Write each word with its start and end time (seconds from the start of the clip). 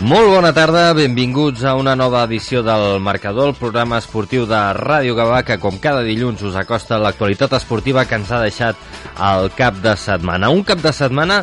Molt 0.00 0.30
bona 0.32 0.48
tarda, 0.56 0.94
benvinguts 0.96 1.60
a 1.68 1.74
una 1.76 1.92
nova 1.92 2.22
edició 2.24 2.62
del 2.64 3.02
Marcador, 3.04 3.50
el 3.50 3.58
programa 3.58 3.98
esportiu 4.00 4.46
de 4.48 4.56
Ràdio 4.78 5.12
Gavà, 5.18 5.42
que 5.44 5.58
com 5.60 5.76
cada 5.76 6.00
dilluns 6.06 6.40
us 6.40 6.56
acosta 6.56 6.96
l'actualitat 6.96 7.52
esportiva 7.58 8.06
que 8.08 8.16
ens 8.16 8.30
ha 8.32 8.38
deixat 8.40 8.80
el 9.28 9.50
cap 9.58 9.76
de 9.84 9.92
setmana. 10.00 10.48
Un 10.48 10.64
cap 10.64 10.80
de 10.80 10.94
setmana 10.96 11.42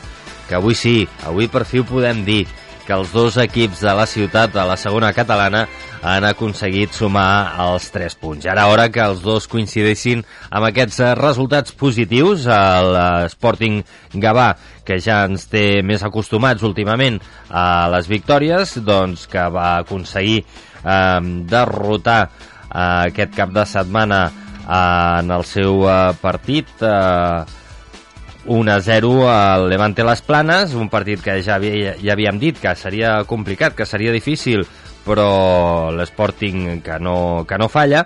que 0.49 0.57
avui 0.57 0.73
sí, 0.73 0.95
avui 1.29 1.45
per 1.53 1.67
fi 1.69 1.83
ho 1.83 1.85
podem 1.85 2.23
dir, 2.25 2.47
que 2.87 2.95
els 2.95 3.11
dos 3.11 3.35
equips 3.41 3.81
de 3.83 3.93
la 3.93 4.05
ciutat, 4.07 4.53
de 4.55 4.63
la 4.63 4.77
segona 4.79 5.11
catalana, 5.11 5.65
han 6.07 6.23
aconseguit 6.23 6.93
sumar 6.95 7.57
els 7.65 7.89
3 7.91 8.15
punts. 8.21 8.45
Ja 8.45 8.53
era 8.53 8.67
hora 8.71 8.87
que 8.93 9.03
els 9.03 9.19
dos 9.25 9.49
coincidissin 9.51 10.23
amb 10.47 10.69
aquests 10.69 11.01
resultats 11.19 11.75
positius. 11.75 12.47
L'Sporting 12.47 13.81
Gavà, 14.15 14.53
que 14.87 15.01
ja 15.03 15.25
ens 15.27 15.49
té 15.51 15.83
més 15.83 16.05
acostumats 16.07 16.63
últimament 16.63 17.19
a 17.51 17.89
les 17.91 18.07
victòries, 18.07 18.77
doncs 18.87 19.27
que 19.27 19.43
va 19.51 19.69
aconseguir 19.83 20.39
eh, 20.41 21.19
derrotar 21.51 22.21
eh, 22.23 23.11
aquest 23.11 23.35
cap 23.35 23.51
de 23.51 23.67
setmana 23.67 24.25
eh, 24.27 25.19
en 25.19 25.31
el 25.35 25.43
seu 25.43 25.83
eh, 25.89 26.01
partit 26.21 26.71
eh, 26.79 27.66
1-0 28.47 29.13
al 29.29 29.67
Levante 29.69 30.03
Les 30.07 30.21
Planes, 30.23 30.73
un 30.73 30.89
partit 30.89 31.21
que 31.21 31.37
ja, 31.43 31.59
havia, 31.59 31.93
ja 32.01 32.15
havíem 32.15 32.39
dit 32.39 32.59
que 32.59 32.73
seria 32.79 33.19
complicat, 33.27 33.75
que 33.75 33.85
seria 33.85 34.15
difícil, 34.15 34.65
però 35.07 35.91
l'Sporting 35.95 36.81
que 36.83 36.97
no, 36.99 37.45
que 37.47 37.57
no 37.59 37.69
falla 37.71 38.03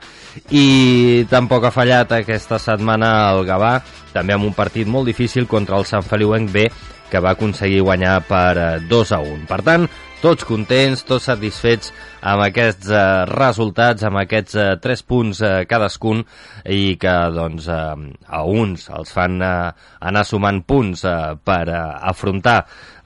i 0.53 1.25
tampoc 1.29 1.65
ha 1.65 1.73
fallat 1.73 2.13
aquesta 2.19 2.59
setmana 2.61 3.31
el 3.31 3.45
Gavà, 3.47 3.79
també 4.13 4.37
amb 4.37 4.45
un 4.45 4.53
partit 4.57 4.89
molt 4.89 5.09
difícil 5.09 5.49
contra 5.49 5.79
el 5.79 5.87
Sant 5.89 6.05
Feliuenc 6.05 6.51
B 6.53 6.67
que 7.11 7.19
va 7.19 7.33
aconseguir 7.35 7.81
guanyar 7.83 8.21
per 8.23 8.79
2 8.87 9.11
a 9.11 9.19
1. 9.19 9.43
Per 9.49 9.59
tant, 9.67 9.89
tots 10.21 10.45
contents, 10.45 11.01
tots 11.07 11.25
satisfets 11.29 11.89
amb 12.29 12.43
aquests 12.45 12.91
eh, 12.93 13.03
resultats, 13.31 14.05
amb 14.05 14.21
aquests 14.21 14.57
eh, 14.57 14.67
tres 14.81 15.01
punts 15.07 15.41
eh, 15.41 15.63
cadascun 15.69 16.21
i 16.69 16.95
que 17.01 17.15
doncs, 17.33 17.67
eh, 17.67 18.11
a 18.29 18.43
uns 18.45 18.85
els 18.93 19.13
fan 19.15 19.39
eh, 19.41 19.71
anar 20.11 20.23
sumant 20.27 20.61
punts 20.67 21.03
eh, 21.09 21.17
per 21.43 21.63
eh, 21.65 21.81
afrontar 22.13 22.59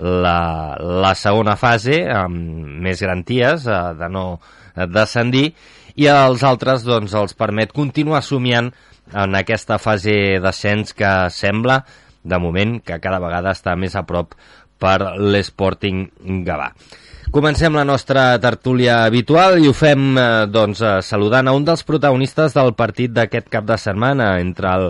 la, 0.03 0.39
la 1.05 1.13
segona 1.15 1.55
fase 1.59 2.01
amb 2.11 2.83
més 2.83 2.99
garanties 3.01 3.67
eh, 3.67 3.79
de 3.95 4.11
no 4.11 4.25
descendir 4.91 5.53
i 5.95 6.09
als 6.11 6.43
altres 6.43 6.83
doncs, 6.83 7.15
els 7.15 7.37
permet 7.39 7.71
continuar 7.71 8.19
somiant 8.27 8.73
en 9.13 9.37
aquesta 9.39 9.77
fase 9.79 10.41
d'ascens 10.43 10.91
que 10.97 11.13
sembla, 11.31 11.79
de 12.25 12.37
moment, 12.41 12.79
que 12.81 12.99
cada 12.99 13.21
vegada 13.21 13.53
està 13.53 13.75
més 13.79 13.95
a 13.95 14.03
prop 14.03 14.33
per 14.81 14.97
l'Sporting 15.15 16.07
Gavà. 16.43 16.71
Comencem 17.31 17.73
la 17.73 17.83
nostra 17.83 18.39
tertúlia 18.39 19.03
habitual 19.05 19.57
i 19.57 19.67
ho 19.67 19.73
fem 19.73 20.13
eh, 20.17 20.45
doncs, 20.51 20.81
eh, 20.81 21.01
saludant 21.01 21.47
a 21.49 21.55
un 21.57 21.65
dels 21.65 21.83
protagonistes 21.83 22.53
del 22.53 22.73
partit 22.77 23.11
d'aquest 23.11 23.49
cap 23.49 23.65
de 23.65 23.77
setmana 23.81 24.35
entre 24.39 24.69
el 24.71 24.85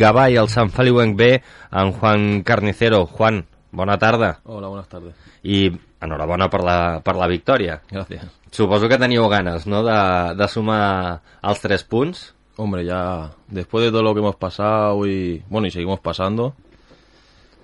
Gavà 0.00 0.28
i 0.32 0.36
el 0.40 0.48
Sant 0.48 0.70
Feliu 0.72 1.00
B, 1.16 1.30
en 1.72 1.92
Juan 1.92 2.42
Carnicero. 2.42 3.06
Juan, 3.06 3.44
bona 3.72 3.98
tarda. 3.98 4.40
Hola, 4.44 4.68
buenas 4.68 4.88
tardes. 4.88 5.14
I 5.42 5.70
enhorabona 6.00 6.48
per 6.48 6.62
la, 6.64 6.78
per 7.04 7.16
la 7.16 7.28
victòria. 7.28 7.80
Gracias. 7.90 8.24
Suposo 8.50 8.88
que 8.88 8.98
teníeu 8.98 9.28
ganes, 9.28 9.66
¿no?, 9.66 9.82
de, 9.82 10.34
de 10.36 10.48
sumar 10.48 11.20
els 11.42 11.60
tres 11.60 11.84
punts. 11.84 12.34
Hombre, 12.56 12.84
ya 12.84 13.32
después 13.48 13.84
de 13.84 13.90
todo 13.90 14.02
lo 14.02 14.14
que 14.14 14.20
hemos 14.20 14.36
pasado 14.36 15.04
y 15.06 15.42
bueno, 15.48 15.66
y 15.66 15.70
seguimos 15.72 15.98
pasando, 15.98 16.54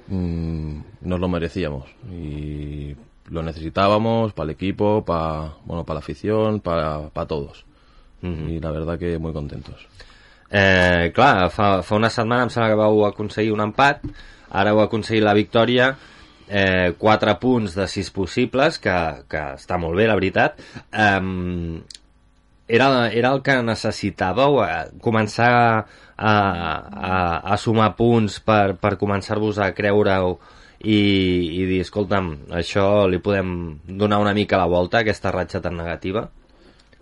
mmm, 0.09 0.81
nos 1.03 1.21
lo 1.21 1.29
merecíamos. 1.29 1.85
Y 2.11 2.97
lo 3.31 3.43
necesitábamos 3.43 4.33
para 4.33 4.45
el 4.45 4.51
equipo, 4.51 5.05
para 5.05 5.55
bueno, 5.65 5.85
para 5.85 5.95
la 5.95 6.01
afición, 6.01 6.61
para, 6.61 7.09
para 7.09 7.27
todos. 7.27 7.65
Uh 8.23 8.27
-huh. 8.27 8.51
I 8.51 8.61
la 8.61 8.71
verdad 8.71 8.99
que 8.99 9.19
muy 9.19 9.33
contentos. 9.33 9.87
Eh, 10.51 11.13
clar, 11.15 11.51
fa, 11.51 11.83
fa 11.83 11.95
una 11.95 12.11
setmana 12.11 12.43
em 12.43 12.51
sembla 12.51 12.71
que 12.71 12.75
vau 12.75 13.07
aconseguir 13.07 13.53
un 13.53 13.61
empat, 13.61 14.03
ara 14.51 14.71
heu 14.71 14.81
aconseguit 14.81 15.23
la 15.23 15.35
victòria, 15.35 15.97
eh, 16.49 16.93
4 16.99 17.39
punts 17.39 17.75
de 17.75 17.87
6 17.87 18.11
possibles, 18.11 18.79
que, 18.79 18.97
que 19.31 19.43
està 19.55 19.79
molt 19.79 19.97
bé, 19.97 20.09
la 20.09 20.19
veritat. 20.19 20.59
Eh, 20.91 21.81
era, 22.67 23.09
era 23.11 23.33
el 23.33 23.43
que 23.43 23.63
necessitàveu, 23.63 24.61
eh, 24.65 24.91
començar 25.01 25.53
a, 26.17 26.33
a, 26.33 27.15
a 27.53 27.57
sumar 27.57 27.95
punts 27.97 28.41
per, 28.41 28.75
per 28.75 28.97
començar-vos 28.99 29.59
a 29.59 29.71
creure-ho 29.75 30.39
i, 30.81 31.01
i 31.61 31.65
dir, 31.69 31.81
escolta'm, 31.85 32.31
això 32.57 33.07
li 33.09 33.21
podem 33.21 33.81
donar 33.87 34.21
una 34.23 34.35
mica 34.35 34.61
la 34.61 34.69
volta, 34.71 35.01
aquesta 35.01 35.33
ratxa 35.33 35.61
tan 35.61 35.77
negativa? 35.77 36.31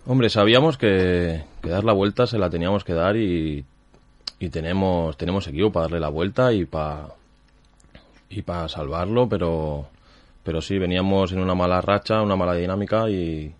Hombre, 0.05 0.29
sabíamos 0.29 0.77
que, 0.77 1.43
que 1.61 1.69
dar 1.69 1.83
la 1.83 1.93
vuelta 1.93 2.27
se 2.27 2.39
la 2.39 2.49
teníamos 2.49 2.83
que 2.83 2.93
dar 2.93 3.15
y, 3.15 3.63
y 4.39 4.49
tenemos, 4.49 5.17
tenemos 5.17 5.47
equipo 5.47 5.71
para 5.71 5.85
darle 5.85 5.99
la 5.99 6.09
vuelta 6.09 6.51
y 6.53 6.65
para 6.65 7.07
y 8.29 8.41
para 8.43 8.67
salvarlo, 8.69 9.27
pero, 9.27 9.87
pero 10.43 10.61
sí, 10.61 10.77
veníamos 10.77 11.31
en 11.31 11.39
una 11.39 11.55
mala 11.55 11.81
racha, 11.81 12.21
una 12.21 12.35
mala 12.35 12.53
dinámica 12.53 13.09
y, 13.09 13.53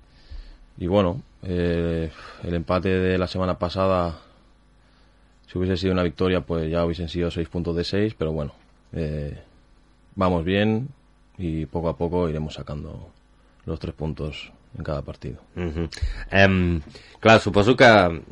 y 0.77 0.87
bueno, 0.87 1.21
eh, 1.43 2.11
el 2.43 2.53
empate 2.53 2.89
de 2.89 3.17
la 3.17 3.27
semana 3.27 3.57
pasada, 3.57 4.19
si 5.47 5.57
hubiese 5.57 5.77
sido 5.77 5.93
una 5.93 6.03
victoria, 6.03 6.41
pues 6.41 6.69
ya 6.69 6.85
hubiesen 6.85 7.09
sido 7.09 7.31
seis 7.31 7.47
puntos 7.47 7.75
de 7.75 7.83
seis, 7.83 8.13
pero 8.17 8.31
bueno, 8.31 8.53
eh, 8.93 9.41
vamos 10.19 10.43
bien 10.43 10.89
y 11.37 11.65
poco 11.65 11.87
a 11.87 11.95
poco 11.95 12.29
iremos 12.29 12.53
sacando 12.53 13.09
los 13.65 13.79
tres 13.79 13.95
puntos 13.95 14.51
en 14.77 14.83
cada 14.83 15.01
partido. 15.01 15.39
Uh 15.55 15.61
-huh. 15.61 16.47
um, 16.47 16.81
clar, 17.19 17.39
suposo 17.39 17.75
que 17.75 17.89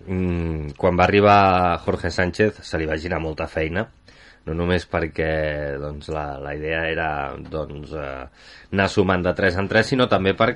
um, 0.08 0.70
quan 0.76 1.00
va 1.00 1.06
arribar 1.06 1.80
Jorge 1.80 2.12
Sánchez 2.12 2.60
se 2.62 2.78
li 2.78 2.86
va 2.86 2.98
girar 2.98 3.20
molta 3.20 3.48
feina 3.48 3.88
no 4.48 4.56
només 4.56 4.88
perquè 4.90 5.76
doncs, 5.82 6.10
la, 6.14 6.38
la 6.40 6.54
idea 6.56 6.86
era 6.88 7.10
doncs, 7.52 7.92
eh, 7.92 8.28
anar 8.72 8.88
sumant 8.92 9.26
de 9.26 9.34
3 9.36 9.60
en 9.62 9.68
3, 9.68 9.90
sinó 9.92 10.08
també 10.08 10.34
per, 10.40 10.54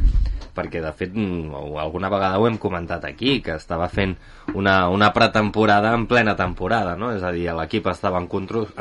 perquè 0.55 0.81
de 0.83 0.91
fet 0.95 1.15
alguna 1.15 2.11
vegada 2.11 2.39
ho 2.39 2.47
hem 2.47 2.57
comentat 2.61 3.05
aquí, 3.09 3.39
que 3.43 3.57
estava 3.59 3.89
fent 3.91 4.15
una, 4.55 4.87
una 4.89 5.11
pretemporada 5.15 5.93
en 5.97 6.07
plena 6.07 6.37
temporada, 6.39 6.95
no? 6.95 7.11
és 7.15 7.23
a 7.23 7.33
dir, 7.35 7.49
l'equip 7.57 7.91
estava 7.91 8.21
en, 8.23 8.29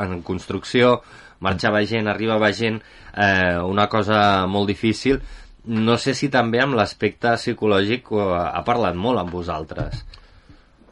en 0.05 0.21
construcció, 0.27 1.01
marxava 1.41 1.83
gent, 1.89 2.07
arribava 2.07 2.51
gent, 2.55 2.79
eh, 3.17 3.57
una 3.65 3.87
cosa 3.89 4.47
molt 4.47 4.69
difícil. 4.69 5.19
No 5.65 5.97
sé 6.01 6.15
si 6.17 6.29
també 6.33 6.61
amb 6.61 6.77
l'aspecte 6.77 7.35
psicològic 7.37 8.09
ha 8.17 8.63
parlat 8.65 8.97
molt 8.97 9.21
amb 9.21 9.33
vosaltres. 9.33 10.05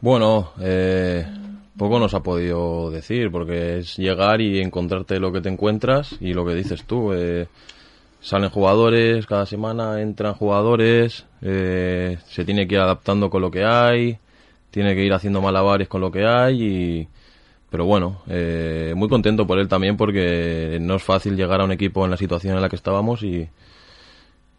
Bueno, 0.00 0.52
eh, 0.60 1.26
poco 1.76 1.98
nos 1.98 2.14
ha 2.14 2.22
podido 2.22 2.90
decir, 2.90 3.30
porque 3.30 3.78
es 3.78 3.96
llegar 3.96 4.40
y 4.40 4.60
encontrarte 4.60 5.18
lo 5.18 5.32
que 5.32 5.40
te 5.40 5.48
encuentras 5.48 6.16
y 6.20 6.34
lo 6.34 6.44
que 6.46 6.54
dices 6.54 6.84
tú. 6.84 7.12
Eh, 7.12 7.48
salen 8.20 8.50
jugadores, 8.50 9.26
cada 9.26 9.46
semana 9.46 10.00
entran 10.00 10.34
jugadores, 10.34 11.26
eh, 11.42 12.18
se 12.26 12.44
tiene 12.44 12.68
que 12.68 12.74
ir 12.74 12.80
adaptando 12.80 13.30
con 13.30 13.42
lo 13.42 13.50
que 13.50 13.64
hay, 13.64 14.18
tiene 14.70 14.94
que 14.94 15.04
ir 15.04 15.12
haciendo 15.12 15.40
malabares 15.40 15.88
con 15.88 16.00
lo 16.00 16.10
que 16.10 16.26
hay 16.26 16.62
y 16.62 17.08
pero 17.70 17.84
bueno, 17.84 18.22
eh, 18.28 18.92
muy 18.96 19.08
contento 19.08 19.46
por 19.46 19.58
él 19.58 19.68
también 19.68 19.96
porque 19.96 20.78
no 20.80 20.96
es 20.96 21.02
fácil 21.02 21.36
llegar 21.36 21.60
a 21.60 21.64
un 21.64 21.72
equipo 21.72 22.04
en 22.04 22.10
la 22.10 22.16
situación 22.16 22.56
en 22.56 22.62
la 22.62 22.68
que 22.68 22.76
estábamos 22.76 23.22
y, 23.22 23.48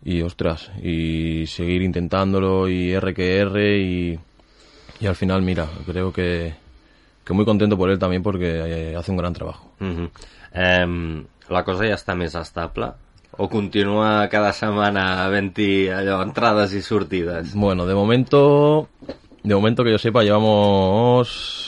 y 0.04 0.22
ostras, 0.22 0.72
y 0.82 1.46
seguir 1.48 1.82
intentándolo 1.82 2.70
y 2.70 2.92
R 2.94 3.14
que 3.14 3.38
R 3.38 3.80
y, 3.80 4.20
y 5.00 5.06
al 5.08 5.16
final, 5.16 5.42
mira, 5.42 5.68
creo 5.86 6.12
que, 6.12 6.54
que 7.24 7.34
muy 7.34 7.46
contento 7.46 7.78
por 7.78 7.90
él 7.90 8.00
también 8.00 8.24
porque 8.24 8.96
hace 8.98 9.12
un 9.12 9.18
gran 9.18 9.34
trabajo. 9.34 9.72
Uh 9.80 9.86
-huh. 9.86 10.10
eh, 10.54 11.26
la 11.52 11.66
cosa 11.68 11.86
ja 11.90 11.98
està 12.00 12.16
més 12.16 12.36
estable? 12.40 12.94
O 13.40 13.48
continua 13.52 14.28
cada 14.32 14.52
setmana 14.56 15.24
havent-hi 15.26 15.90
allò, 15.92 16.22
entrades 16.24 16.74
i 16.76 16.82
sortides? 16.84 17.54
Bueno, 17.56 17.86
de 17.86 17.96
momento, 17.96 18.90
de 19.44 19.56
momento 19.56 19.84
que 19.84 19.92
yo 19.92 20.00
sepa, 20.00 20.24
llevamos 20.24 21.61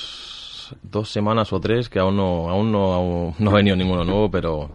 dos 0.82 1.10
semanas 1.10 1.54
o 1.54 1.60
tres 1.60 1.90
que 1.90 2.00
aún 2.00 2.18
no, 2.18 2.50
aún 2.50 2.72
no, 2.72 2.94
aún 2.94 3.36
no 3.40 3.52
ha 3.52 3.56
venido 3.56 3.76
ninguno 3.76 4.04
nuevo, 4.04 4.32
pero 4.32 4.70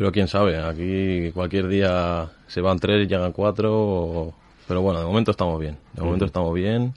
pero 0.00 0.12
quién 0.12 0.28
sabe, 0.28 0.56
aquí 0.56 1.30
cualquier 1.32 1.68
día 1.68 2.30
se 2.46 2.62
van 2.62 2.78
tres 2.78 3.04
y 3.04 3.06
llegan 3.06 3.32
cuatro, 3.32 3.70
o... 3.74 4.34
pero 4.66 4.80
bueno, 4.80 4.98
de 4.98 5.04
momento 5.04 5.30
estamos 5.30 5.60
bien, 5.60 5.76
de 5.92 6.02
momento 6.02 6.24
uh 6.24 6.26
-huh. 6.26 6.30
estamos 6.30 6.54
bien 6.54 6.94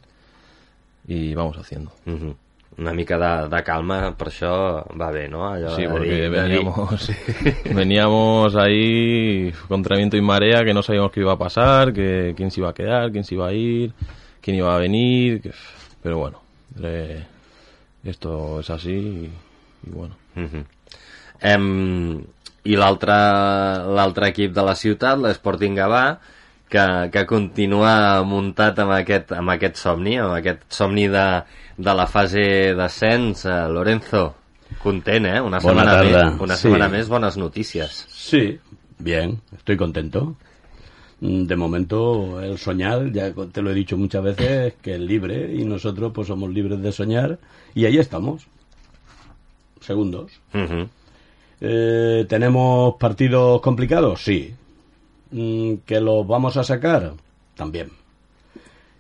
y 1.05 1.35
vamos 1.35 1.57
haciendo. 1.57 1.91
Uh 2.05 2.11
-huh. 2.11 2.35
Una 2.77 2.93
mica 2.93 3.17
de, 3.17 3.49
de 3.55 3.61
calma, 3.61 4.15
per 4.17 4.29
això 4.29 4.85
va 4.97 5.11
bé, 5.11 5.27
¿no? 5.27 5.45
Allò 5.45 5.75
sí, 5.75 5.85
porque 5.85 6.29
veníamos, 6.29 7.11
veníamos 7.75 8.55
ahí 8.55 9.51
contra 9.67 9.97
viento 9.97 10.15
y 10.15 10.21
marea, 10.21 10.63
que 10.63 10.73
no 10.73 10.81
sabíamos 10.81 11.11
qué 11.11 11.19
iba 11.19 11.33
a 11.33 11.37
pasar, 11.37 11.91
que 11.91 12.33
quién 12.37 12.51
se 12.51 12.61
iba 12.61 12.69
a 12.69 12.73
quedar, 12.73 13.11
quién 13.11 13.25
se 13.25 13.35
iba 13.35 13.47
a 13.47 13.53
ir, 13.53 13.93
quién 14.41 14.55
iba 14.55 14.73
a 14.73 14.79
venir, 14.79 15.41
que... 15.41 15.51
pero 16.01 16.17
bueno, 16.17 16.39
eh, 16.81 17.23
esto 18.03 18.59
es 18.59 18.69
así 18.69 18.91
y, 18.91 19.31
y 19.87 19.91
bueno. 19.91 20.15
Uh 20.35 20.41
-huh. 20.41 20.65
em, 21.41 22.23
i 22.65 22.75
l'altre 22.75 23.13
l'altre 23.93 24.29
equip 24.29 24.53
de 24.53 24.61
la 24.63 24.75
ciutat, 24.75 25.17
l'Sporting 25.19 25.75
Gavà, 25.75 26.17
que, 26.69 27.09
que 27.11 27.25
continua 27.25 28.23
muntat 28.23 28.79
amb 28.79 28.91
aquest, 28.91 29.31
amb 29.31 29.49
aquest 29.49 29.75
somni, 29.75 30.17
amb 30.17 30.33
aquest 30.33 30.61
somni 30.69 31.07
de, 31.07 31.43
de 31.77 31.93
la 31.93 32.07
fase 32.07 32.73
d'ascens. 32.75 33.45
Uh, 33.45 33.67
Lorenzo, 33.71 34.35
content, 34.81 35.25
¿eh? 35.25 35.41
Una 35.41 35.59
Bona 35.59 35.83
semana, 35.83 35.91
tarda. 35.91 36.23
més, 36.31 36.41
una 36.41 36.55
Sí. 36.55 36.61
setmana 36.61 36.87
més, 36.89 37.07
bones 37.09 37.37
notícies. 37.37 38.05
Sí, 38.09 38.59
bien, 38.97 39.39
estoy 39.55 39.77
contento. 39.77 40.35
Mm, 41.23 41.45
De 41.47 41.55
momento, 41.55 42.41
el 42.41 42.57
soñar, 42.57 43.11
ya 43.13 43.33
te 43.33 43.61
lo 43.61 43.71
he 43.71 43.73
dicho 43.73 43.97
muchas 43.97 44.23
veces, 44.23 44.73
que 44.81 44.95
es 44.95 44.99
libre 44.99 45.53
y 45.55 45.63
nosotros 45.63 46.11
pues 46.13 46.27
somos 46.27 46.49
libres 46.51 46.81
de 46.81 46.91
soñar 46.91 47.39
y 47.73 47.85
ahí 47.85 47.97
estamos. 47.97 48.45
Segundos. 49.79 50.31
Eh, 51.61 52.25
¿Tenemos 52.27 52.95
partidos 52.99 53.61
complicados? 53.61 54.21
Sí. 54.23 54.53
Mm, 55.31 55.75
¿Que 55.85 56.01
los 56.01 56.27
vamos 56.27 56.57
a 56.57 56.63
sacar? 56.65 57.13
También. 57.55 57.89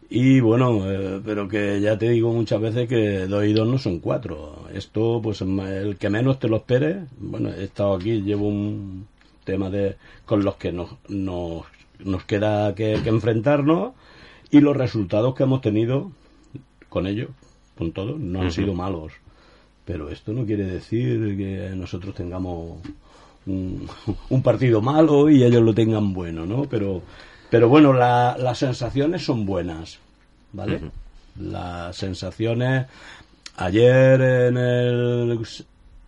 Y 0.09 0.39
bueno, 0.39 0.89
eh, 0.89 1.21
pero 1.25 1.47
que 1.49 1.81
ya 1.81 1.97
te 1.97 2.09
digo 2.09 2.31
muchas 2.31 2.61
veces 2.61 2.87
que 2.87 3.27
dos 3.27 3.45
y 3.45 3.51
dos 3.53 3.67
no 3.67 3.77
son 3.77 3.99
cuatro. 3.99 4.65
Esto, 4.73 5.19
pues 5.21 5.41
el 5.41 5.97
que 5.97 6.09
menos 6.09 6.39
te 6.39 6.47
lo 6.47 6.57
espere. 6.57 7.05
Bueno, 7.17 7.49
he 7.49 7.65
estado 7.65 7.95
aquí, 7.95 8.21
llevo 8.21 8.47
un 8.47 9.07
tema 9.43 9.69
de 9.69 9.97
con 10.25 10.43
los 10.43 10.55
que 10.55 10.71
nos, 10.71 10.89
nos, 11.09 11.65
nos 12.05 12.23
queda 12.25 12.73
que, 12.75 12.99
que 13.03 13.09
enfrentarnos 13.09 13.93
y 14.51 14.59
los 14.61 14.75
resultados 14.77 15.35
que 15.35 15.43
hemos 15.43 15.61
tenido 15.61 16.11
con 16.89 17.07
ellos, 17.07 17.29
con 17.77 17.91
todos, 17.91 18.19
no 18.19 18.41
han 18.41 18.51
sido 18.51 18.73
malos. 18.73 19.13
Pero 19.85 20.09
esto 20.09 20.31
no 20.31 20.45
quiere 20.45 20.65
decir 20.65 21.35
que 21.37 21.71
nosotros 21.75 22.13
tengamos 22.15 22.77
un, 23.45 23.87
un 24.29 24.41
partido 24.43 24.81
malo 24.81 25.29
y 25.29 25.43
ellos 25.43 25.61
lo 25.63 25.73
tengan 25.73 26.13
bueno, 26.13 26.45
¿no? 26.45 26.63
Pero, 26.65 27.01
pero 27.49 27.67
bueno, 27.67 27.91
la- 27.93 28.37
las 28.37 28.59
sensaciones 28.59 29.23
son 29.25 29.45
buenas, 29.45 29.99
¿vale? 30.53 30.79
Las 31.39 31.97
sensaciones. 31.97 32.85
Ayer 33.57 34.21
en 34.21 34.57
el, 34.57 35.39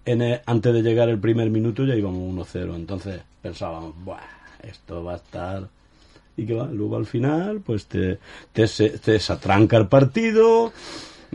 en 0.06 0.22
el- 0.22 0.42
antes 0.46 0.74
de 0.74 0.82
llegar 0.82 1.10
el 1.10 1.20
primer 1.20 1.50
minuto 1.50 1.84
ya 1.84 1.96
íbamos 1.96 2.22
1-0, 2.22 2.76
entonces 2.76 3.22
pensábamos, 3.42 3.94
Buah, 4.04 4.20
esto 4.64 5.04
va 5.04 5.14
a 5.14 5.18
estar 5.18 5.68
y 6.38 6.46
que 6.46 6.54
va, 6.54 6.66
luego 6.68 6.98
al 6.98 7.06
final 7.06 7.62
pues 7.62 7.86
te, 7.86 8.20
te, 8.54 8.68
te 8.68 9.20
satranca 9.20 9.78
el 9.78 9.88
partido, 9.88 10.72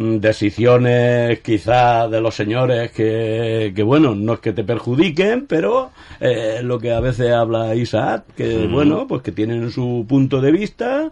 decisiones 0.00 1.40
quizá 1.40 2.08
de 2.08 2.20
los 2.20 2.34
señores 2.34 2.90
que, 2.92 3.72
que 3.74 3.82
bueno, 3.82 4.14
no 4.14 4.34
es 4.34 4.40
que 4.40 4.52
te 4.52 4.64
perjudiquen, 4.64 5.46
pero 5.46 5.90
eh, 6.20 6.60
lo 6.62 6.78
que 6.78 6.92
a 6.92 7.00
veces 7.00 7.30
habla 7.32 7.74
Isaac, 7.74 8.24
que 8.36 8.66
bueno, 8.66 9.06
pues 9.06 9.22
que 9.22 9.32
tienen 9.32 9.70
su 9.70 10.06
punto 10.08 10.40
de 10.40 10.52
vista 10.52 11.10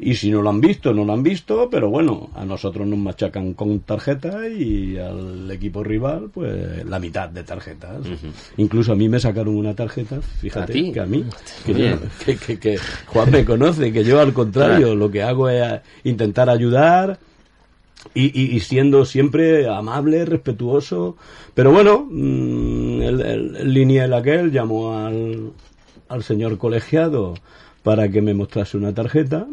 y 0.00 0.14
si 0.14 0.30
no 0.30 0.42
lo 0.42 0.50
han 0.50 0.60
visto, 0.60 0.94
no 0.94 1.04
lo 1.04 1.12
han 1.12 1.24
visto, 1.24 1.68
pero 1.68 1.90
bueno, 1.90 2.30
a 2.36 2.44
nosotros 2.44 2.86
nos 2.86 3.00
machacan 3.00 3.54
con 3.54 3.80
tarjetas 3.80 4.36
y 4.56 4.96
al 4.96 5.50
equipo 5.50 5.82
rival, 5.82 6.30
pues 6.32 6.86
la 6.86 7.00
mitad 7.00 7.28
de 7.28 7.42
tarjetas. 7.42 8.02
Incluso 8.58 8.92
a 8.92 8.94
mí 8.94 9.08
me 9.08 9.18
sacaron 9.18 9.56
una 9.56 9.74
tarjeta, 9.74 10.20
fíjate, 10.20 10.72
¿A 10.72 10.74
ti? 10.74 10.92
que 10.92 11.00
a 11.00 11.06
mí, 11.06 11.24
que, 11.66 11.74
yo- 11.74 11.98
que, 12.24 12.36
que- 12.36 12.58
que 12.60 12.78
Juan 13.06 13.30
me 13.32 13.44
conoce, 13.44 13.92
que 13.92 14.04
yo 14.04 14.20
al 14.20 14.32
contrario, 14.32 14.94
lo 14.94 15.10
que 15.10 15.24
hago 15.24 15.48
es 15.48 15.80
intentar 16.04 16.48
ayudar 16.48 17.18
y, 18.14 18.26
y- 18.38 18.56
y 18.56 18.60
siendo 18.60 19.04
siempre 19.04 19.68
amable, 19.68 20.24
respetuoso. 20.24 21.16
Pero 21.54 21.70
bueno, 21.72 22.06
mm, 22.10 23.02
el, 23.02 23.20
el, 23.20 23.78
el 23.78 24.12
aquel 24.14 24.50
llamó 24.52 24.94
al, 24.96 25.52
al 26.08 26.22
señor 26.22 26.58
colegiado 26.58 27.34
para 27.82 28.08
que 28.10 28.22
me 28.22 28.34
mostrase 28.34 28.76
una 28.76 28.94
tarjeta 28.94 29.46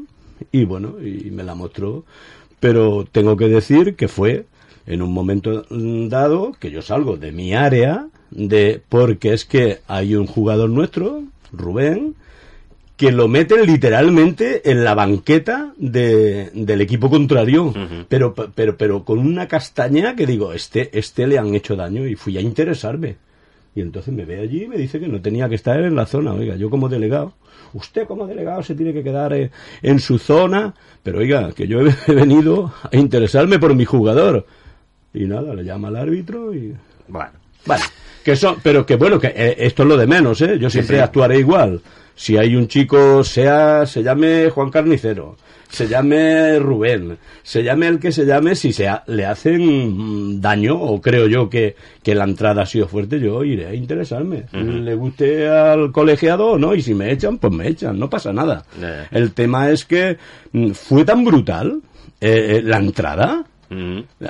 y 0.52 0.66
bueno, 0.66 0.96
y 1.02 1.31
me 1.31 1.44
la 1.44 1.56
mostró. 1.56 2.04
Pero 2.60 3.06
tengo 3.12 3.38
que 3.38 3.48
decir 3.48 3.96
que 3.96 4.07
fue 4.07 4.46
en 4.88 5.02
un 5.02 5.13
momento 5.13 5.66
dado 5.69 6.54
que 6.60 6.72
yo 6.72 6.81
salgo 6.81 7.18
de 7.18 7.31
mi 7.31 7.54
área, 7.54 8.07
de 8.31 8.81
porque 8.90 9.34
es 9.34 9.46
que 9.46 9.80
hay 9.88 10.16
un 10.16 10.28
jugador 10.28 10.69
nuestro, 10.69 11.24
Rubén, 11.52 12.16
que 12.97 13.12
lo 13.12 13.27
meten 13.27 13.65
literalmente 13.65 14.69
en 14.69 14.83
la 14.83 14.95
banqueta 14.95 15.74
de, 15.77 16.50
del 16.53 16.81
equipo 16.81 17.09
contrario, 17.09 17.74
pero, 18.07 18.33
pero, 18.33 18.77
pero 18.77 19.03
con 19.03 19.19
una 19.19 19.47
castaña 19.47 20.15
que 20.15 20.25
digo, 20.25 20.53
este, 20.53 20.97
este 20.97 21.27
le 21.27 21.38
han 21.38 21.53
hecho 21.56 21.75
daño 21.75 22.07
y 22.07 22.15
fui 22.15 22.38
a 22.38 22.42
interesarme. 22.42 23.18
Y 23.75 23.81
entonces 23.81 24.13
me 24.13 24.24
ve 24.24 24.39
allí 24.39 24.63
y 24.63 24.68
me 24.68 24.77
dice 24.77 25.01
que 25.01 25.09
no 25.09 25.21
tenía 25.21 25.50
que 25.50 25.56
estar 25.56 25.77
en 25.81 25.95
la 25.95 26.06
zona. 26.06 26.33
Oiga, 26.33 26.56
yo 26.56 26.69
como 26.69 26.88
delegado, 26.88 27.33
usted 27.74 28.07
como 28.07 28.25
delegado 28.25 28.63
se 28.63 28.74
tiene 28.74 28.94
que 28.94 29.03
quedar 29.03 29.33
eh, 29.33 29.51
en 29.81 30.00
su 30.00 30.18
zona, 30.18 30.74
pero 31.03 31.19
oiga, 31.19 31.51
que 31.51 31.68
yo 31.68 31.81
he 31.81 31.94
venido 32.13 32.74
a 32.89 32.95
interesarme 32.95 33.59
por 33.59 33.75
mi 33.75 33.83
jugador. 33.83 34.45
Y 35.13 35.25
nada, 35.25 35.53
le 35.53 35.65
llama 35.65 35.89
al 35.89 35.97
árbitro 35.97 36.53
y 36.53 36.74
Bueno, 37.09 37.31
Vale, 37.65 37.83
que 38.24 38.36
son, 38.36 38.57
pero 38.63 38.86
que 38.86 38.95
bueno, 38.95 39.19
que 39.19 39.27
eh, 39.27 39.56
esto 39.59 39.83
es 39.83 39.89
lo 39.89 39.97
de 39.97 40.07
menos, 40.07 40.42
¿eh? 40.42 40.57
Yo 40.59 40.69
siempre 40.69 40.97
sí. 40.97 41.03
actuaré 41.03 41.39
igual. 41.39 41.81
Si 42.16 42.38
hay 42.38 42.56
un 42.56 42.68
chico, 42.68 43.24
sea, 43.24 43.86
se 43.86 44.02
llame 44.02 44.50
Juan 44.50 44.70
Carnicero, 44.72 45.36
se 45.70 45.88
llame 45.88 46.58
Rubén, 46.60 47.18
se 47.44 47.62
llame 47.64 47.88
el 47.88 48.00
que 48.00 48.12
se 48.14 48.26
llame, 48.26 48.56
si 48.56 48.72
se 48.72 48.88
ha- 48.88 49.04
le 49.08 49.26
hacen 49.26 49.62
mm, 50.38 50.40
daño, 50.40 50.80
o 50.80 51.02
creo 51.02 51.28
yo 51.28 51.50
que, 51.50 51.76
que 52.02 52.16
la 52.16 52.24
entrada 52.24 52.62
ha 52.62 52.66
sido 52.66 52.88
fuerte, 52.88 53.20
yo 53.20 53.44
iré 53.44 53.68
a 53.68 53.74
interesarme. 53.74 54.46
Le 54.86 54.96
guste 54.96 55.50
al 55.50 55.92
colegiado 55.92 56.52
o 56.52 56.58
no, 56.58 56.74
y 56.74 56.82
si 56.82 56.94
me 56.94 57.12
echan, 57.12 57.38
pues 57.38 57.52
me 57.52 57.68
echan, 57.68 58.00
no 58.00 58.10
pasa 58.10 58.32
nada. 58.32 58.64
El 59.12 59.34
tema 59.34 59.70
es 59.70 59.84
que 59.84 60.18
mm, 60.54 60.72
fue 60.72 61.04
tan 61.04 61.26
brutal 61.26 61.82
eh, 62.22 62.58
eh, 62.58 62.62
la 62.64 62.78
entrada 62.78 63.44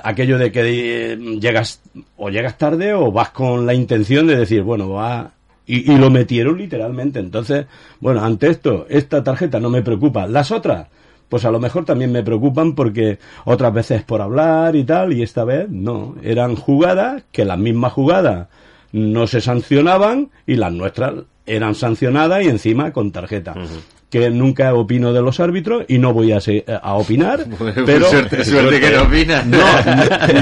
aquello 0.04 0.38
de 0.40 0.52
que 0.52 1.12
eh, 1.14 1.18
llegas 1.40 1.82
o 2.18 2.30
llegas 2.30 2.58
tarde 2.58 2.94
o 2.96 3.12
vas 3.12 3.30
con 3.30 3.66
la 3.66 3.74
intención 3.76 4.26
de 4.26 4.38
decir, 4.38 4.64
bueno, 4.64 4.90
va... 4.90 5.34
Y, 5.68 5.98
lo 5.98 6.10
metieron 6.10 6.58
literalmente. 6.58 7.20
Entonces, 7.20 7.66
bueno, 8.00 8.24
ante 8.24 8.48
esto, 8.48 8.86
esta 8.90 9.24
tarjeta 9.24 9.60
no 9.60 9.70
me 9.70 9.82
preocupa. 9.82 10.28
Las 10.28 10.52
otras, 10.52 10.88
pues 11.28 11.44
a 11.46 11.52
lo 11.52 11.60
mejor 11.60 11.86
también 11.86 12.12
me 12.12 12.24
preocupan 12.24 12.76
porque 12.76 13.18
otras 13.46 13.74
veces 13.74 14.04
por 14.04 14.22
hablar 14.22 14.76
y 14.76 14.84
tal, 14.84 15.14
y 15.14 15.24
esta 15.24 15.44
vez 15.44 15.68
no. 15.70 16.16
Eran 16.22 16.56
jugadas 16.56 17.24
que 17.32 17.46
las 17.46 17.58
mismas 17.58 17.94
jugadas 17.94 18.48
no 18.92 19.26
se 19.28 19.42
sancionaban 19.42 20.30
y 20.46 20.56
las 20.56 20.72
nuestras 20.72 21.14
eran 21.46 21.76
sancionadas 21.76 22.44
y 22.44 22.48
encima 22.48 22.92
con 22.92 23.12
tarjeta. 23.12 23.56
Que 24.16 24.30
nunca 24.30 24.74
opino 24.74 25.12
de 25.12 25.22
los 25.22 25.42
árbitros 25.42 25.84
y 25.90 25.98
no 25.98 26.14
voy 26.14 26.32
a, 26.32 26.40
a 26.82 26.94
opinar. 26.94 27.46
pero 27.86 28.06
suerte, 28.06 28.46
suerte 28.46 28.80
que 28.80 28.92
no 28.92 29.02
opinas. 29.02 29.46
no, 29.46 29.58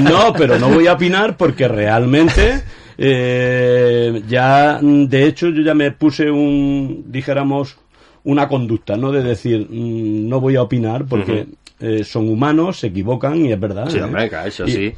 no, 0.28 0.32
pero 0.32 0.60
no 0.60 0.68
voy 0.68 0.86
a 0.86 0.92
opinar 0.92 1.36
porque 1.36 1.66
realmente 1.66 2.62
eh, 2.96 4.22
ya, 4.28 4.78
de 4.80 5.26
hecho, 5.26 5.48
yo 5.48 5.62
ya 5.62 5.74
me 5.74 5.90
puse 5.90 6.30
un, 6.30 7.06
dijéramos, 7.08 7.76
una 8.22 8.46
conducta, 8.46 8.96
¿no? 8.96 9.10
De 9.10 9.24
decir, 9.24 9.66
mm, 9.68 10.28
no 10.28 10.38
voy 10.40 10.54
a 10.54 10.62
opinar 10.62 11.06
porque 11.06 11.48
eh, 11.80 12.04
son 12.04 12.28
humanos, 12.28 12.78
se 12.78 12.86
equivocan 12.86 13.44
y 13.44 13.50
es 13.50 13.58
verdad. 13.58 13.88
Sí, 13.90 13.98
¿eh? 13.98 14.02
hombre, 14.04 14.30
eso 14.46 14.66
Y- 14.66 14.70
sí. 14.70 14.92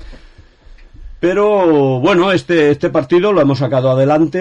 Pero 1.28 1.98
bueno, 1.98 2.30
este, 2.30 2.70
este 2.70 2.88
partido 2.88 3.32
lo 3.32 3.40
hemos 3.40 3.58
sacado 3.58 3.90
adelante 3.90 4.38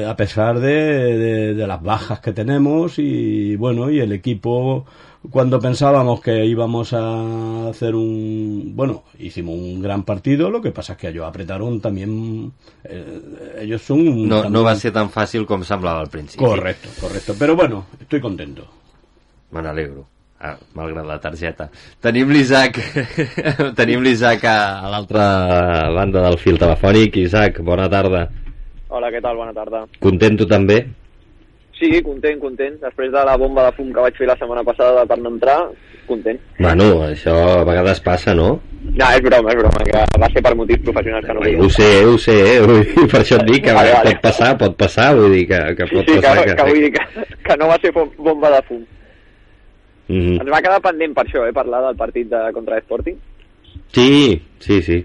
eh, 0.00 0.06
a 0.06 0.16
pesar 0.16 0.58
de, 0.58 0.72
de- 1.18 1.54
de 1.54 1.66
las 1.66 1.82
bajas 1.82 2.20
que 2.20 2.32
tenemos 2.32 2.98
y 2.98 3.56
bueno, 3.56 3.90
y 3.90 4.00
el 4.00 4.12
equipo 4.12 4.86
cuando 5.30 5.60
pensábamos 5.60 6.22
que 6.22 6.46
íbamos 6.46 6.94
a 6.94 7.68
hacer 7.68 7.94
un... 7.94 8.72
Bueno, 8.74 9.02
hicimos 9.18 9.54
un 9.54 9.82
gran 9.82 10.02
partido, 10.04 10.50
lo 10.50 10.62
que 10.62 10.70
pasa 10.70 10.94
es 10.94 10.98
que 10.98 11.08
ellos 11.08 11.26
apretaron 11.26 11.78
también... 11.82 12.52
eh, 12.84 13.58
ellos 13.60 13.82
son... 13.82 14.26
No, 14.28 14.36
también- 14.42 14.52
no 14.54 14.62
va 14.64 14.76
ser 14.76 14.92
tan 14.94 15.10
fàcil 15.10 15.44
com 15.44 15.62
semblava 15.62 16.00
al 16.00 16.08
principi. 16.08 16.42
Correcto, 16.42 16.88
correcto. 17.00 17.34
Pero 17.38 17.54
bueno, 17.54 17.84
estoy 18.00 18.20
contento. 18.22 18.64
Me 19.50 19.60
n'alegro. 19.60 20.06
Ah, 20.40 20.52
malgrat 20.76 21.06
la 21.08 21.16
targeta. 21.18 21.70
Tenim 22.04 22.28
l'Isaac 22.30 22.76
tenim 23.78 24.02
l'Isaac 24.04 24.44
a, 24.44 24.56
a 24.84 24.90
l'altra 24.92 25.24
banda 25.96 26.22
del 26.26 26.36
fil 26.42 26.58
telefònic. 26.60 27.16
Isaac, 27.24 27.62
bona 27.64 27.88
tarda. 27.88 28.26
Hola, 28.92 29.08
què 29.10 29.22
tal? 29.24 29.36
Bona 29.40 29.54
tarda. 29.56 29.86
Content 30.00 30.36
tu 30.38 30.46
també? 30.46 30.82
Sí, 31.76 31.88
content, 32.04 32.38
content. 32.40 32.76
Després 32.80 33.10
de 33.12 33.22
la 33.28 33.34
bomba 33.40 33.64
de 33.66 33.72
fum 33.76 33.88
que 33.92 34.00
vaig 34.04 34.16
fer 34.16 34.28
la 34.28 34.36
setmana 34.40 34.62
passada 34.64 35.02
per 35.08 35.18
no 35.20 35.32
entrar, 35.34 35.56
content. 36.08 36.38
Bueno, 36.60 36.86
això 37.08 37.34
a 37.58 37.64
vegades 37.68 38.00
passa, 38.04 38.32
no? 38.36 38.54
No, 38.86 39.08
és 39.12 39.20
broma, 39.24 39.50
és 39.52 39.58
broma, 39.60 39.82
que 39.84 40.04
va 40.22 40.28
ser 40.32 40.40
per 40.46 40.54
motius 40.56 40.80
professionals 40.86 41.26
que 41.26 41.34
no 41.34 41.40
Ho 41.42 41.44
volia. 41.44 41.70
sé, 41.74 41.88
ho 42.06 42.16
sé, 42.22 42.36
eh? 42.54 42.60
Vull 42.64 42.80
dir, 42.86 43.04
per 43.12 43.20
això 43.20 43.40
et 43.42 43.48
dic 43.50 43.64
que 43.66 43.74
Vale, 43.76 43.92
vale. 43.92 44.12
pot 44.14 44.22
passar, 44.28 44.52
pot 44.60 44.76
passar, 44.78 45.08
vull 45.18 45.34
dir 45.34 45.46
que, 45.50 45.58
que 45.80 45.88
Sí, 45.90 45.96
pot 45.96 46.06
sí, 46.08 46.14
que, 46.14 46.22
passar. 46.22 46.54
que, 46.54 46.68
vull 46.70 46.80
dir 46.86 46.92
que, 46.94 47.26
que 47.48 47.56
no 47.60 47.68
va 47.72 47.78
ser 47.82 47.92
bom- 47.96 48.12
bomba 48.30 48.52
de 48.54 48.62
fum. 48.70 48.84
Mhm. 50.08 50.40
Ens 50.40 50.50
va 50.52 50.60
quedar 50.62 50.80
pendent 50.84 51.14
per 51.14 51.24
això, 51.26 51.46
eh, 51.48 51.52
parlar 51.52 51.82
del 51.86 51.96
partit 51.96 52.28
de 52.30 52.42
contra 52.54 52.78
Sporting. 52.78 53.16
Sí, 53.92 54.40
sí, 54.58 54.82
sí. 54.82 55.04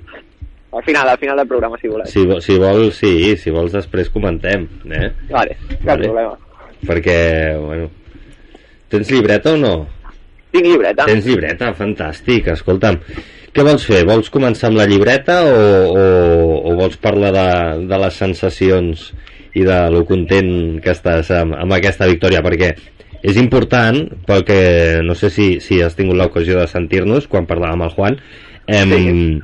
al 0.72 0.84
final, 0.84 1.10
al 1.10 1.18
final 1.18 1.38
del 1.38 1.48
programa, 1.48 1.78
si 1.82 1.88
voleu. 1.88 2.06
Si, 2.08 2.22
si 2.42 2.58
vols, 2.58 2.96
sí, 2.96 3.36
si 3.38 3.52
vols 3.52 3.74
després 3.74 4.10
comentem, 4.10 4.68
eh? 4.90 5.10
Vale, 5.30 5.58
cap 5.82 5.98
Vale. 5.98 6.06
problema. 6.08 6.38
Perquè, 6.88 7.18
bueno... 7.60 7.90
Tens 8.92 9.12
llibreta 9.12 9.54
o 9.54 9.58
no? 9.58 9.88
Tinc 10.52 10.66
llibreta. 10.66 11.06
Tens 11.08 11.26
llibreta, 11.26 11.74
fantàstic, 11.74 12.48
escolta'm. 12.52 12.98
Què 13.52 13.64
vols 13.68 13.84
fer? 13.88 14.02
Vols 14.08 14.32
començar 14.32 14.70
amb 14.70 14.80
la 14.80 14.88
llibreta 14.88 15.42
o, 15.44 15.60
o, 15.92 16.06
o 16.72 16.76
vols 16.80 16.98
parlar 17.04 17.32
de, 17.36 17.48
de 17.88 18.00
les 18.04 18.20
sensacions 18.20 19.10
i 19.60 19.64
de 19.68 19.78
lo 19.92 20.06
content 20.08 20.80
que 20.84 20.92
estàs 20.96 21.32
amb, 21.36 21.56
amb 21.60 21.76
aquesta 21.76 22.08
victòria? 22.08 22.44
Perquè 22.44 22.74
és 23.22 23.38
important, 23.38 24.00
perquè 24.28 25.02
no 25.06 25.16
sé 25.18 25.30
si, 25.34 25.48
si 25.62 25.82
has 25.82 25.98
tingut 25.98 26.18
l'ocasió 26.18 26.60
de 26.60 26.70
sentir-nos 26.70 27.28
quan 27.30 27.48
parlàvem 27.50 27.78
amb 27.78 27.88
el 27.88 27.96
Juan, 27.98 28.18
em, 28.72 29.42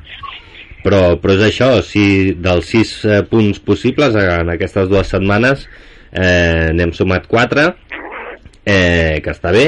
però, 0.85 1.17
però 1.21 1.35
és 1.37 1.45
això, 1.49 1.69
si 1.85 2.33
dels 2.41 2.71
sis 2.73 2.93
eh, 3.05 3.21
punts 3.29 3.61
possibles 3.61 4.17
en 4.17 4.53
aquestes 4.53 4.89
dues 4.89 5.09
setmanes 5.13 5.67
eh, 6.11 6.73
n'hem 6.73 6.93
sumat 6.95 7.27
quatre, 7.29 7.69
eh, 8.65 9.19
que 9.23 9.33
està 9.33 9.53
bé, 9.55 9.67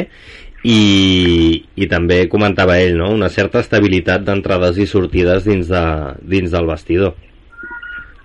i, 0.63 1.63
i 1.79 1.87
també 1.87 2.23
comentava 2.31 2.79
ell, 2.81 2.97
no? 2.99 3.13
una 3.15 3.29
certa 3.31 3.61
estabilitat 3.63 4.25
d'entrades 4.27 4.79
i 4.81 4.87
sortides 4.89 5.45
dins, 5.47 5.69
de, 5.71 5.83
dins 6.27 6.51
del 6.51 6.67
vestidor. 6.67 7.15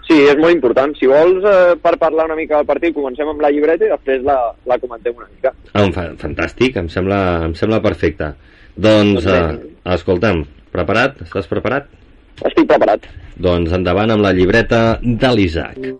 Sí, 0.05 0.17
és 0.29 0.37
molt 0.37 0.53
important. 0.53 0.93
Si 0.99 1.09
vols, 1.09 1.45
eh, 1.49 1.77
per 1.81 1.95
parlar 2.01 2.27
una 2.29 2.37
mica 2.37 2.59
del 2.59 2.69
partit, 2.69 2.95
comencem 2.97 3.31
amb 3.31 3.41
la 3.41 3.51
llibreta 3.55 3.87
i 3.87 3.93
després 3.93 4.25
la, 4.27 4.37
la 4.69 4.79
comentem 4.83 5.17
una 5.17 5.29
mica. 5.31 5.55
Ah, 5.73 5.87
fa, 5.97 6.11
fantàstic, 6.21 6.77
em 6.81 6.91
sembla, 6.93 7.21
em 7.49 7.57
sembla 7.59 7.81
perfecte. 7.85 8.35
Doncs, 8.77 9.25
eh, 9.25 9.43
escolta'm, 9.97 10.45
preparat? 10.75 11.23
Estàs 11.25 11.49
preparat? 11.49 11.89
Estic 12.43 12.67
preparat. 12.69 13.07
Doncs 13.41 13.73
endavant 13.75 14.13
amb 14.13 14.25
la 14.25 14.35
llibreta 14.37 14.99
de 15.03 15.37
l'Isaac. 15.37 15.95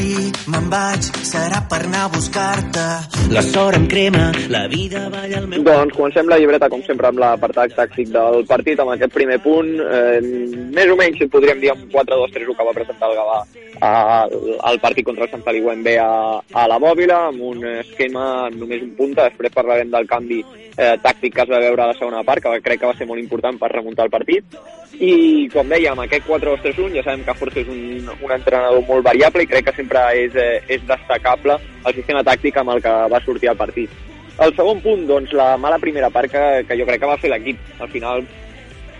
Si 0.00 0.30
me'n 0.48 0.68
vaig, 0.72 1.08
serà 1.28 1.58
per 1.68 1.82
anar 1.84 2.06
a 2.06 2.10
buscar-te. 2.14 2.84
La 3.34 3.42
sort 3.44 3.76
em 3.76 3.84
crema, 3.90 4.30
la 4.48 4.62
vida 4.72 5.02
balla 5.12 5.42
al 5.42 5.48
meu... 5.50 5.64
Doncs 5.66 5.92
comencem 5.92 6.30
la 6.30 6.38
llibreta, 6.40 6.70
com 6.72 6.80
sempre, 6.86 7.10
amb 7.10 7.20
l'apartat 7.20 7.74
tàctic 7.76 8.08
del 8.14 8.46
partit, 8.48 8.80
amb 8.80 8.94
aquest 8.94 9.12
primer 9.12 9.36
punt. 9.44 9.68
Eh, 9.76 10.22
més 10.72 10.88
o 10.88 10.96
menys, 10.96 11.20
podríem 11.34 11.60
dir, 11.60 11.74
amb 11.74 11.84
4-2-3-1 11.92 12.56
que 12.56 12.68
va 12.70 12.76
presentar 12.78 13.12
el 13.12 13.18
Gavà 13.20 13.42
al, 13.80 14.80
partit 14.80 15.04
contra 15.04 15.28
el 15.28 15.32
Sant 15.32 15.44
Feliu 15.44 15.68
B 15.84 15.96
a, 16.00 16.40
a 16.40 16.66
la 16.68 16.80
Bòbila, 16.80 17.26
amb 17.28 17.44
un 17.52 17.64
esquema 17.80 18.46
amb 18.48 18.60
només 18.60 18.82
un 18.84 18.96
punta. 18.96 19.28
Després 19.28 19.52
parlarem 19.52 19.92
del 19.92 20.08
canvi 20.08 20.40
eh, 20.40 20.96
tàctic 21.02 21.34
que 21.34 21.44
es 21.44 21.50
va 21.52 21.60
veure 21.60 21.84
a 21.84 21.92
la 21.92 21.98
segona 21.98 22.24
part, 22.24 22.42
que 22.42 22.60
crec 22.64 22.80
que 22.80 22.88
va 22.88 22.96
ser 22.96 23.08
molt 23.08 23.20
important 23.20 23.60
per 23.60 23.72
remuntar 23.72 24.08
el 24.08 24.14
partit. 24.16 24.60
I, 25.00 25.48
com 25.48 25.68
dèiem, 25.70 25.96
aquest 26.02 26.26
4-2-3-1, 26.28 26.96
ja 26.98 27.04
sabem 27.06 27.22
que 27.24 27.34
Force 27.38 27.62
és 27.62 27.68
un, 27.72 28.10
un 28.10 28.32
entrenador 28.34 28.82
molt 28.88 29.06
variable 29.06 29.46
i 29.46 29.48
crec 29.48 29.70
que 29.70 29.76
sempre 29.78 29.89
és, 30.14 30.34
eh, 30.34 30.62
és 30.68 30.86
destacable 30.86 31.58
el 31.86 31.94
sistema 31.94 32.22
tàctic 32.22 32.56
amb 32.56 32.70
el 32.70 32.82
que 32.82 32.90
va 33.10 33.20
sortir 33.24 33.48
al 33.48 33.56
partit. 33.56 33.90
El 34.40 34.54
segon 34.56 34.80
punt, 34.80 35.06
doncs, 35.06 35.32
la 35.32 35.56
mala 35.56 35.78
primera 35.78 36.10
part 36.10 36.30
que, 36.30 36.64
que 36.68 36.76
jo 36.78 36.86
crec 36.86 37.00
que 37.00 37.06
va 37.06 37.18
fer 37.18 37.30
l'equip. 37.30 37.58
Al 37.80 37.88
final 37.88 38.24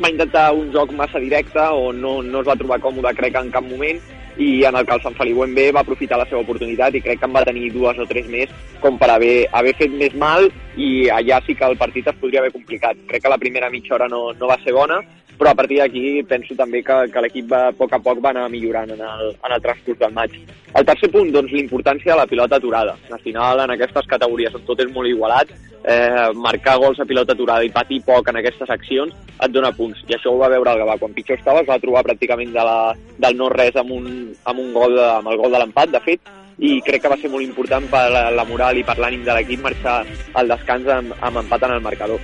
va 0.03 0.11
intentar 0.11 0.53
un 0.53 0.73
joc 0.73 0.93
massa 0.93 1.19
directe 1.19 1.61
o 1.61 1.93
no, 1.93 2.23
no 2.23 2.41
es 2.41 2.49
va 2.49 2.57
trobar 2.57 2.81
còmode, 2.81 3.15
crec, 3.17 3.37
en 3.37 3.51
cap 3.51 3.65
moment, 3.65 4.01
i 4.39 4.65
en 4.65 4.77
el 4.77 4.87
que 4.87 4.95
el 4.95 5.03
Sant 5.03 5.17
Feliu 5.19 5.43
B 5.47 5.71
va 5.75 5.83
aprofitar 5.85 6.19
la 6.19 6.27
seva 6.29 6.43
oportunitat 6.45 6.95
i 6.95 7.03
crec 7.05 7.21
que 7.21 7.29
en 7.29 7.35
va 7.35 7.45
tenir 7.45 7.73
dues 7.73 7.99
o 7.99 8.07
tres 8.07 8.29
més 8.29 8.51
com 8.81 8.99
per 8.99 9.11
haver, 9.11 9.47
haver 9.53 9.75
fet 9.79 9.91
més 9.93 10.15
mal 10.15 10.49
i 10.77 11.09
allà 11.11 11.41
sí 11.47 11.55
que 11.55 11.67
el 11.67 11.77
partit 11.77 12.07
es 12.07 12.21
podria 12.21 12.41
haver 12.41 12.53
complicat. 12.53 12.97
Crec 13.09 13.23
que 13.25 13.33
la 13.33 13.39
primera 13.39 13.71
mitja 13.71 13.95
hora 13.95 14.09
no, 14.09 14.31
no 14.33 14.47
va 14.49 14.59
ser 14.65 14.73
bona, 14.73 15.01
però 15.41 15.55
a 15.55 15.57
partir 15.57 15.79
d'aquí 15.81 16.23
penso 16.29 16.53
també 16.53 16.83
que, 16.85 16.97
que 17.09 17.21
l'equip 17.25 17.53
a 17.57 17.61
poc 17.73 17.95
a 17.97 17.99
poc 18.05 18.19
va 18.21 18.35
anar 18.35 18.51
millorant 18.53 18.91
en 18.93 19.01
el, 19.01 19.31
en 19.33 19.55
el 19.57 19.63
transcurs 19.65 19.97
del 20.03 20.13
maig. 20.13 20.35
El 20.77 20.85
tercer 20.85 21.09
punt, 21.15 21.31
doncs, 21.33 21.55
l'importància 21.57 22.13
de 22.13 22.19
la 22.19 22.27
pilota 22.29 22.59
aturada. 22.61 22.93
Al 23.09 23.23
final, 23.25 23.65
en 23.65 23.73
aquestes 23.73 24.09
categories 24.11 24.59
on 24.59 24.67
tot 24.69 24.85
és 24.85 24.93
molt 24.93 25.09
igualat, 25.09 25.55
eh, 25.89 26.29
marcar 26.37 26.77
gols 26.83 27.01
a 27.01 27.07
pilota 27.09 27.33
aturada 27.33 27.65
i 27.65 27.73
patir 27.73 28.03
poc 28.05 28.29
en 28.29 28.37
aquestes 28.37 28.69
accions 28.69 29.17
et 29.41 29.55
dona 29.55 29.73
punts. 29.73 30.05
I 30.09 30.19
això 30.19 30.35
ho 30.35 30.39
va 30.43 30.53
veure 30.53 30.75
el 30.75 30.85
Gavà. 30.85 30.99
Quan 31.01 31.17
pitjor 31.17 31.41
estava 31.41 31.65
es 31.65 31.69
va 31.73 31.81
trobar 31.81 32.05
pràcticament 32.05 32.53
de 32.53 32.67
la, 32.69 32.77
del 33.25 33.41
no-res 33.41 33.81
amb 33.81 33.97
un, 33.97 34.11
amb 34.45 34.63
un 34.63 34.73
gol 34.75 34.99
amb 34.99 35.33
el 35.33 35.41
gol 35.41 35.53
de 35.53 35.63
l'empat, 35.63 35.93
de 35.95 36.01
fet, 36.05 36.33
i 36.61 36.81
crec 36.85 37.05
que 37.05 37.13
va 37.13 37.19
ser 37.21 37.31
molt 37.33 37.47
important 37.47 37.87
per 37.91 38.05
la, 38.13 38.27
la 38.35 38.45
moral 38.49 38.79
i 38.79 38.85
per 38.85 38.99
l'ànim 39.01 39.25
de 39.25 39.37
l'equip 39.37 39.63
marxar 39.65 40.03
al 40.37 40.53
descans 40.53 40.89
amb, 40.97 41.15
amb 41.21 41.43
empat 41.45 41.65
en 41.69 41.77
el 41.79 41.85
marcador. 41.85 42.21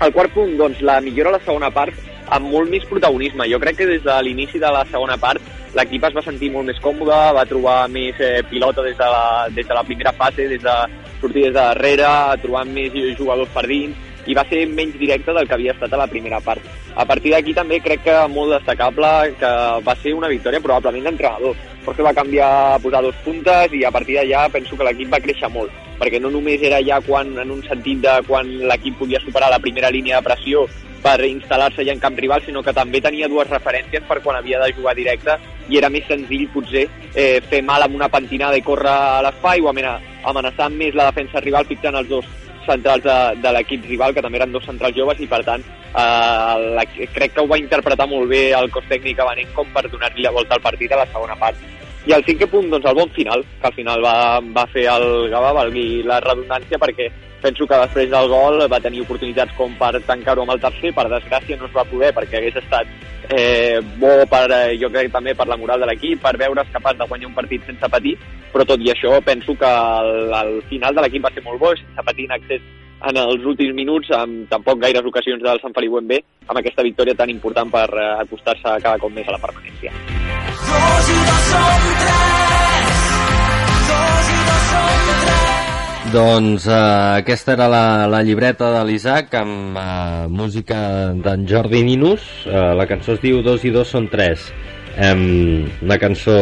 El 0.00 0.14
quart 0.16 0.32
punt, 0.32 0.54
doncs, 0.56 0.80
la 0.80 1.00
millora 1.04 1.34
a 1.34 1.36
la 1.36 1.44
segona 1.44 1.68
part 1.70 1.96
amb 2.32 2.48
molt 2.48 2.70
més 2.72 2.86
protagonisme. 2.88 3.48
Jo 3.52 3.58
crec 3.60 3.82
que 3.82 3.88
des 3.90 4.04
de 4.04 4.16
l'inici 4.24 4.60
de 4.62 4.70
la 4.72 4.84
segona 4.88 5.18
part 5.20 5.44
l'equip 5.76 6.06
es 6.08 6.14
va 6.16 6.24
sentir 6.24 6.50
molt 6.54 6.66
més 6.70 6.80
còmode, 6.82 7.18
va 7.36 7.46
trobar 7.46 7.76
més 7.92 8.18
eh, 8.18 8.40
pilota 8.50 8.82
des 8.86 8.96
de, 8.98 9.08
la, 9.12 9.48
des 9.54 9.66
de 9.66 9.76
la 9.76 9.84
primera 9.86 10.12
fase, 10.16 10.48
des 10.50 10.62
de 10.62 10.76
sortir 11.20 11.44
des 11.44 11.52
de 11.52 11.58
darrere, 11.58 12.08
trobant 12.42 12.72
més 12.74 12.96
jugadors 13.18 13.52
per 13.54 13.66
dins, 13.68 14.09
i 14.26 14.34
va 14.36 14.44
ser 14.48 14.66
menys 14.68 14.98
directe 14.98 15.32
del 15.32 15.48
que 15.48 15.56
havia 15.56 15.72
estat 15.72 15.92
a 15.92 16.00
la 16.00 16.08
primera 16.10 16.40
part. 16.40 16.64
A 16.94 17.06
partir 17.06 17.32
d'aquí 17.32 17.54
també 17.54 17.80
crec 17.80 18.02
que 18.04 18.16
molt 18.28 18.52
destacable 18.58 19.34
que 19.40 19.52
va 19.86 19.96
ser 20.02 20.14
una 20.14 20.28
victòria 20.28 20.60
probablement 20.60 21.08
d'entrenador. 21.08 21.56
Jorge 21.84 22.04
va 22.04 22.12
canviar 22.14 22.50
a 22.74 22.78
posar 22.78 23.02
dos 23.02 23.16
puntes 23.24 23.72
i 23.72 23.84
a 23.84 23.90
partir 23.90 24.18
d'allà 24.18 24.48
penso 24.52 24.76
que 24.76 24.84
l'equip 24.84 25.12
va 25.12 25.22
créixer 25.24 25.48
molt, 25.48 25.72
perquè 25.98 26.20
no 26.20 26.30
només 26.30 26.60
era 26.62 26.82
ja 26.84 27.00
quan, 27.00 27.32
en 27.38 27.50
un 27.50 27.62
sentit 27.64 28.02
de 28.04 28.20
quan 28.26 28.50
l'equip 28.68 28.98
podia 28.98 29.20
superar 29.24 29.50
la 29.50 29.62
primera 29.62 29.90
línia 29.90 30.20
de 30.20 30.28
pressió 30.28 30.66
per 31.00 31.16
instal·lar-se 31.24 31.84
ja 31.86 31.94
en 31.94 32.02
camp 32.02 32.18
rival, 32.18 32.42
sinó 32.44 32.62
que 32.62 32.74
també 32.76 33.00
tenia 33.00 33.28
dues 33.28 33.48
referències 33.48 34.04
per 34.04 34.20
quan 34.20 34.36
havia 34.36 34.60
de 34.60 34.74
jugar 34.76 34.94
directe 34.94 35.38
i 35.70 35.78
era 35.78 35.88
més 35.88 36.04
senzill 36.08 36.48
potser 36.52 36.86
eh, 37.14 37.40
fer 37.48 37.62
mal 37.64 37.82
amb 37.82 37.96
una 37.96 38.10
pentinada 38.12 38.58
i 38.58 38.64
córrer 38.66 38.92
a 38.92 39.22
l'espai 39.24 39.64
o 39.64 39.70
amena- 39.70 39.96
amenaçar 40.24 40.68
més 40.70 40.94
la 40.94 41.08
defensa 41.08 41.40
rival 41.40 41.64
fixant 41.64 41.96
els 41.96 42.08
dos 42.10 42.28
centrals 42.70 43.04
de, 43.04 43.18
de 43.42 43.52
l'equip 43.56 43.84
rival, 43.90 44.14
que 44.14 44.24
també 44.24 44.40
eren 44.40 44.54
dos 44.54 44.66
centrals 44.68 44.96
joves, 44.96 45.20
i 45.20 45.28
per 45.30 45.42
tant 45.46 45.66
eh, 45.66 46.54
la, 46.78 46.86
crec 47.18 47.36
que 47.36 47.44
ho 47.44 47.50
va 47.50 47.60
interpretar 47.60 48.08
molt 48.10 48.30
bé 48.30 48.48
el 48.56 48.70
cos 48.74 48.88
tècnic 48.90 49.20
abanenc 49.20 49.52
com 49.58 49.68
per 49.74 49.88
donar-li 49.90 50.26
la 50.26 50.34
volta 50.36 50.56
al 50.56 50.64
partit 50.64 50.92
a 50.94 51.02
la 51.02 51.08
segona 51.12 51.38
part. 51.40 51.58
I 52.08 52.14
el 52.16 52.24
cinquè 52.24 52.46
punt, 52.48 52.70
doncs 52.72 52.86
el 52.88 52.96
bon 52.96 53.10
final, 53.12 53.42
que 53.60 53.68
al 53.68 53.74
final 53.76 54.00
va, 54.04 54.14
va 54.56 54.64
fer 54.72 54.86
el 54.88 55.28
Gavà, 55.32 55.52
valgui 55.58 56.02
la 56.08 56.20
redundància, 56.24 56.78
perquè 56.80 57.10
penso 57.42 57.66
que 57.66 57.80
després 57.82 58.10
del 58.12 58.28
gol 58.28 58.64
va 58.72 58.80
tenir 58.80 59.02
oportunitats 59.04 59.52
com 59.58 59.74
per 59.80 59.92
tancar-ho 60.08 60.44
amb 60.44 60.54
el 60.56 60.62
tercer, 60.64 60.94
per 60.96 61.08
desgràcia 61.12 61.58
no 61.60 61.68
es 61.68 61.76
va 61.76 61.86
poder 61.88 62.12
perquè 62.16 62.40
hagués 62.40 62.58
estat 62.60 62.88
eh, 63.30 63.80
bo 64.00 64.26
per, 64.28 64.46
eh, 64.52 64.76
jo 64.80 64.90
crec 64.92 65.12
també 65.12 65.34
per 65.36 65.46
la 65.48 65.56
moral 65.60 65.80
de 65.80 65.88
l'equip, 65.88 66.20
per 66.22 66.36
veure's 66.40 66.72
capaç 66.72 66.98
de 66.98 67.08
guanyar 67.08 67.30
un 67.30 67.36
partit 67.36 67.64
sense 67.66 67.88
patir, 67.92 68.16
però 68.52 68.66
tot 68.66 68.82
i 68.82 68.92
això 68.92 69.20
penso 69.24 69.56
que 69.56 69.72
el, 70.02 70.34
el 70.42 70.60
final 70.72 70.94
de 70.94 71.04
l'equip 71.04 71.24
va 71.24 71.32
ser 71.34 71.44
molt 71.46 71.60
bo, 71.60 71.72
sense 71.78 72.06
patir 72.06 72.28
en 72.28 72.36
accés 72.36 72.64
en 73.08 73.16
els 73.16 73.46
últims 73.48 73.74
minuts, 73.76 74.10
amb 74.12 74.48
tampoc 74.50 74.80
gaires 74.82 75.06
ocasions 75.06 75.42
del 75.42 75.60
Sant 75.62 75.74
Feliu 75.76 75.98
B, 76.00 76.20
amb 76.46 76.58
aquesta 76.60 76.84
victòria 76.84 77.16
tan 77.16 77.30
important 77.32 77.70
per 77.72 77.88
eh, 77.94 78.08
acostar-se 78.24 78.76
cada 78.82 78.98
cop 78.98 79.12
més 79.14 79.28
a 79.28 79.36
la 79.36 79.42
permanència. 79.42 79.94
Dos 80.70 81.12
i 81.14 81.20
dos 81.28 81.46
som 81.52 81.86
tres. 82.02 83.06
Dos 83.90 84.34
i 84.34 84.40
dos 84.48 84.66
som 84.72 85.06
tres. 85.22 85.46
Doncs 86.10 86.66
eh, 86.66 86.80
aquesta 87.22 87.54
era 87.54 87.70
la, 87.70 87.84
la 88.10 88.20
llibreta 88.26 88.72
de 88.74 88.84
l'Isaac 88.88 89.34
amb 89.40 89.78
eh, 89.78 90.26
música 90.28 90.80
d'en 91.14 91.46
Jordi 91.48 91.84
Ninus. 91.86 92.26
Eh, 92.50 92.68
la 92.76 92.88
cançó 92.90 93.16
es 93.16 93.24
diu 93.24 93.40
Dos 93.46 93.64
i 93.64 93.72
dos 93.74 93.92
són 93.94 94.10
tres. 94.12 94.50
Em, 95.00 95.70
una 95.86 95.96
cançó 96.02 96.34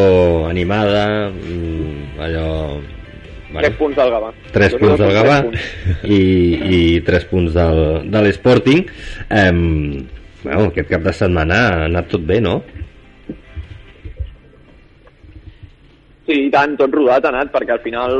animada, 0.48 1.28
mm, 1.30 2.18
allò... 3.50 3.62
Tres 3.64 3.76
punts 3.78 3.96
del 3.96 4.10
Gavà. 4.14 4.32
tres 4.52 4.74
punts 4.78 5.00
del 5.00 5.14
Gavà 5.16 5.38
punts. 5.46 5.68
i, 6.04 6.20
i 6.78 6.80
tres 7.06 7.24
punts 7.30 7.54
del, 7.56 7.80
de 8.12 8.22
l'Sporting. 8.26 8.84
Em, 9.28 9.62
bueno, 10.42 10.68
aquest 10.68 10.90
cap 10.92 11.06
de 11.06 11.14
setmana 11.16 11.62
ha 11.68 11.86
anat 11.88 12.12
tot 12.12 12.26
bé, 12.28 12.40
no? 12.44 12.60
Sí, 16.28 16.36
i 16.44 16.50
tant, 16.52 16.74
tot 16.76 16.92
rodat 16.92 17.24
ha 17.24 17.32
anat, 17.32 17.48
perquè 17.54 17.72
al 17.72 17.80
final 17.80 18.18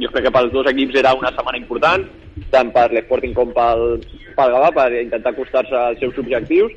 jo 0.00 0.08
crec 0.08 0.24
que 0.24 0.32
pels 0.32 0.52
dos 0.54 0.68
equips 0.70 0.96
era 1.02 1.12
una 1.18 1.28
setmana 1.36 1.60
important, 1.60 2.06
tant 2.54 2.70
per 2.72 2.86
l'Sporting 2.94 3.34
com 3.36 3.52
pel, 3.52 4.00
pel 4.38 4.54
Gavà, 4.56 4.70
per 4.78 4.88
intentar 5.02 5.34
acostar-se 5.34 5.76
als 5.76 6.00
seus 6.00 6.16
objectius. 6.22 6.72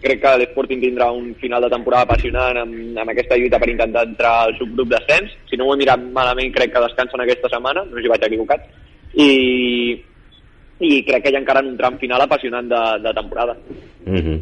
Crec 0.00 0.22
que 0.22 0.32
l'Sporting 0.40 0.80
tindrà 0.80 1.10
un 1.12 1.34
final 1.40 1.60
de 1.64 1.68
temporada 1.72 2.06
apassionant 2.08 2.56
amb, 2.62 2.98
amb 3.02 3.12
aquesta 3.12 3.36
lluita 3.36 3.58
per 3.60 3.68
intentar 3.68 4.06
entrar 4.08 4.34
al 4.46 4.54
subgrup 4.56 4.88
d'ascens. 4.92 5.34
Si 5.50 5.58
no 5.60 5.66
ho 5.66 5.74
he 5.74 5.80
mirat 5.80 6.00
malament, 6.14 6.52
crec 6.54 6.72
que 6.72 6.84
descansen 6.86 7.24
aquesta 7.24 7.50
setmana, 7.52 7.84
no 7.84 7.96
sé 7.96 8.06
si 8.06 8.12
vaig 8.12 8.24
equivocat. 8.28 8.64
I, 9.12 9.30
i 10.80 11.02
crec 11.04 11.24
que 11.24 11.32
hi 11.32 11.36
ha 11.36 11.42
encara 11.42 11.64
un 11.66 11.76
tram 11.76 11.98
final 12.00 12.24
apassionant 12.24 12.70
de, 12.72 12.82
de 13.04 13.14
temporada. 13.20 13.56
Mm 14.06 14.22
-hmm. 14.24 14.38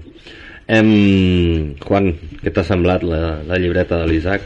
em, 0.68 1.74
Juan, 1.82 2.14
què 2.42 2.52
t'ha 2.52 2.64
semblat 2.64 3.02
la, 3.02 3.42
la 3.42 3.58
llibreta 3.58 3.98
de 3.98 4.06
l'Isaac? 4.06 4.42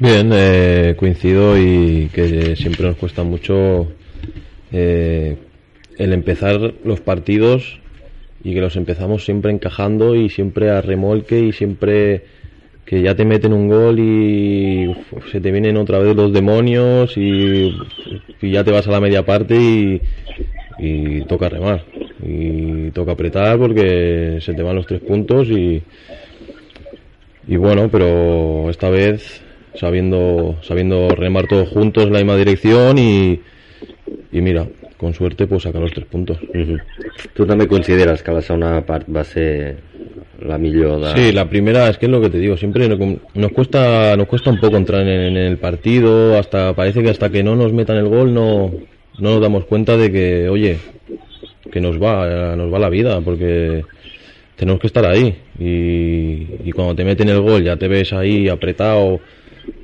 Bien, 0.00 0.30
eh, 0.32 0.94
coincido 0.96 1.58
y 1.58 2.08
que 2.14 2.54
siempre 2.54 2.86
nos 2.86 2.96
cuesta 2.96 3.24
mucho 3.24 3.88
eh, 4.70 5.36
el 5.98 6.12
empezar 6.12 6.74
los 6.84 7.00
partidos 7.00 7.80
y 8.48 8.54
que 8.54 8.62
los 8.62 8.76
empezamos 8.76 9.26
siempre 9.26 9.52
encajando 9.52 10.16
y 10.16 10.30
siempre 10.30 10.70
a 10.70 10.80
remolque 10.80 11.38
y 11.38 11.52
siempre 11.52 12.22
que 12.86 13.02
ya 13.02 13.14
te 13.14 13.26
meten 13.26 13.52
un 13.52 13.68
gol 13.68 13.98
y 13.98 14.96
se 15.30 15.38
te 15.42 15.52
vienen 15.52 15.76
otra 15.76 15.98
vez 15.98 16.16
los 16.16 16.32
demonios 16.32 17.14
y, 17.18 17.76
y 18.40 18.50
ya 18.50 18.64
te 18.64 18.70
vas 18.70 18.88
a 18.88 18.90
la 18.90 19.00
media 19.00 19.26
parte 19.26 19.54
y, 19.54 20.00
y 20.78 21.20
toca 21.24 21.50
remar. 21.50 21.84
Y 22.22 22.90
toca 22.92 23.12
apretar 23.12 23.58
porque 23.58 24.38
se 24.40 24.54
te 24.54 24.62
van 24.62 24.76
los 24.76 24.86
tres 24.86 25.02
puntos 25.02 25.48
y, 25.50 25.82
y 27.46 27.56
bueno, 27.56 27.90
pero 27.92 28.70
esta 28.70 28.88
vez 28.88 29.42
sabiendo, 29.74 30.56
sabiendo 30.62 31.10
remar 31.10 31.46
todos 31.48 31.68
juntos 31.68 32.06
en 32.06 32.14
la 32.14 32.20
misma 32.20 32.36
dirección 32.36 32.96
y, 32.96 33.40
y 34.32 34.40
mira, 34.40 34.66
con 34.98 35.14
suerte 35.14 35.46
pues 35.46 35.62
sacar 35.62 35.80
los 35.80 35.92
tres 35.92 36.06
puntos. 36.06 36.36
Mhm. 36.52 36.78
Tu 37.34 37.46
també 37.46 37.66
consideres 37.66 38.22
que 38.22 38.32
la 38.34 38.42
segona 38.42 38.82
part 38.84 39.06
va 39.08 39.22
ser 39.24 39.76
la 40.42 40.58
millor 40.58 41.00
de... 41.00 41.12
Sí, 41.14 41.32
la 41.32 41.48
primera 41.48 41.88
es 41.88 41.96
que 41.98 42.06
es 42.06 42.12
lo 42.12 42.20
que 42.20 42.28
te 42.30 42.38
digo, 42.38 42.56
siempre 42.56 42.88
no- 42.88 43.16
nos 43.34 43.52
cuesta, 43.52 44.16
nos 44.16 44.26
cuesta 44.26 44.50
un 44.50 44.60
poco 44.60 44.76
entrar 44.76 45.02
en, 45.02 45.08
en 45.08 45.36
el 45.36 45.56
partido, 45.58 46.36
hasta 46.36 46.74
parece 46.74 47.02
que 47.02 47.10
hasta 47.10 47.30
que 47.30 47.42
no 47.42 47.56
nos 47.56 47.72
metan 47.72 47.96
el 47.96 48.08
gol 48.08 48.34
no, 48.34 48.70
no 49.18 49.30
nos 49.30 49.40
damos 49.40 49.64
cuenta 49.64 49.96
de 49.96 50.12
que, 50.12 50.48
oye, 50.48 50.78
que 51.72 51.80
nos 51.80 52.00
va, 52.02 52.54
nos 52.56 52.72
va 52.72 52.78
la 52.78 52.88
vida, 52.88 53.20
porque 53.20 53.84
tenemos 54.56 54.80
que 54.80 54.86
estar 54.88 55.06
ahí 55.06 55.34
y, 55.58 56.68
y 56.68 56.72
cuando 56.72 56.94
te 56.96 57.04
meten 57.04 57.28
el 57.28 57.40
gol 57.40 57.62
ya 57.62 57.76
te 57.76 57.86
ves 57.88 58.12
ahí 58.12 58.48
apretado, 58.48 59.20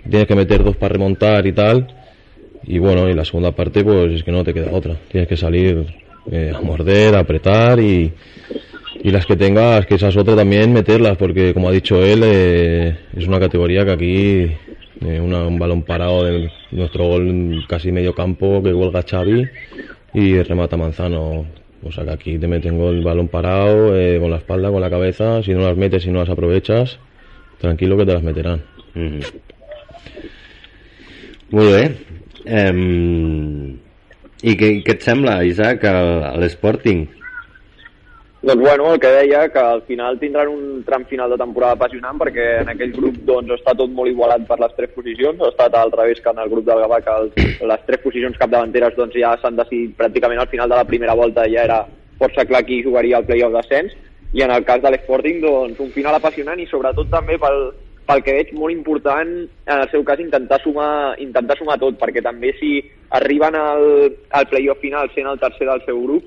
tienes 0.08 0.26
que 0.26 0.34
meter 0.34 0.64
dos 0.64 0.76
para 0.76 0.92
remontar 0.94 1.46
y 1.46 1.52
tal, 1.52 1.86
y 2.66 2.78
bueno, 2.78 3.08
y 3.08 3.14
la 3.14 3.24
segunda 3.24 3.52
parte 3.52 3.84
pues 3.84 4.12
es 4.12 4.22
que 4.24 4.32
no 4.32 4.44
te 4.44 4.54
queda 4.54 4.70
otra, 4.72 4.96
tienes 5.10 5.28
que 5.28 5.36
salir 5.36 5.86
eh, 6.30 6.52
a 6.54 6.60
morder, 6.62 7.14
a 7.14 7.20
apretar 7.20 7.78
y, 7.80 8.12
y 9.02 9.10
las 9.10 9.26
que 9.26 9.36
tengas, 9.36 9.86
que 9.86 9.96
esas 9.96 10.16
otras 10.16 10.36
también 10.36 10.72
meterlas, 10.72 11.16
porque 11.16 11.52
como 11.52 11.68
ha 11.68 11.72
dicho 11.72 12.02
él, 12.02 12.22
eh, 12.24 12.96
es 13.16 13.26
una 13.26 13.38
categoría 13.40 13.84
que 13.84 13.90
aquí 13.92 14.50
eh, 15.06 15.20
una- 15.20 15.46
un 15.46 15.58
balón 15.58 15.82
parado 15.82 16.24
de 16.24 16.50
nuestro 16.70 17.06
gol 17.08 17.64
casi 17.68 17.92
medio 17.92 18.14
campo 18.14 18.62
que 18.62 18.72
huelga 18.72 19.02
Xavi 19.02 19.46
y 20.14 20.40
remata 20.42 20.76
Manzano. 20.76 21.44
O 21.86 21.92
sea 21.92 22.04
que 22.04 22.10
aquí 22.12 22.38
te 22.38 22.46
meten 22.48 22.78
gol 22.78 23.02
balón 23.02 23.28
parado, 23.28 23.88
con 24.20 24.30
la 24.30 24.36
espalda, 24.38 24.70
con 24.70 24.80
la 24.80 24.88
cabeza, 24.88 25.42
si 25.42 25.52
no 25.52 25.60
las 25.60 25.76
metes, 25.76 26.02
si 26.04 26.10
no 26.10 26.20
las 26.20 26.30
aprovechas, 26.30 26.98
tranquilo 27.60 27.96
que 27.98 28.06
te 28.06 28.14
las 28.14 28.22
meterán. 28.22 28.62
Molt 31.50 31.70
bé. 31.70 31.90
Um, 32.44 33.80
I 34.44 34.54
què, 34.60 34.70
què 34.84 34.96
et 34.98 35.04
sembla, 35.04 35.38
Isaac, 35.48 35.86
l'Sporting? 36.42 37.06
Doncs 38.44 38.60
bueno, 38.60 38.90
el 38.92 39.00
que 39.00 39.08
deia, 39.08 39.46
que 39.48 39.58
al 39.58 39.80
final 39.88 40.18
tindran 40.20 40.50
un 40.52 40.82
tram 40.84 41.06
final 41.08 41.30
de 41.32 41.38
temporada 41.40 41.78
apassionant 41.78 42.18
perquè 42.20 42.44
en 42.60 42.68
aquell 42.68 42.92
grup 42.92 43.16
doncs, 43.24 43.54
està 43.56 43.72
tot 43.78 43.88
molt 43.88 44.12
igualat 44.12 44.44
per 44.44 44.58
les 44.60 44.74
tres 44.76 44.92
posicions, 44.92 45.40
ha 45.40 45.48
estat 45.48 45.78
al 45.80 45.94
revés 45.94 46.20
que 46.20 46.34
en 46.34 46.42
el 46.42 46.50
grup 46.52 46.66
del 46.66 46.82
Gavà, 46.84 46.98
que 47.06 47.14
els, 47.22 47.38
les 47.72 47.86
tres 47.86 48.02
posicions 48.02 48.36
capdavanteres 48.42 48.98
doncs, 48.98 49.16
ja 49.16 49.32
s'han 49.40 49.56
decidit 49.56 49.96
pràcticament 49.96 50.44
al 50.44 50.52
final 50.52 50.68
de 50.68 50.76
la 50.76 50.84
primera 50.90 51.16
volta, 51.16 51.48
ja 51.48 51.64
era 51.64 51.80
força 52.20 52.44
clar 52.44 52.66
qui 52.68 52.82
jugaria 52.84 53.16
al 53.16 53.24
play-off 53.24 53.56
d'ascens, 53.56 53.96
i 54.36 54.44
en 54.44 54.52
el 54.52 54.68
cas 54.68 54.84
de 54.84 54.92
l'Sporting, 54.92 55.40
doncs, 55.40 55.80
un 55.80 55.96
final 55.96 56.20
apassionant 56.20 56.60
i 56.60 56.68
sobretot 56.68 57.08
també 57.08 57.40
pel, 57.40 57.70
pel 58.06 58.22
que 58.24 58.34
veig 58.36 58.52
molt 58.56 58.74
important 58.74 59.32
en 59.44 59.78
el 59.78 59.88
seu 59.92 60.04
cas 60.04 60.20
intentar 60.20 60.60
sumar, 60.62 61.16
intentar 61.22 61.56
sumar 61.58 61.78
tot, 61.80 61.96
perquè 62.00 62.22
també 62.24 62.52
si 62.58 62.76
arriben 63.16 63.56
al, 63.56 64.12
al 64.30 64.48
play-off 64.50 64.82
final 64.84 65.10
sent 65.14 65.28
el 65.30 65.40
tercer 65.40 65.68
del 65.70 65.82
seu 65.86 66.00
grup, 66.04 66.26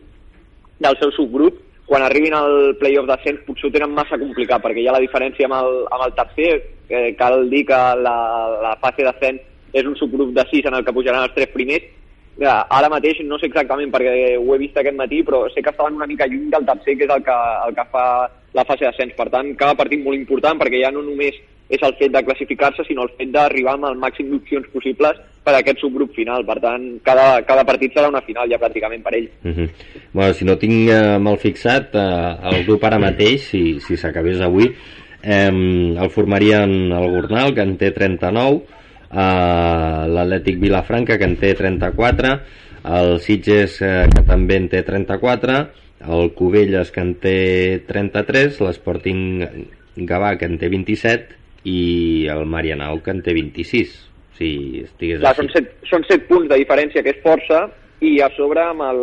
del 0.80 0.98
seu 1.02 1.12
subgrup, 1.14 1.60
quan 1.88 2.04
arribin 2.04 2.34
al 2.36 2.76
playoff 2.82 3.08
d'ascens 3.08 3.46
potser 3.48 3.70
ho 3.70 3.74
tenen 3.74 3.94
massa 3.96 4.20
complicat, 4.20 4.60
perquè 4.64 4.82
hi 4.84 4.90
ha 4.90 4.96
la 4.98 5.04
diferència 5.04 5.48
amb 5.48 5.56
el, 5.56 5.78
amb 5.96 6.04
el 6.08 6.16
tercer, 6.18 6.50
eh, 6.90 7.14
cal 7.20 7.46
dir 7.50 7.64
que 7.70 7.78
la, 8.04 8.18
la 8.66 8.74
fase 8.82 9.06
d'ascens 9.08 9.46
és 9.78 9.88
un 9.88 9.96
subgrup 10.00 10.34
de 10.36 10.44
6 10.50 10.68
en 10.68 10.76
el 10.80 10.84
que 10.84 10.96
pujaran 10.96 11.24
els 11.24 11.36
tres 11.38 11.54
primers, 11.54 11.86
ja, 12.42 12.60
ara 12.70 12.90
mateix 12.92 13.22
no 13.26 13.40
sé 13.40 13.48
exactament 13.50 13.90
perquè 13.94 14.36
ho 14.38 14.54
he 14.54 14.60
vist 14.62 14.76
aquest 14.78 14.98
matí, 15.00 15.24
però 15.26 15.46
sé 15.50 15.64
que 15.64 15.72
estaven 15.72 15.96
una 15.98 16.10
mica 16.10 16.28
lluny 16.28 16.52
del 16.54 16.68
tercer, 16.68 16.98
que 16.98 17.08
és 17.08 17.14
el 17.16 17.24
que, 17.26 17.38
el 17.68 17.78
que 17.78 17.88
fa 17.94 18.04
la 18.54 18.66
fase 18.68 18.86
d'ascens. 18.86 19.16
Per 19.18 19.30
tant, 19.34 19.54
cada 19.58 19.78
partit 19.80 20.04
molt 20.04 20.20
important, 20.20 20.60
perquè 20.60 20.84
ja 20.84 20.92
no 20.94 21.02
només 21.06 21.40
és 21.70 21.82
el 21.84 21.96
fet 22.00 22.14
de 22.14 22.24
classificar-se, 22.24 22.86
sinó 22.88 23.04
el 23.04 23.14
fet 23.18 23.32
d'arribar 23.34 23.76
amb 23.76 23.90
el 23.90 23.98
màxim 24.00 24.30
d'opcions 24.32 24.68
possibles 24.72 25.20
per 25.44 25.54
a 25.54 25.60
aquest 25.60 25.82
subgrup 25.84 26.14
final. 26.16 26.46
Per 26.48 26.58
tant, 26.64 26.86
cada, 27.08 27.42
cada 27.48 27.66
partit 27.68 27.96
serà 27.96 28.12
una 28.12 28.24
final 28.24 28.48
ja 28.52 28.60
pràcticament 28.62 29.04
per 29.04 29.16
ell. 29.16 29.30
Uh 29.44 29.52
-huh. 29.52 29.70
bueno, 30.14 30.34
si 30.34 30.46
no 30.46 30.58
tinc 30.58 30.90
eh, 30.90 31.18
mal 31.20 31.38
fixat, 31.38 31.96
eh, 31.96 32.56
el 32.56 32.66
grup 32.66 32.84
ara 32.84 33.00
mateix, 33.00 33.42
si 33.52 33.80
si 33.80 33.98
s'acabés 33.98 34.40
avui, 34.42 34.74
eh, 35.24 35.52
el 36.04 36.10
formarien 36.10 36.92
el 36.92 37.10
Gornal, 37.12 37.54
que 37.54 37.62
en 37.62 37.78
té 37.78 37.92
39, 37.92 38.62
eh, 39.12 40.08
l'Atlètic 40.08 40.60
Vilafranca, 40.60 41.18
que 41.18 41.26
en 41.26 41.36
té 41.36 41.54
34, 41.54 42.40
el 42.86 43.20
Sitges, 43.20 43.82
eh, 43.82 44.08
que 44.14 44.24
també 44.24 44.56
en 44.56 44.70
té 44.70 44.84
34, 44.84 45.68
el 46.08 46.32
Cubelles, 46.34 46.92
que 46.92 47.02
en 47.02 47.16
té 47.16 47.82
33, 47.88 48.62
l'Sporting 48.62 49.48
Gavà, 49.98 50.38
que 50.38 50.46
en 50.46 50.58
té 50.58 50.70
27, 50.70 51.36
i 51.68 52.28
el 52.32 52.46
Marianao, 52.50 53.02
que 53.04 53.14
en 53.16 53.24
té 53.26 53.36
26. 53.36 53.98
Si 54.38 54.50
estigués 54.84 55.20
Clar, 55.20 55.34
així. 55.34 55.44
són 55.44 55.52
set, 55.56 55.74
són 55.90 56.06
set 56.08 56.28
punts 56.30 56.48
de 56.52 56.62
diferència, 56.62 57.04
que 57.04 57.16
és 57.16 57.24
força, 57.24 57.66
i 58.06 58.20
a 58.22 58.30
sobre 58.36 58.62
amb 58.62 58.86
el, 58.86 59.02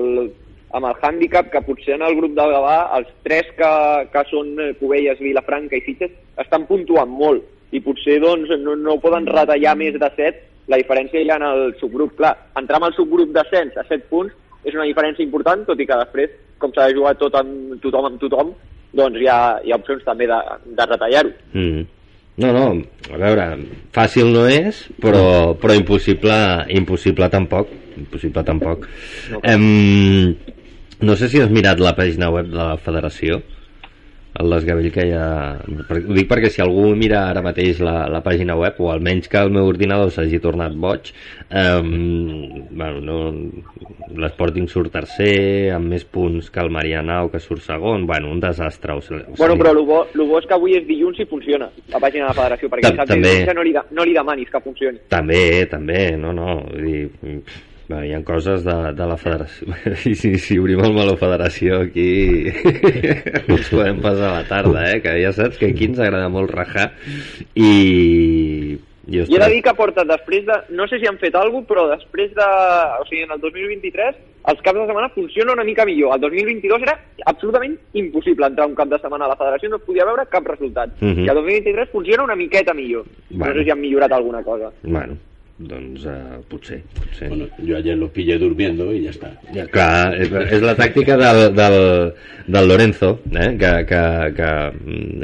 amb 0.79 0.89
el 0.91 1.01
hàndicap 1.03 1.51
que 1.51 1.65
potser 1.67 1.97
en 1.99 2.07
el 2.07 2.15
grup 2.21 2.37
del 2.39 2.55
Gavà, 2.55 2.79
els 2.99 3.11
tres 3.27 3.51
que, 3.59 3.73
que 4.13 4.25
són 4.31 4.55
Cubelles, 4.79 5.19
Vilafranca 5.23 5.77
i 5.77 5.83
Sitges, 5.87 6.15
estan 6.39 6.69
puntuant 6.71 7.11
molt, 7.11 7.43
i 7.75 7.83
potser 7.83 8.21
doncs, 8.23 8.53
no, 8.63 8.77
no 8.79 9.01
poden 9.03 9.27
retallar 9.27 9.75
més 9.81 9.99
de 9.99 10.11
set 10.15 10.45
la 10.71 10.79
diferència 10.81 11.21
hi 11.21 11.31
ha 11.31 11.39
en 11.41 11.47
el 11.47 11.75
subgrup. 11.81 12.15
Clar, 12.21 12.33
entrar 12.61 12.81
en 12.81 12.89
el 12.89 12.95
subgrup 12.97 13.33
d'ascens 13.35 13.77
a 13.77 13.85
7 13.89 14.09
punts 14.11 14.33
és 14.65 14.77
una 14.77 14.87
diferència 14.89 15.25
important, 15.25 15.65
tot 15.69 15.81
i 15.81 15.87
que 15.89 15.99
després, 16.01 16.39
com 16.63 16.73
s'ha 16.73 16.89
de 16.89 16.97
jugar 16.97 17.17
tot 17.21 17.35
amb 17.37 17.75
tothom 17.83 18.09
amb 18.09 18.23
tothom, 18.23 18.55
doncs 18.97 19.21
hi 19.21 19.29
ha, 19.29 19.39
hi 19.65 19.75
ha 19.75 19.81
opcions 19.81 20.07
també 20.07 20.29
de, 20.31 20.39
de 20.79 20.87
retallar-ho. 20.89 21.35
Mm. 21.53 21.85
No, 22.37 22.51
no, 22.51 22.67
a 23.15 23.19
veure, 23.21 23.45
fàcil 23.95 24.33
no 24.35 24.43
és, 24.51 24.81
però, 25.03 25.55
però 25.61 25.77
impossible, 25.79 26.37
impossible 26.75 27.29
tampoc. 27.31 27.71
Impossible 27.95 28.43
tampoc. 28.43 28.89
No. 29.31 29.43
Em, 29.47 30.35
no 31.07 31.15
sé 31.21 31.29
si 31.31 31.43
has 31.43 31.53
mirat 31.55 31.83
la 31.83 31.95
pàgina 31.95 32.33
web 32.35 32.51
de 32.51 32.59
la 32.59 32.73
federació, 32.83 33.39
el 34.41 34.51
desgavell 34.51 34.91
que 34.91 35.05
hi 35.07 35.13
ha... 35.15 35.27
Ho 35.63 36.15
dic 36.17 36.27
perquè 36.31 36.49
si 36.51 36.63
algú 36.65 36.89
mira 36.99 37.21
ara 37.31 37.43
mateix 37.45 37.79
la, 37.85 38.09
la 38.11 38.21
pàgina 38.25 38.57
web, 38.59 38.81
o 38.83 38.89
almenys 38.91 39.29
que 39.31 39.39
el 39.39 39.53
meu 39.55 39.69
ordinador 39.71 40.11
s'hagi 40.11 40.41
tornat 40.43 40.75
boig, 40.75 41.13
um, 41.55 42.67
bueno, 42.75 43.01
no, 43.01 43.19
l'Sporting 44.19 44.67
surt 44.71 44.91
tercer, 44.95 45.71
amb 45.77 45.87
més 45.95 46.05
punts 46.05 46.51
que 46.51 46.61
el 46.65 46.73
Marianao, 46.75 47.31
que 47.31 47.41
surt 47.43 47.63
segon, 47.63 48.07
bueno, 48.11 48.33
un 48.35 48.41
desastre. 48.43 48.97
O 48.99 49.05
sigui, 49.05 49.23
Bueno, 49.39 49.55
però 49.61 49.71
el 49.77 49.85
bo, 49.87 50.01
lo 50.15 50.27
bo 50.27 50.41
és 50.43 50.49
que 50.51 50.57
avui 50.59 50.75
és 50.81 50.87
dilluns 50.89 51.21
i 51.23 51.29
funciona 51.31 51.69
la 51.93 52.01
pàgina 52.03 52.27
de 52.27 52.33
la 52.33 52.39
federació, 52.41 52.71
perquè 52.73 52.91
Ta- 52.97 53.07
també. 53.15 53.37
no 53.55 53.63
li, 53.63 53.73
de, 53.77 53.83
no 53.95 54.05
li 54.05 54.17
demanis 54.19 54.51
que 54.51 54.61
funcioni. 54.67 54.99
També, 55.15 55.45
també, 55.71 56.17
no, 56.19 56.33
no, 56.35 56.59
vull 56.73 56.91
dir, 56.91 57.45
bueno, 57.89 58.05
hi 58.07 58.15
ha 58.15 58.23
coses 58.25 58.65
de, 58.65 58.77
de 58.97 59.07
la 59.07 59.17
federació, 59.21 59.77
i 60.11 60.15
si, 60.19 60.35
si 60.41 60.59
obrim 60.61 60.83
el 60.85 60.97
meló 60.97 61.17
federació 61.21 61.83
aquí 61.85 62.09
ens 63.49 63.71
podem 63.71 64.01
passar 64.05 64.33
la 64.39 64.45
tarda, 64.49 64.89
eh, 64.93 65.01
que 65.05 65.15
ja 65.21 65.33
saps 65.37 65.61
que 65.61 65.73
aquí 65.75 65.91
ens 65.91 66.01
agrada 66.01 66.33
molt 66.33 66.53
rajar, 66.55 66.91
i... 67.55 68.81
I, 69.05 69.19
I 69.21 69.37
he 69.37 69.39
de 69.39 69.49
dir 69.53 69.61
que 69.61 69.75
porta 69.77 70.01
després 70.09 70.47
de... 70.49 70.55
No 70.73 70.87
sé 70.89 70.97
si 70.97 71.05
han 71.05 71.19
fet 71.21 71.35
alguna 71.37 71.69
però 71.69 71.83
després 71.91 72.31
de... 72.33 72.47
O 73.03 73.05
sigui, 73.05 73.27
en 73.27 73.35
el 73.35 73.43
2023 73.43 74.17
els 74.53 74.61
caps 74.61 74.79
de 74.79 74.87
setmana 74.89 75.09
funciona 75.15 75.53
una 75.53 75.65
mica 75.65 75.85
millor. 75.85 76.15
El 76.15 76.21
2022 76.21 76.83
era 76.83 76.99
absolutament 77.25 77.77
impossible 78.01 78.47
entrar 78.47 78.67
un 78.69 78.75
cap 78.77 78.89
de 78.89 78.99
setmana 79.01 79.25
a 79.25 79.33
la 79.33 79.39
federació, 79.41 79.71
no 79.71 79.81
es 79.81 79.87
podia 79.87 80.05
veure 80.09 80.27
cap 80.33 80.49
resultat. 80.49 80.97
Mhm. 81.01 81.25
I 81.25 81.29
el 81.29 81.41
2023 81.41 81.93
funciona 81.93 82.25
una 82.25 82.37
miqueta 82.37 82.75
millor. 82.75 83.05
Bueno. 83.31 83.53
No 83.53 83.59
sé 83.59 83.65
si 83.65 83.71
han 83.71 83.81
millorat 83.81 84.13
alguna 84.13 84.43
cosa. 84.43 84.73
Bueno, 84.83 85.17
doncs 85.57 86.05
uh, 86.05 86.43
potser, 86.51 86.83
potser. 86.95 87.29
Bueno, 87.29 87.47
yo 87.59 87.77
ayer 87.77 87.97
los 87.97 88.11
pillé 88.11 88.39
durmiendo 88.39 88.93
y 88.93 89.05
ya 89.05 89.11
está. 89.11 89.31
Ja, 89.55 89.67
clar, 89.71 90.15
és, 90.19 90.33
és 90.51 90.63
la 90.65 90.75
tàctica 90.75 91.15
del, 91.17 91.55
del, 91.55 91.77
del 92.51 92.69
Lorenzo, 92.69 93.21
eh? 93.31 93.53
que, 93.61 93.71
que, 93.87 94.01
que 94.35 94.49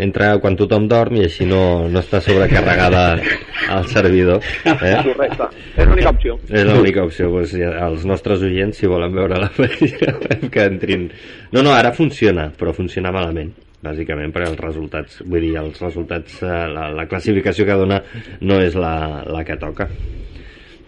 entra 0.04 0.36
quan 0.38 0.54
tothom 0.60 0.86
dorm 0.90 1.18
i 1.18 1.24
així 1.26 1.48
no, 1.50 1.88
no 1.90 1.98
està 1.98 2.20
sobrecarregada 2.22 3.18
el 3.18 3.88
servidor. 3.90 4.46
Eh? 4.70 4.94
Correcte. 5.08 5.50
És 5.74 5.90
l'única 5.90 6.14
opció. 6.14 6.38
És 6.46 6.68
l'única 6.68 7.08
opció, 7.08 7.32
doncs, 7.34 7.56
ja, 7.58 7.72
els 7.88 8.06
nostres 8.06 8.46
oients, 8.46 8.78
si 8.78 8.90
volen 8.90 9.16
veure 9.16 9.40
la 9.42 9.50
web, 9.58 9.82
que 10.54 10.68
entrin... 10.68 11.10
No, 11.50 11.64
no, 11.64 11.74
ara 11.74 11.90
funciona, 11.96 12.52
però 12.54 12.76
funciona 12.76 13.10
malament 13.10 13.50
bàsicament 13.84 14.34
perquè 14.34 14.50
els 14.52 14.60
resultats 14.60 15.22
vull 15.24 15.46
dir, 15.46 15.54
els 15.60 15.78
resultats, 15.80 16.40
eh, 16.42 16.64
la, 16.74 16.90
la 16.96 17.06
classificació 17.10 17.66
que 17.68 17.78
dona 17.80 18.02
no 18.40 18.60
és 18.60 18.76
la, 18.78 19.22
la 19.28 19.44
que 19.48 19.56
toca. 19.60 19.88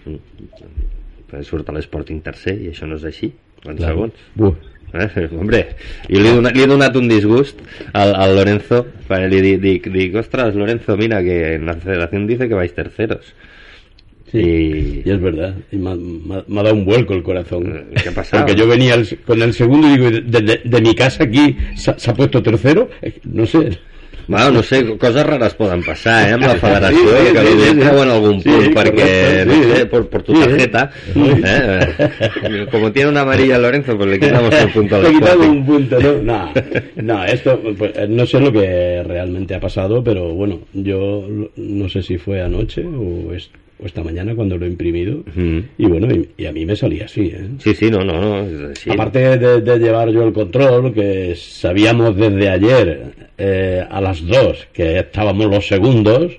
Perquè 0.03 1.47
surt 1.47 1.71
a 1.71 1.77
l'Sporting 1.77 2.21
tercer 2.25 2.59
i 2.61 2.73
això 2.73 2.89
no 2.89 2.99
és 3.01 3.09
així 3.09 3.33
en 3.63 3.79
segons 3.79 4.25
Buh, 4.35 4.57
Eh? 4.93 5.29
Hombre, 5.33 5.63
i 6.13 6.19
li 6.21 6.29
he, 6.29 6.35
donat, 6.37 6.53
li 6.53 6.65
he 6.67 6.69
donat 6.69 6.97
un 7.01 7.07
disgust 7.09 7.63
al, 7.97 8.13
al 8.13 8.35
Lorenzo, 8.37 8.83
perquè 9.09 9.31
li 9.31 9.41
dic, 9.41 9.61
dic, 9.63 9.89
dic, 9.95 10.19
ostras, 10.21 10.53
Lorenzo, 10.59 10.99
mira, 11.01 11.23
que 11.25 11.55
en 11.55 11.65
la 11.65 11.79
federación 11.81 12.27
dice 12.29 12.49
que 12.49 12.59
vais 12.59 12.75
terceros. 12.77 13.33
Sí, 14.33 14.39
Y- 14.39 15.03
y 15.05 15.11
es 15.11 15.21
verdad. 15.21 15.55
Y 15.71 15.77
me, 15.77 15.91
ha- 15.91 15.95
me 15.95 16.35
ha- 16.37 16.45
me 16.49 16.61
ha 16.61 16.63
dado 16.63 16.75
un 16.75 16.85
vuelco 16.87 17.13
el 17.15 17.23
corazón. 17.23 17.85
¿Qué 18.03 18.09
ha 18.09 18.13
pasado? 18.13 18.45
Porque 18.47 18.59
yo 18.59 18.67
venía 18.67 18.95
el- 18.95 19.19
con 19.27 19.41
el 19.43 19.53
segundo 19.53 19.87
y 19.89 19.91
digo, 19.99 20.11
de, 20.11 20.41
de- 20.41 20.61
de 20.65 20.81
mi 20.81 20.95
casa 20.95 21.25
aquí 21.25 21.55
se, 21.77 21.91
ha- 21.91 21.99
se 21.99 22.11
ha 22.11 22.15
puesto 22.15 22.43
tercero. 22.43 22.89
Eh, 23.03 23.13
No 23.25 23.45
sé. 23.47 23.79
Bueno, 24.29 24.53
no 24.53 24.63
sé, 24.63 24.97
coses 24.99 25.27
rares 25.27 25.53
poden 25.55 25.83
passar, 25.83 26.29
eh, 26.29 26.33
amb 26.35 26.45
la 26.45 26.55
federació, 26.55 26.97
Sí, 27.11 27.27
sí, 27.27 27.33
que 27.35 27.43
li 27.43 27.49
sí, 27.49 27.69
sí. 27.71 27.75
treuen 27.75 28.41
Sí, 28.41 28.49
punt, 28.49 28.67
perquè, 28.73 28.73
correcte, 28.73 29.45
no 29.47 29.53
sí, 29.55 29.63
sé, 29.65 29.77
sí. 29.81 29.85
por, 29.87 30.09
por 30.09 30.23
tu 30.23 30.35
Sí. 30.37 30.41
tarjeta, 30.41 30.91
eh, 31.17 32.67
como 32.71 32.93
tiene 32.93 33.09
una 33.11 33.23
amarilla 33.23 33.59
Lorenzo, 33.59 33.97
pues 33.97 34.11
le 34.11 34.21
quitamos 34.21 34.55
el 34.55 34.69
punto 34.71 34.95
al 34.97 35.03
Le 35.03 35.09
Sporting. 35.11 35.49
un 35.49 35.67
punto, 35.67 35.99
¿no? 36.01 36.13
No, 36.23 36.53
no, 37.03 37.25
esto, 37.25 37.61
pues, 37.77 37.93
eh, 37.97 38.07
no 38.09 38.25
sé 38.25 38.39
lo 38.41 38.53
que 38.53 39.03
realmente 39.05 39.57
ha 39.57 39.61
pasado, 39.61 40.05
pero 40.05 40.33
bueno, 40.35 40.61
yo 40.73 41.27
no 41.57 41.89
sé 41.89 42.01
si 42.03 42.17
fue 42.17 42.41
anoche 42.43 42.85
o, 42.87 43.33
es- 43.35 43.51
o 43.83 43.87
esta 43.87 44.03
mañana 44.05 44.35
cuando 44.35 44.57
lo 44.57 44.65
he 44.67 44.69
imprimido. 44.69 45.25
Mm. 45.35 45.59
Y 45.79 45.87
bueno, 45.87 46.07
y, 46.15 46.29
y 46.37 46.47
a 46.47 46.53
mí 46.53 46.65
me 46.65 46.77
salía 46.77 47.07
así, 47.07 47.23
¿eh? 47.35 47.49
Sí, 47.59 47.75
sí, 47.75 47.91
no, 47.91 48.05
no, 48.05 48.21
no, 48.21 48.69
així. 48.69 48.91
Aparte 48.91 49.37
de, 49.39 49.61
de 49.61 49.79
llevar 49.79 50.09
yo 50.11 50.23
el 50.23 50.33
control, 50.33 50.93
que 50.95 51.35
sabíamos 51.37 52.17
desde 52.17 52.49
ayer 52.49 52.87
eh, 53.37 53.85
a 53.91 54.01
las 54.01 54.25
dos 54.27 54.69
que 54.73 54.99
estábamos 55.01 55.47
los 55.51 55.67
segundos, 55.67 56.33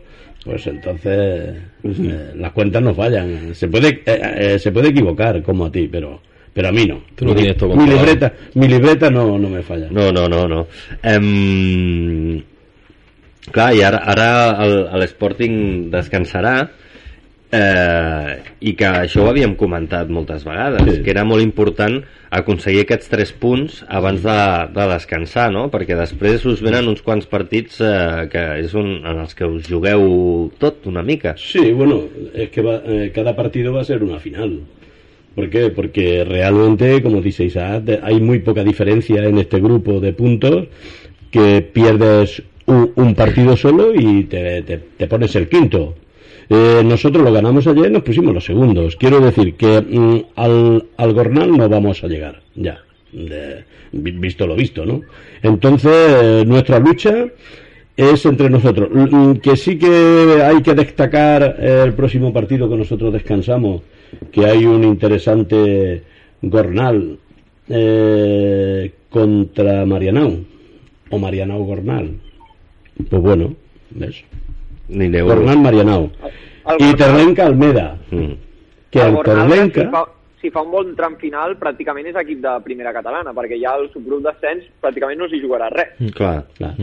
pues 0.45 0.65
entonces 0.67 1.55
eh, 1.83 2.31
las 2.35 2.51
cuentas 2.53 2.81
no 2.81 2.93
fallan. 2.95 3.53
Se 3.53 3.67
puede, 3.67 4.01
eh, 4.05 4.21
eh, 4.37 4.59
se 4.59 4.71
puede 4.71 4.89
equivocar 4.89 5.41
como 5.43 5.65
a 5.65 5.71
ti, 5.71 5.87
pero 5.91 6.21
pero 6.53 6.67
a 6.69 6.71
mí 6.71 6.85
no. 6.85 7.01
Tú 7.15 7.25
lo 7.25 7.31
mi, 7.33 7.37
tienes 7.39 7.57
todo 7.57 7.75
mi 7.75 7.87
libreta, 7.89 8.31
mi 8.53 8.67
libreta 8.67 9.09
no, 9.09 9.37
no 9.39 9.49
me 9.49 9.63
falla. 9.63 9.87
No, 9.89 10.11
no, 10.11 10.27
no, 10.29 10.47
no. 10.47 10.67
Em... 11.01 12.41
Clar, 13.51 13.73
i 13.75 13.81
ara, 13.83 13.97
ara 14.07 14.27
el- 14.63 14.85
l'Sporting 15.01 15.89
descansarà 15.91 16.53
eh, 17.53 18.37
i 18.65 18.73
que 18.79 18.87
això 19.03 19.21
ho 19.23 19.29
havíem 19.29 19.53
comentat 19.59 20.09
moltes 20.09 20.43
vegades, 20.47 20.81
Sí. 20.97 21.01
que 21.05 21.11
era 21.13 21.23
molt 21.27 21.43
important 21.43 21.99
aconseguir 22.33 22.81
aquests 22.87 23.09
tres 23.11 23.31
punts 23.37 23.83
abans 23.87 24.23
de, 24.25 24.37
de 24.73 24.87
descansar, 24.89 25.51
no? 25.53 25.67
Perquè 25.69 25.93
després 25.99 26.45
us 26.49 26.63
venen 26.65 26.87
uns 26.89 27.03
quants 27.05 27.27
partits 27.29 27.77
eh, 27.85 28.25
que 28.31 28.41
és 28.63 28.73
un, 28.73 28.95
en 29.05 29.19
els 29.21 29.35
que 29.37 29.45
us 29.45 29.67
jugueu 29.69 30.49
tot 30.57 30.87
una 30.89 31.03
mica. 31.05 31.35
Sí, 31.37 31.71
bueno, 31.71 32.01
es 32.33 32.49
que 32.49 32.61
va- 32.65 32.81
eh, 32.85 33.11
cada 33.13 33.35
partido 33.35 33.73
va 33.73 33.81
a 33.81 33.85
ser 33.85 34.01
una 34.03 34.17
final. 34.19 34.61
¿Por 35.35 35.49
qué? 35.49 35.69
Porque 35.69 36.23
realmente, 36.25 37.01
como 37.01 37.21
dice 37.21 37.43
Isaac, 37.45 37.99
hay 38.03 38.19
muy 38.19 38.39
poca 38.39 38.63
diferencia 38.63 39.23
en 39.25 39.37
este 39.39 39.59
grupo 39.59 39.99
de 39.99 40.13
puntos 40.13 40.67
que 41.31 41.61
pierdes 41.61 42.41
un, 42.67 42.91
un 42.95 43.15
partido 43.15 43.57
solo 43.57 43.93
y 43.93 44.23
te, 44.25 44.61
te- 44.63 44.77
te 44.97 45.07
pones 45.07 45.35
el 45.35 45.47
quinto. 45.49 45.95
Eh, 46.49 46.81
nosotros 46.85 47.23
lo 47.23 47.31
ganamos 47.31 47.65
ayer, 47.67 47.89
nos 47.91 48.03
pusimos 48.03 48.33
los 48.33 48.45
segundos. 48.45 48.95
Quiero 48.95 49.19
decir 49.19 49.55
que 49.55 49.81
mm, 49.81 50.23
al, 50.35 50.85
al 50.97 51.13
Gornal 51.13 51.55
no 51.57 51.69
vamos 51.69 52.03
a 52.03 52.07
llegar, 52.07 52.41
ya, 52.55 52.79
de- 53.11 53.63
vi- 53.91 54.11
visto 54.11 54.45
lo 54.47 54.55
visto, 54.55 54.85
¿no? 54.85 55.01
Entonces, 55.41 56.45
nuestra 56.45 56.79
lucha 56.79 57.27
es 57.95 58.25
entre 58.25 58.49
nosotros. 58.49 58.89
Mm, 58.91 59.33
Que 59.35 59.55
sí 59.55 59.77
que 59.77 60.41
hay 60.43 60.61
que 60.61 60.73
destacar 60.73 61.57
el 61.61 61.93
próximo 61.93 62.33
partido 62.33 62.69
que 62.69 62.75
nosotros 62.77 63.13
descansamos, 63.13 63.81
que 64.31 64.45
hay 64.45 64.65
un 64.65 64.83
interesante 64.83 66.03
Gornal 66.41 67.17
eh, 67.69 68.91
contra 69.09 69.85
Marianao, 69.85 70.37
o 71.09 71.17
Marianao 71.19 71.63
Gornal. 71.63 72.11
Pues 73.09 73.21
bueno, 73.21 73.55
¿ves? 73.91 74.23
Ni 74.89 75.07
neu... 75.09 75.27
Gornal 75.27 75.57
Marianao. 75.59 76.09
El 76.65 76.75
Y 76.79 76.83
Gornal- 76.91 76.97
Terlenca 76.97 77.45
Almeda. 77.45 77.97
Mm. 78.11 78.31
Que 78.89 78.99
el 79.01 79.07
el 79.07 79.13
Gornal, 79.15 79.41
si 79.43 79.49
Terlenca... 79.49 79.89
fa, 79.91 80.03
si 80.41 80.49
fa 80.51 80.61
un 80.61 80.71
bon 80.71 80.95
tram 80.95 81.15
final, 81.17 81.55
pràcticament 81.59 82.07
és 82.11 82.15
equip 82.21 82.41
de 82.43 82.53
primera 82.65 82.91
catalana, 82.93 83.31
perquè 83.33 83.57
ja 83.61 83.73
el 83.79 83.89
subgrup 83.93 84.21
d'ascens 84.25 84.65
pràcticament 84.83 85.17
no 85.23 85.27
s'hi 85.31 85.41
jugarà 85.41 85.69
res. 85.71 85.95
Clar. 86.13 86.43
Clar. 86.57 86.75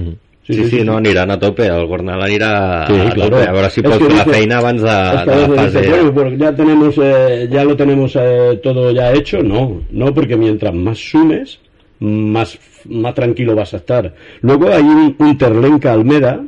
Sí, 0.43 0.55
sí, 0.55 0.65
sí, 0.71 0.85
no, 0.85 0.97
aniran 0.97 1.31
a 1.31 1.39
tope, 1.39 1.67
el 1.69 1.85
Gornal 1.87 2.23
anirà 2.25 2.87
Sí, 2.89 2.95
a 2.99 3.11
claro. 3.13 3.31
tope, 3.37 3.49
a 3.49 3.53
veure 3.53 3.71
si 3.71 3.81
Es 3.81 3.87
pot 3.87 3.99
que 4.01 4.05
fer 4.09 4.17
la 4.17 4.25
feina 4.25 4.59
abans 4.59 4.83
de, 4.83 4.89
es 4.89 5.23
que 5.23 5.31
de 5.31 5.45
a 5.45 5.49
la 5.49 5.55
fase... 5.55 5.79
dice, 5.81 5.91
bueno, 5.91 6.15
pues 6.15 6.39
ya 6.39 6.55
tenemos, 6.57 6.99
eh, 6.99 7.49
ya 7.53 7.65
lo 7.65 7.77
tenemos 7.77 8.17
eh, 8.17 8.61
todo 8.63 8.91
ya 8.91 9.13
hecho. 9.13 9.43
No, 9.43 9.83
no, 9.91 10.15
porque 10.15 10.37
mientras 10.37 10.75
más 10.75 10.99
sumes, 10.99 11.61
más, 12.01 12.59
más 12.89 13.15
tranquilo 13.15 13.55
vas 13.55 13.75
a 13.75 13.77
estar. 13.77 14.13
Luego 14.41 14.69
hay 14.71 14.83
un, 14.83 15.15
un 15.19 15.39
Terlenca 15.39 15.93
Almeda 15.93 16.41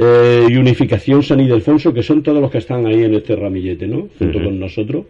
eh, 0.00 0.46
y 0.48 0.56
Unificación 0.56 1.24
San 1.24 1.40
Ildefonso, 1.40 1.92
que 1.92 2.04
son 2.04 2.22
todos 2.22 2.40
los 2.40 2.52
que 2.52 2.58
están 2.58 2.86
ahí 2.86 3.02
en 3.02 3.14
este 3.14 3.34
ramillete, 3.34 3.88
¿no? 3.88 4.08
Junto 4.16 4.42
con 4.44 4.60
nosotros. 4.60 5.06